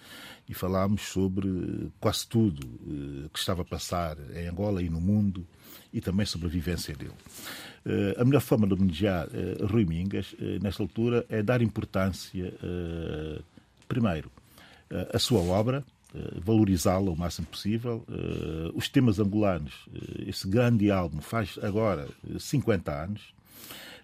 e 0.48 0.54
falámos 0.54 1.04
sobre 1.04 1.92
quase 2.00 2.28
tudo 2.28 2.66
uh, 2.66 3.30
que 3.30 3.40
estava 3.40 3.62
a 3.62 3.66
passar 3.66 4.18
em 4.36 4.48
Angola 4.48 4.82
e 4.82 4.90
no 4.90 5.00
mundo, 5.00 5.46
e 5.94 6.02
também 6.02 6.26
sobre 6.26 6.48
a 6.48 6.50
vivência 6.50 6.96
dele. 6.96 7.14
A 8.18 8.26
melhor 8.26 8.42
forma 8.42 8.68
de 8.68 8.74
homenagear 8.74 9.28
Rui 9.72 9.86
Mingas, 9.86 10.36
nesta 10.62 10.84
altura, 10.84 11.26
é 11.30 11.42
dar 11.42 11.62
importância, 11.62 12.54
primeiro, 13.88 14.30
à 15.12 15.18
sua 15.18 15.40
obra, 15.40 15.84
valorizá-la 16.44 17.12
o 17.12 17.16
máximo 17.16 17.48
possível. 17.48 18.06
Os 18.74 18.88
temas 18.90 19.20
angolanos, 19.20 19.88
esse 20.26 20.48
grande 20.48 20.90
álbum 20.90 21.22
faz 21.22 21.60
agora 21.62 22.08
50 22.40 22.92
anos. 22.92 23.22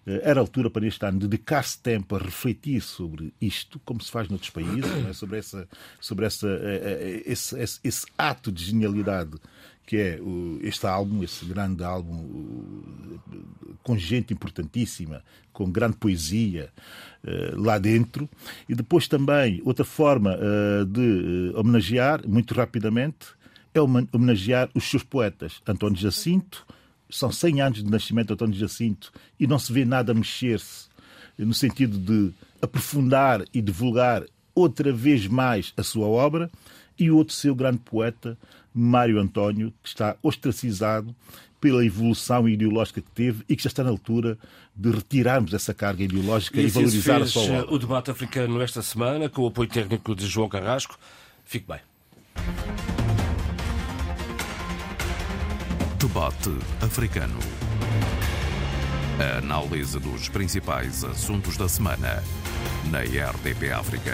Era 0.06 0.38
a 0.38 0.42
altura 0.42 0.70
para 0.70 0.86
este 0.86 1.04
ano 1.04 1.18
dedicar-se 1.18 1.80
tempo 1.80 2.14
a 2.14 2.18
refletir 2.18 2.80
sobre 2.80 3.34
isto, 3.40 3.80
como 3.84 4.00
se 4.00 4.08
faz 4.08 4.28
noutros 4.28 4.50
países, 4.50 4.84
é? 5.08 5.12
sobre, 5.12 5.38
essa, 5.38 5.68
sobre 6.00 6.26
essa, 6.26 6.48
esse, 7.24 7.58
esse, 7.58 7.80
esse 7.82 8.06
ato 8.16 8.52
de 8.52 8.64
genialidade 8.64 9.32
que 9.86 9.96
é 9.96 10.18
este 10.62 10.86
álbum, 10.86 11.22
esse 11.22 11.44
grande 11.44 11.84
álbum 11.84 13.16
com 13.82 13.96
gente 13.96 14.34
importantíssima, 14.34 15.22
com 15.52 15.70
grande 15.70 15.96
poesia 15.96 16.70
uh, 17.22 17.60
lá 17.60 17.78
dentro. 17.78 18.28
E 18.68 18.74
depois 18.74 19.06
também, 19.06 19.62
outra 19.64 19.84
forma 19.84 20.36
uh, 20.36 20.84
de 20.84 21.52
uh, 21.54 21.60
homenagear, 21.60 22.26
muito 22.26 22.52
rapidamente, 22.52 23.28
é 23.72 23.80
homenagear 23.80 24.68
os 24.74 24.84
seus 24.84 25.04
poetas. 25.04 25.62
António 25.66 25.96
Jacinto, 25.96 26.66
são 27.08 27.30
100 27.30 27.60
anos 27.60 27.84
de 27.84 27.90
nascimento 27.90 28.28
de 28.28 28.32
António 28.34 28.58
Jacinto 28.58 29.12
e 29.38 29.46
não 29.46 29.58
se 29.58 29.72
vê 29.72 29.84
nada 29.84 30.12
mexer-se 30.12 30.88
no 31.38 31.54
sentido 31.54 31.96
de 31.96 32.34
aprofundar 32.60 33.44
e 33.54 33.60
divulgar 33.62 34.24
outra 34.54 34.92
vez 34.92 35.26
mais 35.28 35.72
a 35.76 35.82
sua 35.82 36.06
obra. 36.06 36.50
E 36.98 37.10
o 37.10 37.16
outro 37.16 37.34
seu 37.34 37.54
grande 37.54 37.78
poeta, 37.78 38.38
Mário 38.78 39.18
António, 39.18 39.72
que 39.82 39.88
está 39.88 40.16
ostracizado 40.22 41.16
pela 41.58 41.84
evolução 41.84 42.46
ideológica 42.46 43.00
que 43.00 43.10
teve 43.10 43.42
e 43.48 43.56
que 43.56 43.62
já 43.62 43.68
está 43.68 43.82
na 43.82 43.88
altura 43.88 44.36
de 44.74 44.90
retirarmos 44.90 45.54
essa 45.54 45.72
carga 45.72 46.04
ideológica 46.04 46.60
e, 46.60 46.66
e 46.66 46.68
valorizar 46.68 47.22
a 47.22 47.26
sua 47.26 47.42
obra. 47.42 47.56
Eh, 47.56 47.64
o 47.70 47.78
debate 47.78 48.10
africano 48.10 48.60
esta 48.60 48.82
semana, 48.82 49.30
com 49.30 49.42
o 49.42 49.46
apoio 49.46 49.68
técnico 49.68 50.14
de 50.14 50.26
João 50.26 50.48
Carrasco. 50.48 50.98
Fique 51.46 51.66
bem. 51.66 51.80
Debate 55.98 56.50
africano. 56.82 57.38
A 59.18 59.38
análise 59.38 59.98
dos 59.98 60.28
principais 60.28 61.02
assuntos 61.02 61.56
da 61.56 61.66
semana 61.66 62.22
na 62.90 63.00
RDP 63.00 63.72
África. 63.72 64.12